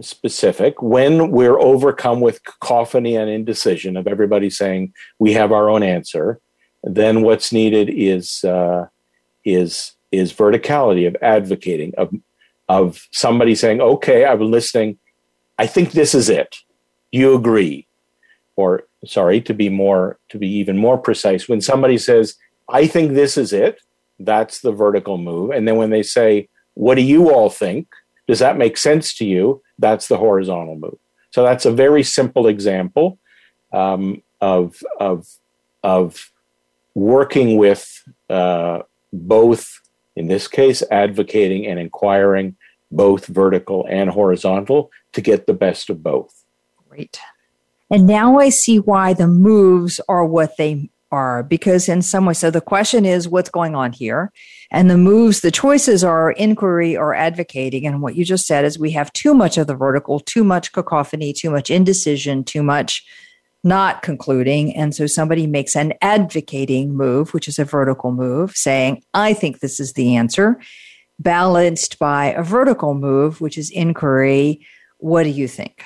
specific. 0.00 0.80
When 0.80 1.30
we're 1.30 1.60
overcome 1.60 2.22
with 2.22 2.42
cacophony 2.44 3.14
and 3.14 3.28
indecision 3.28 3.94
of 3.98 4.06
everybody 4.06 4.48
saying 4.48 4.94
we 5.18 5.34
have 5.34 5.52
our 5.52 5.68
own 5.68 5.82
answer, 5.82 6.40
then 6.82 7.20
what's 7.20 7.52
needed 7.52 7.90
is 7.92 8.42
uh, 8.42 8.86
is 9.44 9.92
is 10.12 10.32
verticality 10.32 11.06
of 11.06 11.14
advocating 11.20 11.92
of 11.98 12.10
of 12.70 13.06
somebody 13.12 13.54
saying, 13.54 13.82
"Okay, 13.82 14.24
I've 14.24 14.38
been 14.38 14.50
listening. 14.50 14.98
I 15.58 15.66
think 15.66 15.92
this 15.92 16.14
is 16.14 16.30
it. 16.30 16.56
You 17.12 17.34
agree?" 17.34 17.86
Or 18.56 18.84
sorry, 19.04 19.42
to 19.42 19.52
be 19.52 19.68
more 19.68 20.18
to 20.30 20.38
be 20.38 20.48
even 20.48 20.78
more 20.78 20.96
precise, 20.96 21.50
when 21.50 21.60
somebody 21.60 21.98
says, 21.98 22.36
"I 22.66 22.86
think 22.86 23.12
this 23.12 23.36
is 23.36 23.52
it," 23.52 23.78
that's 24.18 24.62
the 24.62 24.72
vertical 24.72 25.18
move. 25.18 25.50
And 25.50 25.68
then 25.68 25.76
when 25.76 25.90
they 25.90 26.02
say, 26.02 26.48
"What 26.84 26.94
do 26.94 27.02
you 27.02 27.30
all 27.34 27.50
think?" 27.50 27.86
Does 28.28 28.38
that 28.38 28.58
make 28.58 28.76
sense 28.76 29.16
to 29.18 29.24
you? 29.24 29.62
That's 29.78 30.06
the 30.06 30.18
horizontal 30.18 30.76
move. 30.76 30.98
So 31.30 31.42
that's 31.42 31.64
a 31.64 31.72
very 31.72 32.02
simple 32.02 32.46
example 32.46 33.18
um, 33.72 34.22
of 34.40 34.76
of 35.00 35.26
of 35.82 36.30
working 36.94 37.56
with 37.56 37.82
uh, 38.28 38.80
both, 39.12 39.80
in 40.14 40.28
this 40.28 40.46
case, 40.46 40.82
advocating 40.90 41.66
and 41.66 41.78
inquiring 41.78 42.56
both 42.90 43.26
vertical 43.26 43.86
and 43.88 44.10
horizontal 44.10 44.90
to 45.12 45.20
get 45.20 45.46
the 45.46 45.54
best 45.54 45.90
of 45.90 46.02
both. 46.02 46.44
Great. 46.88 47.18
And 47.90 48.06
now 48.06 48.38
I 48.38 48.50
see 48.50 48.78
why 48.78 49.14
the 49.14 49.28
moves 49.28 50.00
are 50.08 50.24
what 50.24 50.56
they 50.58 50.90
are, 51.10 51.42
because 51.42 51.88
in 51.88 52.02
some 52.02 52.26
way, 52.26 52.34
so 52.34 52.50
the 52.50 52.60
question 52.60 53.04
is 53.04 53.28
what's 53.28 53.50
going 53.50 53.74
on 53.74 53.92
here? 53.92 54.32
And 54.70 54.90
the 54.90 54.98
moves, 54.98 55.40
the 55.40 55.50
choices 55.50 56.04
are 56.04 56.32
inquiry 56.32 56.96
or 56.96 57.14
advocating. 57.14 57.86
And 57.86 58.02
what 58.02 58.16
you 58.16 58.24
just 58.24 58.46
said 58.46 58.64
is 58.64 58.78
we 58.78 58.90
have 58.90 59.12
too 59.12 59.34
much 59.34 59.56
of 59.56 59.66
the 59.66 59.74
vertical, 59.74 60.20
too 60.20 60.44
much 60.44 60.72
cacophony, 60.72 61.32
too 61.32 61.50
much 61.50 61.70
indecision, 61.70 62.44
too 62.44 62.62
much 62.62 63.04
not 63.64 64.02
concluding. 64.02 64.74
And 64.76 64.94
so 64.94 65.06
somebody 65.06 65.46
makes 65.46 65.74
an 65.74 65.94
advocating 66.00 66.94
move, 66.94 67.34
which 67.34 67.48
is 67.48 67.58
a 67.58 67.64
vertical 67.64 68.12
move, 68.12 68.52
saying, 68.54 69.02
I 69.14 69.34
think 69.34 69.60
this 69.60 69.80
is 69.80 69.94
the 69.94 70.16
answer, 70.16 70.60
balanced 71.18 71.98
by 71.98 72.26
a 72.26 72.42
vertical 72.42 72.94
move, 72.94 73.40
which 73.40 73.58
is 73.58 73.70
inquiry. 73.70 74.64
What 74.98 75.24
do 75.24 75.30
you 75.30 75.48
think? 75.48 75.82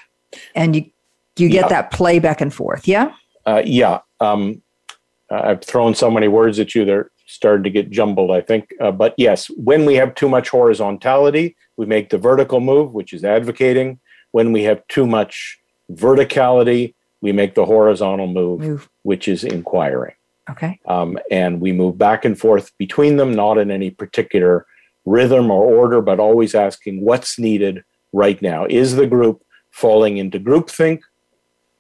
And 0.55 0.77
you, 0.77 0.85
you 1.37 1.49
get 1.49 1.65
yeah. 1.65 1.69
that 1.69 1.91
play 1.93 2.19
back 2.19 2.41
and 2.41 2.53
forth. 2.53 2.87
Yeah. 2.87 3.15
Uh, 3.47 3.63
yeah. 3.65 4.01
Um, 4.21 4.63
I've 5.33 5.63
thrown 5.63 5.95
so 5.95 6.11
many 6.11 6.29
words 6.29 6.59
at 6.59 6.75
you, 6.75 6.85
they're 6.85 7.11
starting 7.27 7.65
to 7.65 7.71
get 7.71 7.91
jumbled, 7.91 8.31
I 8.31 8.41
think. 8.41 8.73
Uh, 8.81 8.91
but 8.91 9.15
yes, 9.17 9.47
when 9.57 9.85
we 9.87 9.95
have 9.95 10.15
too 10.15 10.29
much 10.29 10.51
horizontality, 10.51 11.57
we 11.77 11.87
make 11.87 12.11
the 12.11 12.19
vertical 12.19 12.61
move, 12.61 12.93
which 12.93 13.13
is 13.13 13.25
advocating. 13.25 14.01
When 14.33 14.53
we 14.53 14.63
have 14.65 14.87
too 14.89 15.07
much 15.07 15.59
verticality, 15.91 16.95
we 17.21 17.33
make 17.33 17.55
the 17.55 17.65
horizontal 17.65 18.27
move, 18.27 18.61
move. 18.61 18.89
which 19.03 19.29
is 19.29 19.45
inquiring. 19.45 20.15
Okay. 20.51 20.81
Um, 20.87 21.19
and 21.31 21.61
we 21.61 21.73
move 21.73 21.97
back 21.97 22.25
and 22.25 22.39
forth 22.39 22.73
between 22.79 23.17
them, 23.17 23.33
not 23.33 23.59
in 23.59 23.71
any 23.71 23.91
particular 23.91 24.67
rhythm 25.07 25.51
or 25.51 25.65
order, 25.65 26.01
but 26.01 26.21
always 26.21 26.55
asking 26.55 27.05
what's 27.05 27.39
needed 27.39 27.85
right 28.13 28.41
now. 28.43 28.67
Is 28.67 28.97
the 28.97 29.07
group 29.07 29.43
falling 29.71 30.19
into 30.19 30.39
groupthink, 30.39 31.01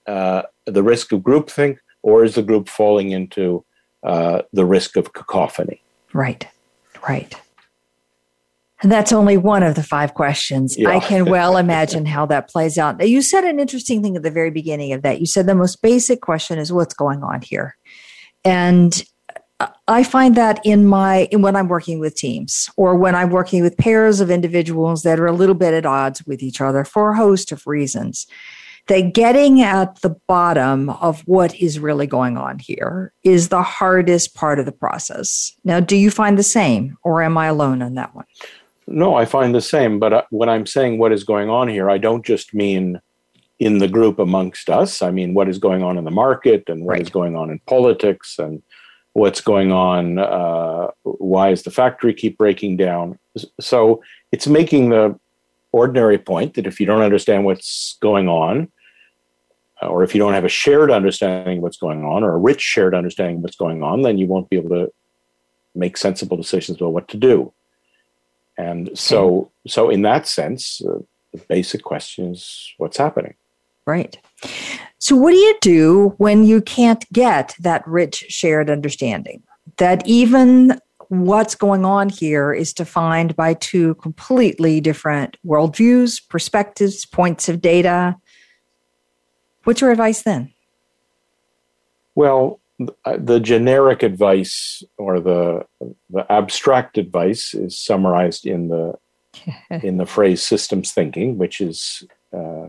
uh, 0.06 0.42
the 0.66 0.82
risk 0.82 1.12
of 1.12 1.20
groupthink, 1.20 1.78
or 2.02 2.24
is 2.24 2.34
the 2.34 2.42
group 2.42 2.68
falling 2.68 3.10
into 3.10 3.64
uh, 4.02 4.42
the 4.52 4.64
risk 4.64 4.96
of 4.96 5.12
cacophony? 5.12 5.82
Right, 6.12 6.46
right. 7.08 7.34
And 8.82 8.90
that's 8.90 9.12
only 9.12 9.36
one 9.36 9.62
of 9.62 9.76
the 9.76 9.82
five 9.82 10.14
questions. 10.14 10.76
Yeah. 10.76 10.90
I 10.90 10.98
can 10.98 11.26
well 11.26 11.56
imagine 11.66 12.04
how 12.04 12.26
that 12.26 12.48
plays 12.48 12.78
out. 12.78 13.06
You 13.06 13.22
said 13.22 13.44
an 13.44 13.60
interesting 13.60 14.02
thing 14.02 14.16
at 14.16 14.22
the 14.22 14.30
very 14.30 14.50
beginning 14.50 14.92
of 14.92 15.02
that. 15.02 15.20
You 15.20 15.26
said 15.26 15.46
the 15.46 15.54
most 15.54 15.82
basic 15.82 16.20
question 16.20 16.58
is 16.58 16.72
what's 16.72 16.94
going 16.94 17.22
on 17.22 17.42
here? 17.42 17.76
And 18.44 19.04
I 19.86 20.02
find 20.02 20.34
that 20.36 20.60
in 20.64 20.86
my 20.86 21.28
in 21.30 21.42
when 21.42 21.54
I'm 21.54 21.68
working 21.68 22.00
with 22.00 22.16
teams 22.16 22.68
or 22.76 22.96
when 22.96 23.14
I'm 23.14 23.30
working 23.30 23.62
with 23.62 23.76
pairs 23.76 24.20
of 24.20 24.30
individuals 24.30 25.02
that 25.02 25.20
are 25.20 25.26
a 25.26 25.32
little 25.32 25.54
bit 25.54 25.74
at 25.74 25.86
odds 25.86 26.24
with 26.26 26.42
each 26.42 26.60
other 26.60 26.84
for 26.84 27.10
a 27.10 27.16
host 27.16 27.52
of 27.52 27.66
reasons. 27.66 28.26
That 28.88 29.14
getting 29.14 29.62
at 29.62 30.00
the 30.00 30.16
bottom 30.26 30.90
of 30.90 31.20
what 31.20 31.54
is 31.54 31.78
really 31.78 32.06
going 32.06 32.36
on 32.36 32.58
here 32.58 33.12
is 33.22 33.48
the 33.48 33.62
hardest 33.62 34.34
part 34.34 34.58
of 34.58 34.66
the 34.66 34.72
process. 34.72 35.52
Now, 35.64 35.78
do 35.78 35.96
you 35.96 36.10
find 36.10 36.36
the 36.36 36.42
same, 36.42 36.96
or 37.04 37.22
am 37.22 37.38
I 37.38 37.46
alone 37.46 37.80
on 37.80 37.94
that 37.94 38.14
one? 38.14 38.26
No, 38.88 39.14
I 39.14 39.24
find 39.24 39.54
the 39.54 39.60
same. 39.60 39.98
But 39.98 40.12
uh, 40.12 40.22
when 40.30 40.48
I'm 40.48 40.66
saying 40.66 40.98
what 40.98 41.12
is 41.12 41.24
going 41.24 41.48
on 41.48 41.68
here, 41.68 41.88
I 41.88 41.98
don't 41.98 42.24
just 42.24 42.52
mean 42.54 43.00
in 43.58 43.78
the 43.78 43.88
group 43.88 44.18
amongst 44.18 44.68
us. 44.68 45.02
I 45.02 45.10
mean 45.10 45.34
what 45.34 45.48
is 45.48 45.58
going 45.58 45.82
on 45.82 45.96
in 45.96 46.04
the 46.04 46.10
market 46.10 46.64
and 46.68 46.84
what 46.84 46.92
right. 46.92 47.02
is 47.02 47.10
going 47.10 47.36
on 47.36 47.50
in 47.50 47.60
politics 47.66 48.38
and 48.38 48.62
what's 49.12 49.40
going 49.40 49.70
on. 49.70 50.18
Uh, 50.18 50.88
why 51.02 51.50
is 51.50 51.62
the 51.62 51.70
factory 51.70 52.12
keep 52.12 52.36
breaking 52.36 52.76
down? 52.76 53.18
So 53.60 54.02
it's 54.32 54.46
making 54.46 54.90
the 54.90 55.18
ordinary 55.72 56.18
point 56.18 56.54
that 56.54 56.66
if 56.66 56.78
you 56.78 56.86
don't 56.86 57.02
understand 57.02 57.44
what's 57.44 57.96
going 58.00 58.28
on, 58.28 58.70
or 59.80 60.04
if 60.04 60.14
you 60.14 60.20
don't 60.20 60.34
have 60.34 60.44
a 60.44 60.48
shared 60.48 60.90
understanding 60.90 61.58
of 61.58 61.62
what's 61.62 61.76
going 61.76 62.04
on, 62.04 62.22
or 62.22 62.34
a 62.34 62.38
rich 62.38 62.60
shared 62.60 62.94
understanding 62.94 63.36
of 63.36 63.42
what's 63.42 63.56
going 63.56 63.82
on, 63.82 64.02
then 64.02 64.18
you 64.18 64.26
won't 64.26 64.48
be 64.48 64.56
able 64.56 64.70
to 64.70 64.92
make 65.74 65.96
sensible 65.96 66.36
decisions 66.36 66.78
about 66.78 66.92
what 66.92 67.08
to 67.08 67.16
do. 67.16 67.52
And 68.58 68.90
so, 68.94 69.50
so 69.66 69.90
in 69.90 70.02
that 70.02 70.28
sense, 70.28 70.82
uh, 70.84 70.98
the 71.32 71.38
basic 71.48 71.82
question 71.82 72.32
is 72.32 72.72
what's 72.76 72.98
happening. 72.98 73.34
Right. 73.86 74.18
So, 74.98 75.16
what 75.16 75.32
do 75.32 75.36
you 75.36 75.56
do 75.60 76.14
when 76.18 76.44
you 76.44 76.60
can't 76.60 77.04
get 77.12 77.56
that 77.58 77.86
rich 77.88 78.26
shared 78.28 78.70
understanding? 78.70 79.42
That 79.78 80.06
even 80.06 80.78
what's 81.20 81.54
going 81.54 81.84
on 81.84 82.08
here 82.08 82.54
is 82.54 82.72
defined 82.72 83.36
by 83.36 83.52
two 83.52 83.94
completely 83.96 84.80
different 84.80 85.36
worldviews, 85.44 86.26
perspectives, 86.30 87.04
points 87.04 87.50
of 87.50 87.60
data. 87.60 88.16
What's 89.64 89.82
your 89.82 89.90
advice 89.90 90.22
then? 90.22 90.54
Well, 92.14 92.60
the 92.78 93.40
generic 93.40 94.02
advice 94.02 94.82
or 94.96 95.20
the 95.20 95.66
the 96.08 96.32
abstract 96.32 96.96
advice 96.96 97.52
is 97.52 97.78
summarized 97.78 98.46
in 98.46 98.68
the 98.68 98.94
in 99.70 99.98
the 99.98 100.06
phrase 100.06 100.42
systems 100.42 100.92
thinking, 100.92 101.36
which 101.36 101.60
is 101.60 102.04
uh, 102.32 102.68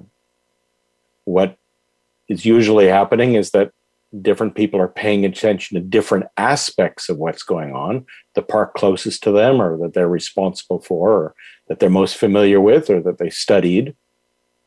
what 1.24 1.58
is 2.28 2.46
usually 2.46 2.88
happening 2.88 3.36
is 3.36 3.52
that 3.52 3.72
different 4.22 4.55
people 4.55 4.80
are 4.80 4.88
paying 4.88 5.26
attention 5.26 5.76
to 5.76 5.82
different 5.82 6.26
aspects 6.38 7.09
of 7.09 7.18
what's 7.18 7.43
going 7.43 7.74
on, 7.74 8.05
the 8.36 8.41
park 8.41 8.76
closest 8.76 9.24
to 9.24 9.32
them, 9.32 9.61
or 9.61 9.78
that 9.78 9.93
they're 9.93 10.07
responsible 10.07 10.80
for, 10.80 11.11
or 11.11 11.36
that 11.68 11.80
they're 11.80 11.89
most 11.89 12.18
familiar 12.18 12.61
with, 12.61 12.89
or 12.89 13.01
that 13.01 13.18
they 13.18 13.30
studied, 13.30 13.95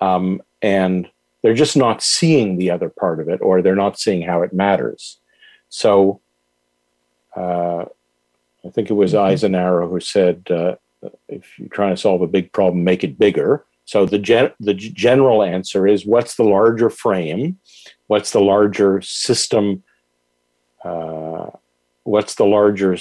um, 0.00 0.42
and 0.62 1.08
they're 1.42 1.54
just 1.54 1.76
not 1.76 2.02
seeing 2.02 2.56
the 2.56 2.70
other 2.70 2.88
part 2.88 3.20
of 3.20 3.28
it, 3.28 3.40
or 3.40 3.62
they're 3.62 3.76
not 3.76 3.98
seeing 3.98 4.22
how 4.22 4.42
it 4.42 4.52
matters. 4.52 5.18
So 5.68 6.20
uh, 7.36 7.84
I 8.64 8.70
think 8.70 8.90
it 8.90 8.94
was 8.94 9.12
mm-hmm. 9.12 9.26
Eisenhower 9.26 9.86
who 9.86 10.00
said, 10.00 10.46
uh, 10.50 10.76
if 11.28 11.58
you're 11.58 11.68
trying 11.68 11.94
to 11.94 12.00
solve 12.00 12.22
a 12.22 12.26
big 12.26 12.52
problem, 12.52 12.82
make 12.82 13.04
it 13.04 13.18
bigger. 13.18 13.65
So 13.86 14.04
the, 14.04 14.18
gen- 14.18 14.52
the 14.60 14.74
general 14.74 15.42
answer 15.42 15.86
is 15.86 16.04
what's 16.04 16.36
the 16.36 16.44
larger 16.44 16.90
frame? 16.90 17.58
What's 18.08 18.32
the 18.32 18.40
larger 18.40 19.00
system? 19.00 19.82
Uh, 20.84 21.50
what's 22.02 22.34
the 22.34 22.44
larger 22.44 22.98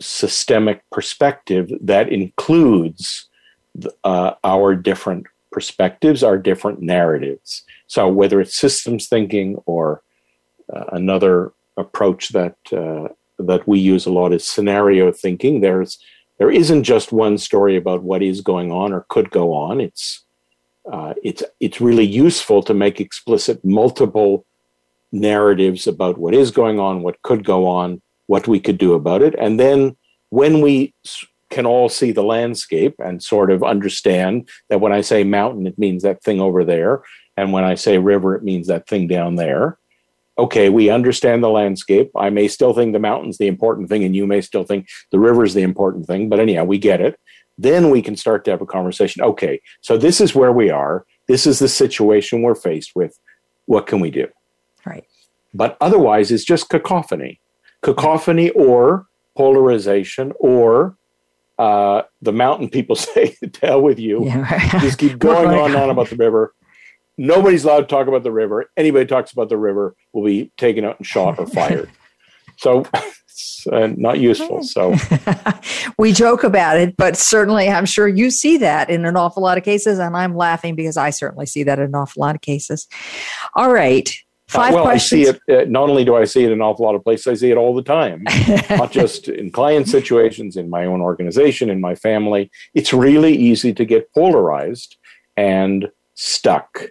systemic 0.00 0.82
perspective 0.90 1.70
that 1.80 2.10
includes 2.10 3.28
uh, 4.04 4.32
our 4.42 4.74
different 4.74 5.26
perspectives, 5.52 6.22
our 6.22 6.38
different 6.38 6.80
narratives? 6.80 7.62
So 7.86 8.08
whether 8.08 8.40
it's 8.40 8.56
systems 8.56 9.08
thinking 9.08 9.56
or 9.66 10.02
uh, 10.72 10.84
another 10.92 11.52
approach 11.76 12.30
that 12.30 12.56
uh, 12.72 13.08
that 13.38 13.66
we 13.66 13.78
use 13.80 14.06
a 14.06 14.12
lot 14.12 14.32
is 14.32 14.46
scenario 14.46 15.12
thinking. 15.12 15.60
There's 15.60 15.98
there 16.42 16.50
isn't 16.50 16.82
just 16.82 17.12
one 17.12 17.38
story 17.38 17.76
about 17.76 18.02
what 18.02 18.20
is 18.20 18.40
going 18.40 18.72
on 18.72 18.92
or 18.92 19.06
could 19.08 19.30
go 19.30 19.52
on. 19.52 19.80
It's 19.80 20.24
uh, 20.92 21.14
it's 21.22 21.44
it's 21.60 21.80
really 21.80 22.04
useful 22.04 22.64
to 22.64 22.74
make 22.74 23.00
explicit 23.00 23.64
multiple 23.64 24.44
narratives 25.12 25.86
about 25.86 26.18
what 26.18 26.34
is 26.34 26.50
going 26.50 26.80
on, 26.80 27.04
what 27.04 27.22
could 27.22 27.44
go 27.44 27.68
on, 27.68 28.02
what 28.26 28.48
we 28.48 28.58
could 28.58 28.76
do 28.76 28.94
about 28.94 29.22
it, 29.22 29.36
and 29.38 29.60
then 29.60 29.96
when 30.30 30.60
we 30.60 30.92
can 31.48 31.64
all 31.64 31.88
see 31.88 32.10
the 32.10 32.24
landscape 32.24 32.96
and 32.98 33.22
sort 33.22 33.52
of 33.52 33.62
understand 33.62 34.48
that 34.68 34.80
when 34.80 34.92
I 34.92 35.00
say 35.00 35.22
mountain, 35.22 35.68
it 35.68 35.78
means 35.78 36.02
that 36.02 36.24
thing 36.24 36.40
over 36.40 36.64
there, 36.64 37.04
and 37.36 37.52
when 37.52 37.62
I 37.62 37.76
say 37.76 37.98
river, 37.98 38.34
it 38.34 38.42
means 38.42 38.66
that 38.66 38.88
thing 38.88 39.06
down 39.06 39.36
there 39.36 39.78
okay, 40.42 40.68
we 40.68 40.90
understand 40.90 41.42
the 41.42 41.48
landscape. 41.48 42.10
I 42.16 42.28
may 42.30 42.48
still 42.48 42.74
think 42.74 42.92
the 42.92 42.98
mountain's 42.98 43.38
the 43.38 43.46
important 43.46 43.88
thing, 43.88 44.02
and 44.02 44.16
you 44.16 44.26
may 44.26 44.40
still 44.40 44.64
think 44.64 44.88
the 45.12 45.20
river's 45.20 45.54
the 45.54 45.62
important 45.62 46.06
thing, 46.06 46.28
but 46.28 46.40
anyhow, 46.40 46.64
we 46.64 46.78
get 46.78 47.00
it. 47.00 47.18
Then 47.58 47.90
we 47.90 48.02
can 48.02 48.16
start 48.16 48.44
to 48.44 48.50
have 48.50 48.60
a 48.60 48.66
conversation. 48.66 49.22
Okay, 49.22 49.60
so 49.82 49.96
this 49.96 50.20
is 50.20 50.34
where 50.34 50.52
we 50.52 50.68
are. 50.70 51.06
this 51.28 51.46
is 51.46 51.60
the 51.60 51.68
situation 51.68 52.42
we're 52.42 52.56
faced 52.56 52.92
with. 52.96 53.18
What 53.66 53.86
can 53.86 54.00
we 54.00 54.10
do? 54.10 54.26
Right. 54.84 55.04
But 55.54 55.76
otherwise, 55.80 56.32
it's 56.32 56.44
just 56.44 56.68
cacophony, 56.68 57.40
cacophony 57.82 58.50
or 58.50 59.06
polarization 59.36 60.32
or 60.40 60.96
uh, 61.58 62.02
the 62.20 62.32
mountain 62.32 62.68
people 62.68 62.96
say, 63.08 63.36
"To 63.40 63.60
hell 63.66 63.82
with 63.82 64.00
you." 64.00 64.24
Yeah, 64.24 64.40
right. 64.40 64.82
Just 64.82 64.98
keep 64.98 65.18
going 65.30 65.48
on 65.56 65.70
and 65.70 65.76
on 65.76 65.90
about 65.90 66.10
the 66.10 66.16
river. 66.16 66.52
Nobody's 67.18 67.64
allowed 67.64 67.80
to 67.80 67.86
talk 67.86 68.06
about 68.06 68.22
the 68.22 68.32
river. 68.32 68.70
Anybody 68.76 69.06
talks 69.06 69.32
about 69.32 69.48
the 69.48 69.56
river 69.56 69.94
will 70.12 70.24
be 70.24 70.50
taken 70.56 70.84
out 70.84 70.98
and 70.98 71.06
shot 71.06 71.38
or 71.38 71.46
fired. 71.46 71.90
so 72.58 72.84
it's 73.32 73.66
uh, 73.72 73.92
not 73.96 74.18
useful. 74.18 74.62
So 74.62 74.94
we 75.98 76.12
joke 76.12 76.44
about 76.44 76.78
it, 76.78 76.96
but 76.96 77.16
certainly 77.16 77.68
I'm 77.68 77.86
sure 77.86 78.08
you 78.08 78.30
see 78.30 78.56
that 78.58 78.90
in 78.90 79.04
an 79.04 79.16
awful 79.16 79.42
lot 79.42 79.58
of 79.58 79.64
cases. 79.64 79.98
And 79.98 80.16
I'm 80.16 80.36
laughing 80.36 80.74
because 80.74 80.96
I 80.96 81.10
certainly 81.10 81.46
see 81.46 81.62
that 81.64 81.78
in 81.78 81.86
an 81.86 81.94
awful 81.94 82.20
lot 82.20 82.34
of 82.34 82.40
cases. 82.40 82.88
All 83.54 83.72
right. 83.72 84.10
Five 84.48 84.72
uh, 84.72 84.76
well, 84.76 84.84
questions. 84.84 85.28
I 85.28 85.32
see 85.32 85.38
it. 85.52 85.68
Uh, 85.68 85.70
not 85.70 85.88
only 85.88 86.04
do 86.04 86.14
I 86.14 86.24
see 86.24 86.42
it 86.42 86.48
in 86.48 86.52
an 86.52 86.60
awful 86.60 86.84
lot 86.84 86.94
of 86.94 87.02
places, 87.02 87.26
I 87.26 87.34
see 87.34 87.50
it 87.50 87.56
all 87.56 87.74
the 87.74 87.82
time. 87.82 88.24
not 88.70 88.92
just 88.92 89.28
in 89.28 89.50
client 89.50 89.88
situations, 89.88 90.56
in 90.56 90.68
my 90.68 90.84
own 90.84 91.00
organization, 91.00 91.70
in 91.70 91.80
my 91.80 91.94
family. 91.94 92.50
It's 92.74 92.92
really 92.92 93.34
easy 93.34 93.72
to 93.72 93.84
get 93.84 94.12
polarized 94.12 94.96
and 95.38 95.90
stuck, 96.14 96.90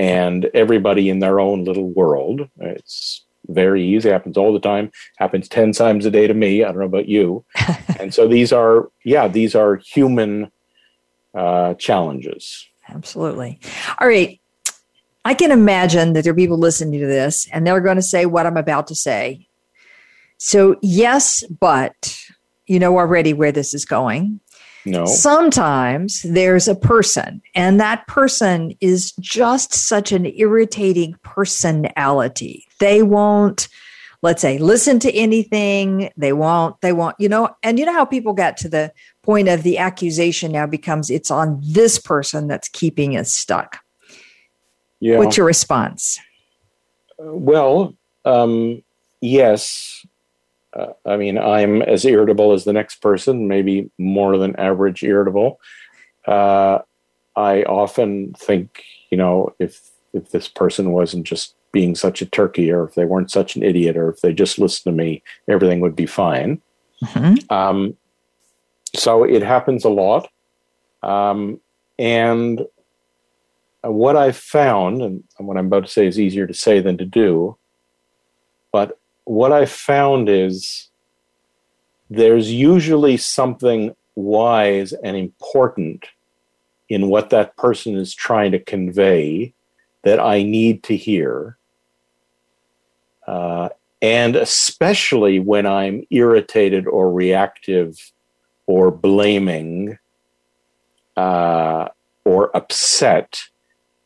and 0.00 0.48
everybody 0.54 1.10
in 1.10 1.18
their 1.18 1.38
own 1.38 1.62
little 1.64 1.90
world. 1.90 2.48
It's 2.58 3.22
very 3.48 3.84
easy. 3.84 4.08
Happens 4.08 4.38
all 4.38 4.50
the 4.50 4.58
time. 4.58 4.90
Happens 5.18 5.46
ten 5.46 5.72
times 5.72 6.06
a 6.06 6.10
day 6.10 6.26
to 6.26 6.32
me. 6.32 6.64
I 6.64 6.68
don't 6.68 6.78
know 6.78 6.86
about 6.86 7.06
you. 7.06 7.44
and 8.00 8.14
so 8.14 8.26
these 8.26 8.50
are, 8.50 8.88
yeah, 9.04 9.28
these 9.28 9.54
are 9.54 9.76
human 9.76 10.50
uh, 11.34 11.74
challenges. 11.74 12.66
Absolutely. 12.88 13.60
All 14.00 14.08
right. 14.08 14.40
I 15.26 15.34
can 15.34 15.50
imagine 15.50 16.14
that 16.14 16.24
there 16.24 16.32
are 16.32 16.36
people 16.36 16.56
listening 16.56 16.98
to 16.98 17.06
this 17.06 17.46
and 17.52 17.66
they're 17.66 17.82
going 17.82 17.96
to 17.96 18.02
say 18.02 18.24
what 18.24 18.46
I'm 18.46 18.56
about 18.56 18.86
to 18.86 18.94
say. 18.94 19.46
So, 20.38 20.76
yes, 20.80 21.44
but 21.60 22.16
you 22.66 22.78
know 22.78 22.96
already 22.96 23.34
where 23.34 23.52
this 23.52 23.74
is 23.74 23.84
going. 23.84 24.40
No. 24.86 25.04
Sometimes 25.04 26.22
there's 26.22 26.66
a 26.66 26.74
person, 26.74 27.42
and 27.54 27.78
that 27.80 28.06
person 28.06 28.74
is 28.80 29.12
just 29.20 29.74
such 29.74 30.10
an 30.12 30.26
irritating 30.26 31.16
personality. 31.22 32.66
They 32.78 33.02
won't, 33.02 33.68
let's 34.22 34.40
say, 34.40 34.56
listen 34.58 34.98
to 35.00 35.12
anything. 35.12 36.10
They 36.16 36.32
won't, 36.32 36.80
they 36.80 36.92
won't, 36.92 37.16
you 37.18 37.28
know, 37.28 37.50
and 37.62 37.78
you 37.78 37.84
know 37.84 37.92
how 37.92 38.06
people 38.06 38.32
get 38.32 38.56
to 38.58 38.68
the 38.68 38.92
point 39.22 39.48
of 39.48 39.62
the 39.62 39.76
accusation 39.76 40.52
now 40.52 40.66
becomes 40.66 41.10
it's 41.10 41.30
on 41.30 41.60
this 41.62 41.98
person 41.98 42.46
that's 42.46 42.68
keeping 42.68 43.16
us 43.16 43.32
stuck. 43.32 43.80
Yeah. 44.98 45.18
What's 45.18 45.36
your 45.36 45.46
response? 45.46 46.18
Well, 47.18 47.94
um, 48.24 48.82
yes. 49.20 49.99
Uh, 50.72 50.92
I 51.04 51.16
mean, 51.16 51.36
I'm 51.36 51.82
as 51.82 52.04
irritable 52.04 52.52
as 52.52 52.64
the 52.64 52.72
next 52.72 52.96
person, 53.02 53.48
maybe 53.48 53.90
more 53.98 54.38
than 54.38 54.54
average 54.56 55.02
irritable. 55.02 55.60
Uh, 56.26 56.78
I 57.36 57.62
often 57.62 58.34
think, 58.34 58.84
you 59.10 59.18
know, 59.18 59.54
if 59.58 59.90
if 60.12 60.30
this 60.30 60.48
person 60.48 60.92
wasn't 60.92 61.26
just 61.26 61.54
being 61.72 61.94
such 61.94 62.20
a 62.20 62.26
turkey, 62.26 62.70
or 62.70 62.84
if 62.84 62.94
they 62.94 63.04
weren't 63.04 63.30
such 63.30 63.56
an 63.56 63.62
idiot, 63.62 63.96
or 63.96 64.10
if 64.10 64.20
they 64.20 64.32
just 64.32 64.58
listened 64.58 64.92
to 64.92 64.96
me, 64.96 65.22
everything 65.48 65.80
would 65.80 65.96
be 65.96 66.06
fine. 66.06 66.60
Mm-hmm. 67.04 67.52
Um, 67.52 67.96
so 68.94 69.24
it 69.24 69.42
happens 69.42 69.84
a 69.84 69.88
lot, 69.88 70.28
um, 71.02 71.60
and 71.98 72.66
what 73.82 74.16
I've 74.16 74.36
found, 74.36 75.00
and 75.00 75.24
what 75.38 75.56
I'm 75.56 75.66
about 75.66 75.86
to 75.86 75.90
say 75.90 76.06
is 76.06 76.18
easier 76.18 76.46
to 76.46 76.54
say 76.54 76.80
than 76.80 76.98
to 76.98 77.04
do, 77.04 77.56
what 79.24 79.52
I've 79.52 79.70
found 79.70 80.28
is 80.28 80.88
there's 82.08 82.50
usually 82.52 83.16
something 83.16 83.94
wise 84.16 84.92
and 84.92 85.16
important 85.16 86.06
in 86.88 87.08
what 87.08 87.30
that 87.30 87.56
person 87.56 87.96
is 87.96 88.14
trying 88.14 88.52
to 88.52 88.58
convey 88.58 89.54
that 90.02 90.18
I 90.18 90.42
need 90.42 90.82
to 90.84 90.96
hear. 90.96 91.56
Uh, 93.26 93.68
and 94.02 94.34
especially 94.34 95.38
when 95.38 95.66
I'm 95.66 96.04
irritated 96.10 96.86
or 96.86 97.12
reactive 97.12 98.12
or 98.66 98.90
blaming 98.90 99.98
uh, 101.16 101.88
or 102.24 102.56
upset, 102.56 103.38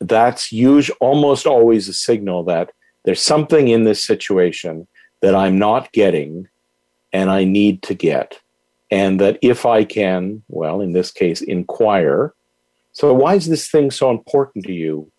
that's 0.01 0.53
usually 0.53 0.97
almost 1.01 1.47
always 1.47 1.89
a 1.89 1.95
signal 1.95 2.45
that 2.45 2.71
there's 3.05 3.23
something 3.23 3.69
in 3.69 3.85
this 3.85 4.05
situation 4.05 4.87
that 5.25 5.35
I'm 5.35 5.59
not 5.59 5.91
getting 5.93 6.49
and 7.11 7.31
I 7.31 7.45
need 7.45 7.83
to 7.85 7.95
get. 7.95 8.39
And 8.91 9.19
that 9.21 9.39
if 9.41 9.65
I 9.65 9.83
can, 9.83 10.43
well, 10.49 10.83
in 10.83 10.93
this 10.93 11.11
case, 11.11 11.41
inquire. 11.41 12.35
So, 12.93 13.15
why 13.15 13.35
is 13.35 13.49
this 13.49 13.71
thing 13.71 13.91
so 13.91 14.11
important 14.11 14.67
to 14.67 14.75
you, 14.75 15.11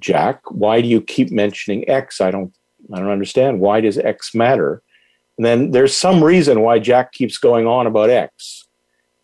Jack? 0.00 0.40
Why 0.50 0.80
do 0.80 0.88
you 0.88 1.00
keep 1.00 1.30
mentioning 1.30 1.88
X? 1.88 2.20
I 2.20 2.32
don't, 2.32 2.52
I 2.92 2.98
don't 2.98 3.10
understand. 3.10 3.60
Why 3.60 3.80
does 3.80 3.96
X 3.96 4.34
matter? 4.34 4.82
And 5.36 5.46
then 5.46 5.70
there's 5.70 5.94
some 5.94 6.22
reason 6.22 6.62
why 6.62 6.80
Jack 6.80 7.12
keeps 7.12 7.38
going 7.38 7.68
on 7.68 7.86
about 7.86 8.10
X. 8.10 8.66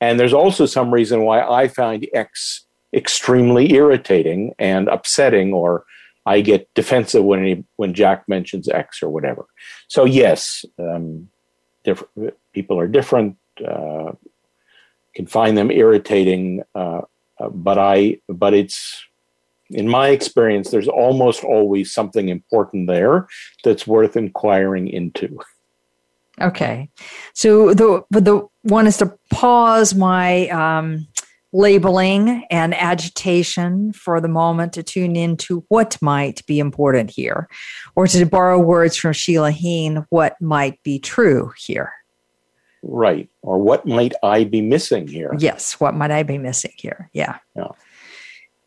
And 0.00 0.20
there's 0.20 0.32
also 0.32 0.64
some 0.64 0.94
reason 0.94 1.22
why 1.22 1.42
I 1.42 1.66
find 1.66 2.06
X 2.14 2.66
extremely 2.94 3.72
irritating 3.72 4.54
and 4.60 4.86
upsetting, 4.86 5.52
or 5.52 5.84
I 6.24 6.40
get 6.40 6.72
defensive 6.74 7.24
when 7.24 7.44
he, 7.44 7.64
when 7.76 7.92
Jack 7.94 8.28
mentions 8.28 8.68
X 8.68 9.02
or 9.02 9.10
whatever. 9.10 9.46
So 9.94 10.04
yes, 10.04 10.64
um, 10.76 11.28
different 11.84 12.34
people 12.52 12.80
are 12.80 12.88
different. 12.88 13.36
Uh, 13.64 14.10
can 15.14 15.28
find 15.28 15.56
them 15.56 15.70
irritating, 15.70 16.64
uh, 16.74 17.02
uh, 17.38 17.48
but 17.50 17.78
I 17.78 18.18
but 18.28 18.54
it's 18.54 19.04
in 19.70 19.88
my 19.88 20.08
experience, 20.08 20.72
there's 20.72 20.88
almost 20.88 21.44
always 21.44 21.94
something 21.94 22.28
important 22.28 22.88
there 22.88 23.28
that's 23.62 23.86
worth 23.86 24.16
inquiring 24.16 24.88
into. 24.88 25.38
Okay, 26.40 26.90
so 27.32 27.72
the 27.72 28.02
the 28.10 28.48
one 28.62 28.88
is 28.88 28.96
to 28.96 29.16
pause 29.30 29.94
my 29.94 30.48
um, 30.48 31.06
labeling 31.54 32.44
and 32.50 32.74
agitation 32.74 33.92
for 33.92 34.20
the 34.20 34.28
moment 34.28 34.72
to 34.74 34.82
tune 34.82 35.14
into 35.16 35.64
what 35.68 35.96
might 36.02 36.44
be 36.46 36.58
important 36.58 37.10
here, 37.10 37.48
or 37.94 38.06
to 38.08 38.26
borrow 38.26 38.58
words 38.58 38.96
from 38.96 39.12
Sheila 39.12 39.52
Heen, 39.52 40.04
what 40.10 40.34
might 40.40 40.82
be 40.82 40.98
true 40.98 41.52
here. 41.56 41.92
Right. 42.82 43.30
Or 43.40 43.58
what 43.58 43.86
might 43.86 44.12
I 44.22 44.44
be 44.44 44.60
missing 44.60 45.06
here? 45.08 45.32
Yes. 45.38 45.80
What 45.80 45.94
might 45.94 46.10
I 46.10 46.22
be 46.24 46.36
missing 46.36 46.72
here? 46.76 47.08
Yeah. 47.14 47.38
yeah. 47.56 47.68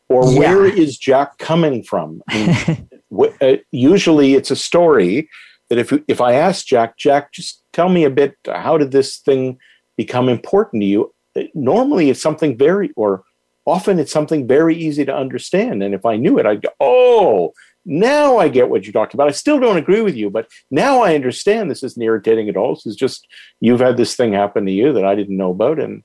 Or 0.09 0.31
Yeah. 0.31 0.39
where 0.39 0.65
is 0.65 0.97
Jack 0.97 1.37
coming 1.37 1.83
from? 1.83 2.23
I 2.29 2.65
mean, 2.67 2.89
wh- 3.15 3.43
uh, 3.43 3.57
usually 3.71 4.33
it's 4.33 4.49
a 4.49 4.55
story 4.55 5.29
that 5.69 5.77
if 5.77 5.91
if 6.07 6.21
I 6.21 6.33
ask 6.33 6.65
Jack, 6.65 6.97
Jack, 6.97 7.33
just 7.33 7.61
tell 7.73 7.89
me 7.89 8.05
a 8.05 8.09
bit. 8.09 8.35
How 8.47 8.77
did 8.77 8.91
this 8.91 9.17
thing 9.17 9.57
become 9.97 10.29
important 10.29 10.81
to 10.81 10.87
you? 10.87 11.13
Normally, 11.53 12.09
it's 12.09 12.21
something 12.21 12.57
very, 12.57 12.91
or 12.95 13.23
often 13.65 13.99
it's 13.99 14.11
something 14.11 14.47
very 14.47 14.75
easy 14.75 15.05
to 15.05 15.15
understand. 15.15 15.83
And 15.83 15.93
if 15.93 16.05
I 16.05 16.15
knew 16.17 16.37
it, 16.39 16.45
I'd 16.45 16.61
go, 16.61 16.69
"Oh, 16.79 17.53
now 17.85 18.37
I 18.37 18.47
get 18.49 18.69
what 18.69 18.85
you 18.85 18.93
talked 18.93 19.13
about." 19.13 19.27
I 19.27 19.31
still 19.31 19.59
don't 19.59 19.77
agree 19.77 20.01
with 20.01 20.15
you, 20.15 20.29
but 20.29 20.47
now 20.71 21.01
I 21.01 21.15
understand. 21.15 21.69
This 21.69 21.83
isn't 21.83 22.01
irritating 22.01 22.49
at 22.49 22.57
all. 22.57 22.75
This 22.75 22.85
is 22.85 22.95
just 22.95 23.27
you've 23.59 23.79
had 23.81 23.97
this 23.97 24.15
thing 24.15 24.33
happen 24.33 24.65
to 24.65 24.71
you 24.71 24.93
that 24.93 25.05
I 25.05 25.15
didn't 25.15 25.37
know 25.37 25.51
about, 25.51 25.79
and 25.79 26.03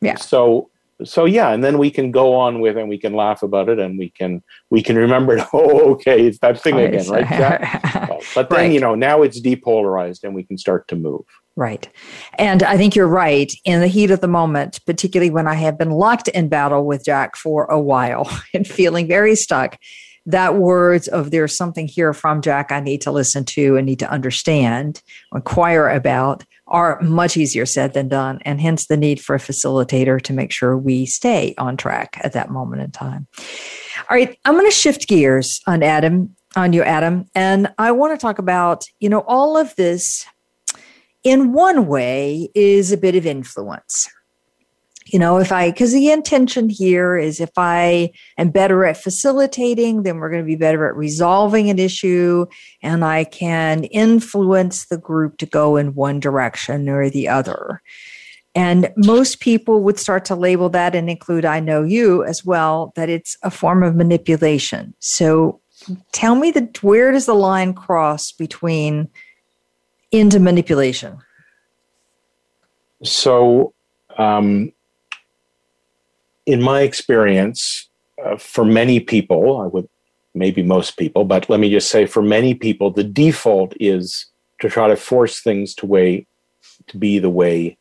Yeah. 0.00 0.16
so 0.16 0.70
so 1.02 1.24
yeah 1.24 1.50
and 1.52 1.62
then 1.64 1.76
we 1.76 1.90
can 1.90 2.12
go 2.12 2.36
on 2.36 2.60
with 2.60 2.76
and 2.76 2.88
we 2.88 2.96
can 2.96 3.14
laugh 3.14 3.42
about 3.42 3.68
it 3.68 3.80
and 3.80 3.98
we 3.98 4.10
can 4.10 4.40
we 4.70 4.80
can 4.80 4.96
remember 4.96 5.36
it. 5.36 5.44
oh 5.52 5.90
okay 5.90 6.24
it's 6.24 6.38
that 6.38 6.60
thing 6.60 6.74
oh, 6.76 6.84
again 6.84 7.06
right? 7.08 7.26
But 8.34 8.48
then 8.48 8.58
Right. 8.58 8.72
you 8.72 8.78
know 8.78 8.94
now 8.94 9.22
it's 9.22 9.40
depolarized 9.40 10.22
and 10.22 10.36
we 10.36 10.44
can 10.44 10.56
start 10.56 10.86
to 10.88 10.96
move 10.96 11.24
Right. 11.56 11.88
And 12.36 12.64
I 12.64 12.76
think 12.76 12.96
you're 12.96 13.06
right. 13.06 13.52
In 13.64 13.80
the 13.80 13.86
heat 13.86 14.10
of 14.10 14.20
the 14.20 14.28
moment, 14.28 14.80
particularly 14.86 15.30
when 15.30 15.46
I 15.46 15.54
have 15.54 15.78
been 15.78 15.92
locked 15.92 16.26
in 16.28 16.48
battle 16.48 16.84
with 16.84 17.04
Jack 17.04 17.36
for 17.36 17.66
a 17.66 17.78
while 17.78 18.28
and 18.54 18.66
feeling 18.66 19.06
very 19.06 19.36
stuck, 19.36 19.78
that 20.26 20.56
words 20.56 21.06
of 21.08 21.30
there's 21.30 21.56
something 21.56 21.86
here 21.86 22.12
from 22.12 22.40
Jack 22.40 22.72
I 22.72 22.80
need 22.80 23.02
to 23.02 23.12
listen 23.12 23.44
to 23.46 23.76
and 23.76 23.86
need 23.86 23.98
to 23.98 24.10
understand, 24.10 25.02
inquire 25.34 25.88
about 25.88 26.44
are 26.66 27.00
much 27.02 27.36
easier 27.36 27.66
said 27.66 27.92
than 27.92 28.08
done. 28.08 28.40
And 28.44 28.60
hence 28.60 28.86
the 28.86 28.96
need 28.96 29.20
for 29.20 29.36
a 29.36 29.38
facilitator 29.38 30.20
to 30.22 30.32
make 30.32 30.50
sure 30.50 30.76
we 30.76 31.04
stay 31.06 31.54
on 31.58 31.76
track 31.76 32.18
at 32.22 32.32
that 32.32 32.50
moment 32.50 32.82
in 32.82 32.90
time. 32.90 33.26
All 34.08 34.16
right. 34.16 34.38
I'm 34.44 34.54
going 34.54 34.66
to 34.66 34.74
shift 34.74 35.06
gears 35.06 35.60
on 35.66 35.82
Adam, 35.82 36.34
on 36.56 36.72
you, 36.72 36.82
Adam. 36.82 37.26
And 37.34 37.72
I 37.78 37.92
want 37.92 38.18
to 38.18 38.22
talk 38.22 38.38
about, 38.38 38.86
you 38.98 39.10
know, 39.10 39.24
all 39.26 39.58
of 39.58 39.76
this 39.76 40.24
in 41.24 41.52
one 41.52 41.86
way 41.86 42.50
is 42.54 42.92
a 42.92 42.96
bit 42.96 43.16
of 43.16 43.26
influence. 43.26 44.08
you 45.06 45.18
know, 45.18 45.38
if 45.38 45.52
I, 45.52 45.70
because 45.70 45.92
the 45.92 46.10
intention 46.10 46.68
here 46.68 47.16
is 47.16 47.40
if 47.40 47.50
I 47.56 48.10
am 48.38 48.50
better 48.50 48.84
at 48.84 48.96
facilitating, 48.96 50.02
then 50.02 50.16
we're 50.16 50.30
going 50.30 50.42
to 50.42 50.46
be 50.46 50.56
better 50.56 50.88
at 50.88 50.96
resolving 50.96 51.68
an 51.68 51.78
issue 51.78 52.46
and 52.82 53.04
I 53.04 53.24
can 53.24 53.84
influence 53.84 54.86
the 54.86 54.98
group 54.98 55.36
to 55.38 55.46
go 55.46 55.76
in 55.76 55.94
one 55.94 56.20
direction 56.20 56.88
or 56.88 57.10
the 57.10 57.28
other. 57.28 57.82
And 58.54 58.92
most 58.96 59.40
people 59.40 59.82
would 59.82 59.98
start 59.98 60.24
to 60.26 60.36
label 60.36 60.70
that 60.70 60.94
and 60.94 61.10
include 61.10 61.44
I 61.44 61.60
know 61.60 61.82
you 61.82 62.24
as 62.24 62.44
well, 62.44 62.92
that 62.96 63.08
it's 63.08 63.36
a 63.42 63.50
form 63.50 63.82
of 63.82 63.96
manipulation. 63.96 64.94
So 65.00 65.60
tell 66.12 66.36
me 66.36 66.50
that 66.52 66.82
where 66.82 67.12
does 67.12 67.26
the 67.26 67.34
line 67.34 67.74
cross 67.74 68.32
between 68.32 69.08
into 70.14 70.38
manipulation? 70.38 71.18
So, 73.02 73.74
um, 74.16 74.72
in 76.46 76.62
my 76.62 76.82
experience, 76.82 77.88
uh, 78.24 78.36
for 78.36 78.64
many 78.64 79.00
people, 79.00 79.60
I 79.60 79.66
would 79.66 79.88
maybe 80.34 80.62
most 80.62 80.96
people, 80.96 81.24
but 81.24 81.50
let 81.50 81.60
me 81.60 81.70
just 81.70 81.90
say 81.90 82.06
for 82.06 82.22
many 82.22 82.54
people, 82.54 82.90
the 82.90 83.04
default 83.04 83.74
is 83.80 84.26
to 84.60 84.68
try 84.68 84.88
to 84.88 84.96
force 84.96 85.40
things 85.40 85.74
to 85.76 85.86
way 85.86 86.26
to 86.86 86.96
be 86.96 87.18
the 87.18 87.30
way 87.30 87.76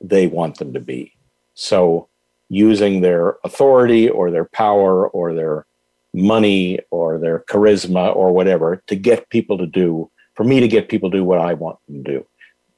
they 0.00 0.26
want 0.26 0.58
them 0.58 0.72
to 0.72 0.80
be. 0.80 1.12
So, 1.54 2.08
using 2.48 3.00
their 3.00 3.36
authority 3.44 4.08
or 4.08 4.30
their 4.30 4.44
power 4.44 5.08
or 5.08 5.34
their 5.34 5.66
money 6.14 6.78
or 6.90 7.18
their 7.18 7.40
charisma 7.48 8.14
or 8.14 8.32
whatever 8.32 8.82
to 8.86 8.94
get 8.94 9.30
people 9.30 9.58
to 9.58 9.66
do, 9.66 10.10
for 10.34 10.44
me 10.44 10.60
to 10.60 10.68
get 10.68 10.88
people 10.88 11.10
to 11.10 11.18
do 11.18 11.24
what 11.24 11.38
I 11.38 11.54
want 11.54 11.78
them 11.86 12.04
to 12.04 12.10
do. 12.10 12.26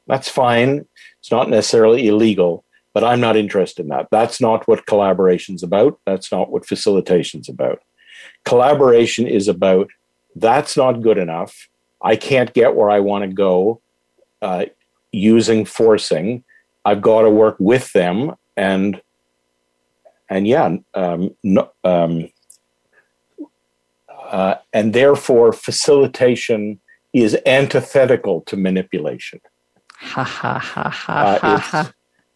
That's 0.06 0.28
fine. 0.28 0.86
It's 1.20 1.30
not 1.30 1.48
necessarily 1.48 2.08
illegal, 2.08 2.64
but 2.92 3.04
I'm 3.04 3.20
not 3.20 3.36
interested 3.36 3.82
in 3.82 3.88
that. 3.88 4.08
That's 4.10 4.40
not 4.40 4.66
what 4.68 4.86
collaboration's 4.86 5.62
about. 5.62 5.98
That's 6.04 6.30
not 6.30 6.50
what 6.50 6.66
facilitation's 6.66 7.48
about. 7.48 7.80
Collaboration 8.44 9.26
is 9.26 9.48
about 9.48 9.90
that's 10.36 10.76
not 10.76 11.02
good 11.02 11.18
enough. 11.18 11.68
I 12.02 12.16
can't 12.16 12.52
get 12.52 12.74
where 12.74 12.90
I 12.90 13.00
want 13.00 13.22
to 13.22 13.28
go 13.32 13.80
uh, 14.42 14.66
using 15.12 15.64
forcing. 15.64 16.44
I've 16.84 17.00
got 17.00 17.22
to 17.22 17.30
work 17.30 17.56
with 17.58 17.92
them 17.92 18.34
and 18.56 19.00
and 20.28 20.48
yeah, 20.48 20.76
um, 20.94 21.36
no, 21.42 21.70
um, 21.84 22.30
uh, 24.08 24.56
and 24.72 24.94
therefore 24.94 25.52
facilitation 25.52 26.80
is 27.14 27.38
antithetical 27.46 28.42
to 28.42 28.56
manipulation. 28.56 29.40
Ha 29.94 30.24
ha 30.24 30.58
ha 30.58 30.90
ha 30.90 31.38
uh, 31.40 31.58
ha. 31.58 31.92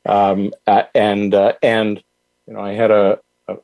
Um, 0.06 0.52
uh, 0.66 0.84
and 0.94 1.34
uh, 1.34 1.52
and 1.62 2.02
you 2.46 2.54
know, 2.54 2.60
I 2.60 2.72
had 2.72 2.90
a, 2.90 3.18
a, 3.48 3.56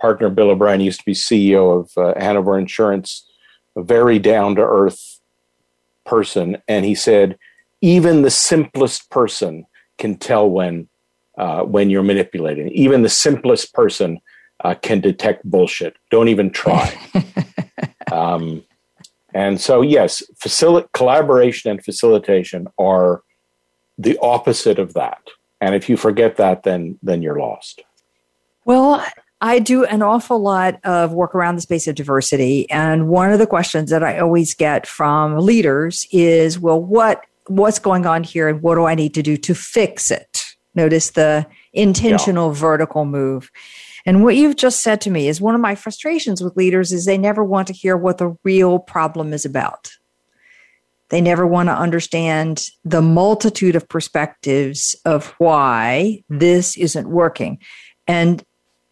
partner, 0.00 0.28
Bill 0.28 0.50
O'Brien, 0.50 0.80
used 0.80 1.00
to 1.00 1.06
be 1.06 1.12
CEO 1.12 1.80
of 1.80 1.98
uh, 1.98 2.18
Hanover 2.20 2.56
Insurance, 2.58 3.28
a 3.74 3.82
very 3.82 4.18
down 4.18 4.54
to 4.56 4.62
earth 4.62 5.20
person, 6.04 6.58
and 6.68 6.84
he 6.84 6.94
said, 6.94 7.36
even 7.80 8.22
the 8.22 8.30
simplest 8.30 9.10
person 9.10 9.66
can 9.98 10.16
tell 10.16 10.48
when 10.48 10.88
uh, 11.38 11.62
when 11.62 11.90
you're 11.90 12.02
manipulating. 12.02 12.68
Even 12.68 13.02
the 13.02 13.08
simplest 13.08 13.72
person 13.72 14.20
uh, 14.62 14.74
can 14.74 15.00
detect 15.00 15.44
bullshit. 15.44 15.96
Don't 16.10 16.28
even 16.28 16.50
try. 16.50 16.94
um, 18.12 18.62
and 19.34 19.60
so, 19.60 19.82
yes, 19.82 20.22
facil- 20.42 20.90
collaboration 20.92 21.70
and 21.70 21.84
facilitation 21.84 22.66
are 22.78 23.22
the 23.98 24.18
opposite 24.22 24.78
of 24.78 24.94
that. 24.94 25.20
And 25.60 25.74
if 25.74 25.88
you 25.88 25.96
forget 25.96 26.36
that, 26.36 26.64
then 26.64 26.98
then 27.02 27.22
you're 27.22 27.38
lost. 27.38 27.82
Well, 28.64 29.04
I 29.40 29.58
do 29.58 29.84
an 29.84 30.02
awful 30.02 30.40
lot 30.40 30.78
of 30.84 31.12
work 31.12 31.34
around 31.34 31.56
the 31.56 31.62
space 31.62 31.86
of 31.86 31.94
diversity, 31.94 32.68
and 32.70 33.08
one 33.08 33.32
of 33.32 33.38
the 33.38 33.46
questions 33.46 33.90
that 33.90 34.02
I 34.02 34.18
always 34.18 34.54
get 34.54 34.86
from 34.86 35.38
leaders 35.38 36.06
is, 36.10 36.58
"Well, 36.58 36.80
what 36.80 37.22
what's 37.46 37.78
going 37.78 38.06
on 38.06 38.24
here, 38.24 38.48
and 38.48 38.62
what 38.62 38.74
do 38.74 38.84
I 38.86 38.94
need 38.94 39.14
to 39.14 39.22
do 39.22 39.36
to 39.36 39.54
fix 39.54 40.10
it?" 40.10 40.46
Notice 40.74 41.10
the 41.10 41.46
intentional 41.72 42.52
yeah. 42.52 42.60
vertical 42.60 43.04
move. 43.04 43.50
And 44.04 44.24
what 44.24 44.36
you've 44.36 44.56
just 44.56 44.82
said 44.82 45.00
to 45.02 45.10
me 45.10 45.28
is 45.28 45.40
one 45.40 45.54
of 45.54 45.60
my 45.60 45.74
frustrations 45.74 46.42
with 46.42 46.56
leaders 46.56 46.92
is 46.92 47.04
they 47.04 47.18
never 47.18 47.44
want 47.44 47.68
to 47.68 47.72
hear 47.72 47.96
what 47.96 48.18
the 48.18 48.36
real 48.42 48.78
problem 48.78 49.32
is 49.32 49.44
about. 49.44 49.92
They 51.10 51.20
never 51.20 51.46
want 51.46 51.68
to 51.68 51.74
understand 51.74 52.64
the 52.84 53.02
multitude 53.02 53.76
of 53.76 53.88
perspectives 53.88 54.96
of 55.04 55.34
why 55.38 56.24
this 56.30 56.76
isn't 56.76 57.08
working. 57.08 57.58
And 58.08 58.42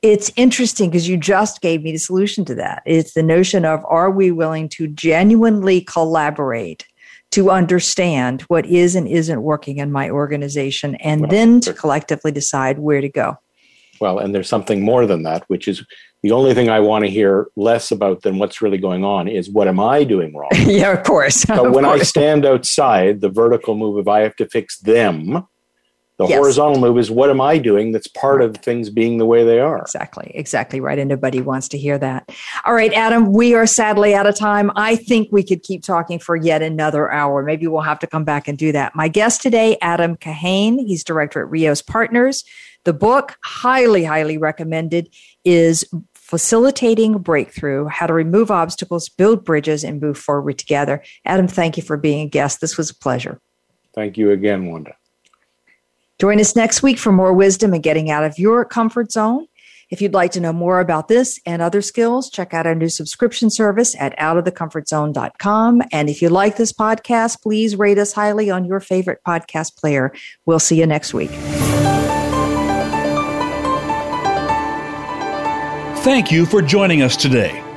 it's 0.02 0.30
interesting 0.36 0.90
because 0.90 1.08
you 1.08 1.16
just 1.16 1.61
gave 1.61 1.82
me 1.82 1.92
the 1.92 1.98
solution 1.98 2.44
to 2.46 2.54
that. 2.56 2.82
It's 2.86 3.14
the 3.14 3.22
notion 3.22 3.64
of 3.64 3.84
are 3.86 4.11
we 4.11 4.30
willing 4.30 4.68
to 4.70 4.86
genuinely 4.88 5.80
collaborate 5.80 6.86
to 7.30 7.50
understand 7.50 8.42
what 8.42 8.66
is 8.66 8.94
and 8.94 9.06
isn't 9.06 9.42
working 9.42 9.78
in 9.78 9.92
my 9.92 10.11
organization 10.11 10.96
and 10.96 11.22
well, 11.22 11.30
then 11.30 11.61
to 11.61 11.72
collectively 11.72 12.32
decide 12.32 12.78
where 12.80 13.00
to 13.00 13.08
go. 13.08 13.38
Well, 14.01 14.18
and 14.18 14.34
there's 14.34 14.48
something 14.48 14.82
more 14.82 15.07
than 15.07 15.22
that, 15.24 15.44
which 15.48 15.68
is 15.68 15.84
the 16.22 16.32
only 16.32 16.55
thing 16.55 16.68
I 16.68 16.80
want 16.80 17.05
to 17.05 17.11
hear 17.11 17.48
less 17.57 17.90
about 17.90 18.22
than 18.22 18.38
what's 18.38 18.61
really 18.61 18.78
going 18.78 19.05
on 19.05 19.28
is 19.28 19.51
what 19.51 19.68
am 19.68 19.80
I 19.80 20.05
doing 20.05 20.34
wrong? 20.34 20.51
yeah, 20.66 20.92
of 20.92 21.05
course. 21.05 21.44
But 21.44 21.59
of 21.66 21.72
when 21.72 21.84
course. 21.84 22.01
I 22.01 22.05
stand 22.05 22.44
outside, 22.44 23.20
the 23.20 23.28
vertical 23.28 23.74
move, 23.74 23.98
if 23.98 24.09
I 24.09 24.20
have 24.20 24.36
to 24.36 24.48
fix 24.48 24.78
them, 24.78 25.46
the 26.21 26.27
yes. 26.27 26.39
horizontal 26.39 26.79
move 26.79 26.99
is 26.99 27.11
what 27.11 27.31
am 27.31 27.41
I 27.41 27.57
doing 27.57 27.93
that's 27.93 28.07
part 28.07 28.43
of 28.43 28.59
things 28.59 28.91
being 28.91 29.16
the 29.16 29.25
way 29.25 29.43
they 29.43 29.59
are. 29.59 29.79
Exactly, 29.79 30.31
exactly 30.35 30.79
right. 30.79 30.99
And 30.99 31.09
nobody 31.09 31.41
wants 31.41 31.66
to 31.68 31.79
hear 31.79 31.97
that. 31.97 32.31
All 32.66 32.75
right, 32.75 32.93
Adam, 32.93 33.33
we 33.33 33.55
are 33.55 33.66
sadly 33.66 34.14
out 34.14 34.27
of 34.27 34.37
time. 34.37 34.71
I 34.77 34.97
think 34.97 35.29
we 35.33 35.43
could 35.43 35.62
keep 35.62 35.83
talking 35.83 36.18
for 36.18 36.37
yet 36.37 36.61
another 36.61 37.11
hour. 37.11 37.43
Maybe 37.43 37.66
we'll 37.66 37.81
have 37.81 37.99
to 38.01 38.07
come 38.07 38.25
back 38.25 38.49
and 38.49 38.59
do 38.59 38.71
that. 38.71 38.95
My 38.95 39.09
guest 39.09 39.41
today, 39.41 39.79
Adam 39.81 40.14
Kahane, 40.14 40.87
he's 40.87 41.03
director 41.03 41.43
at 41.43 41.51
Reos 41.51 41.81
Partners. 41.81 42.45
The 42.85 42.93
book, 42.93 43.39
highly, 43.43 44.05
highly 44.05 44.37
recommended, 44.37 45.09
is 45.43 45.87
Facilitating 46.12 47.16
Breakthrough 47.16 47.87
How 47.87 48.07
to 48.07 48.12
Remove 48.12 48.51
Obstacles, 48.51 49.09
Build 49.09 49.43
Bridges, 49.43 49.85
and 49.85 50.03
Move 50.03 50.18
Forward 50.18 50.59
Together. 50.59 51.03
Adam, 51.25 51.49
thank 51.49 51.79
you 51.79 51.83
for 51.83 51.97
being 51.97 52.27
a 52.27 52.29
guest. 52.29 52.61
This 52.61 52.77
was 52.77 52.91
a 52.91 52.95
pleasure. 52.95 53.41
Thank 53.95 54.18
you 54.18 54.33
again, 54.33 54.66
Wanda. 54.66 54.95
Join 56.21 56.39
us 56.39 56.55
next 56.55 56.83
week 56.83 56.99
for 56.99 57.12
more 57.12 57.33
wisdom 57.33 57.73
and 57.73 57.83
getting 57.83 58.11
out 58.11 58.25
of 58.25 58.39
your 58.39 58.62
comfort 58.66 59.11
zone. 59.11 59.47
If 59.89 60.03
you'd 60.03 60.12
like 60.12 60.33
to 60.33 60.41
know 60.41 60.53
more 60.53 60.79
about 60.79 61.09
this 61.09 61.41
and 61.47 61.62
other 61.62 61.81
skills, 61.81 62.29
check 62.29 62.53
out 62.53 62.66
our 62.66 62.75
new 62.75 62.91
subscription 62.91 63.49
service 63.49 63.97
at 63.99 64.16
outofthecomfortzone.com. 64.18 65.83
And 65.91 66.11
if 66.11 66.21
you 66.21 66.29
like 66.29 66.59
this 66.59 66.75
podcast, 66.75 67.43
please 67.43 67.75
rate 67.75 67.97
us 67.97 68.12
highly 68.12 68.51
on 68.51 68.66
your 68.66 68.81
favorite 68.81 69.21
podcast 69.27 69.77
player. 69.77 70.12
We'll 70.45 70.61
see 70.61 70.79
you 70.79 70.87
next 70.87 71.14
week. 71.14 71.31
Thank 76.03 76.31
you 76.31 76.45
for 76.45 76.61
joining 76.61 77.01
us 77.01 77.16
today. 77.16 77.70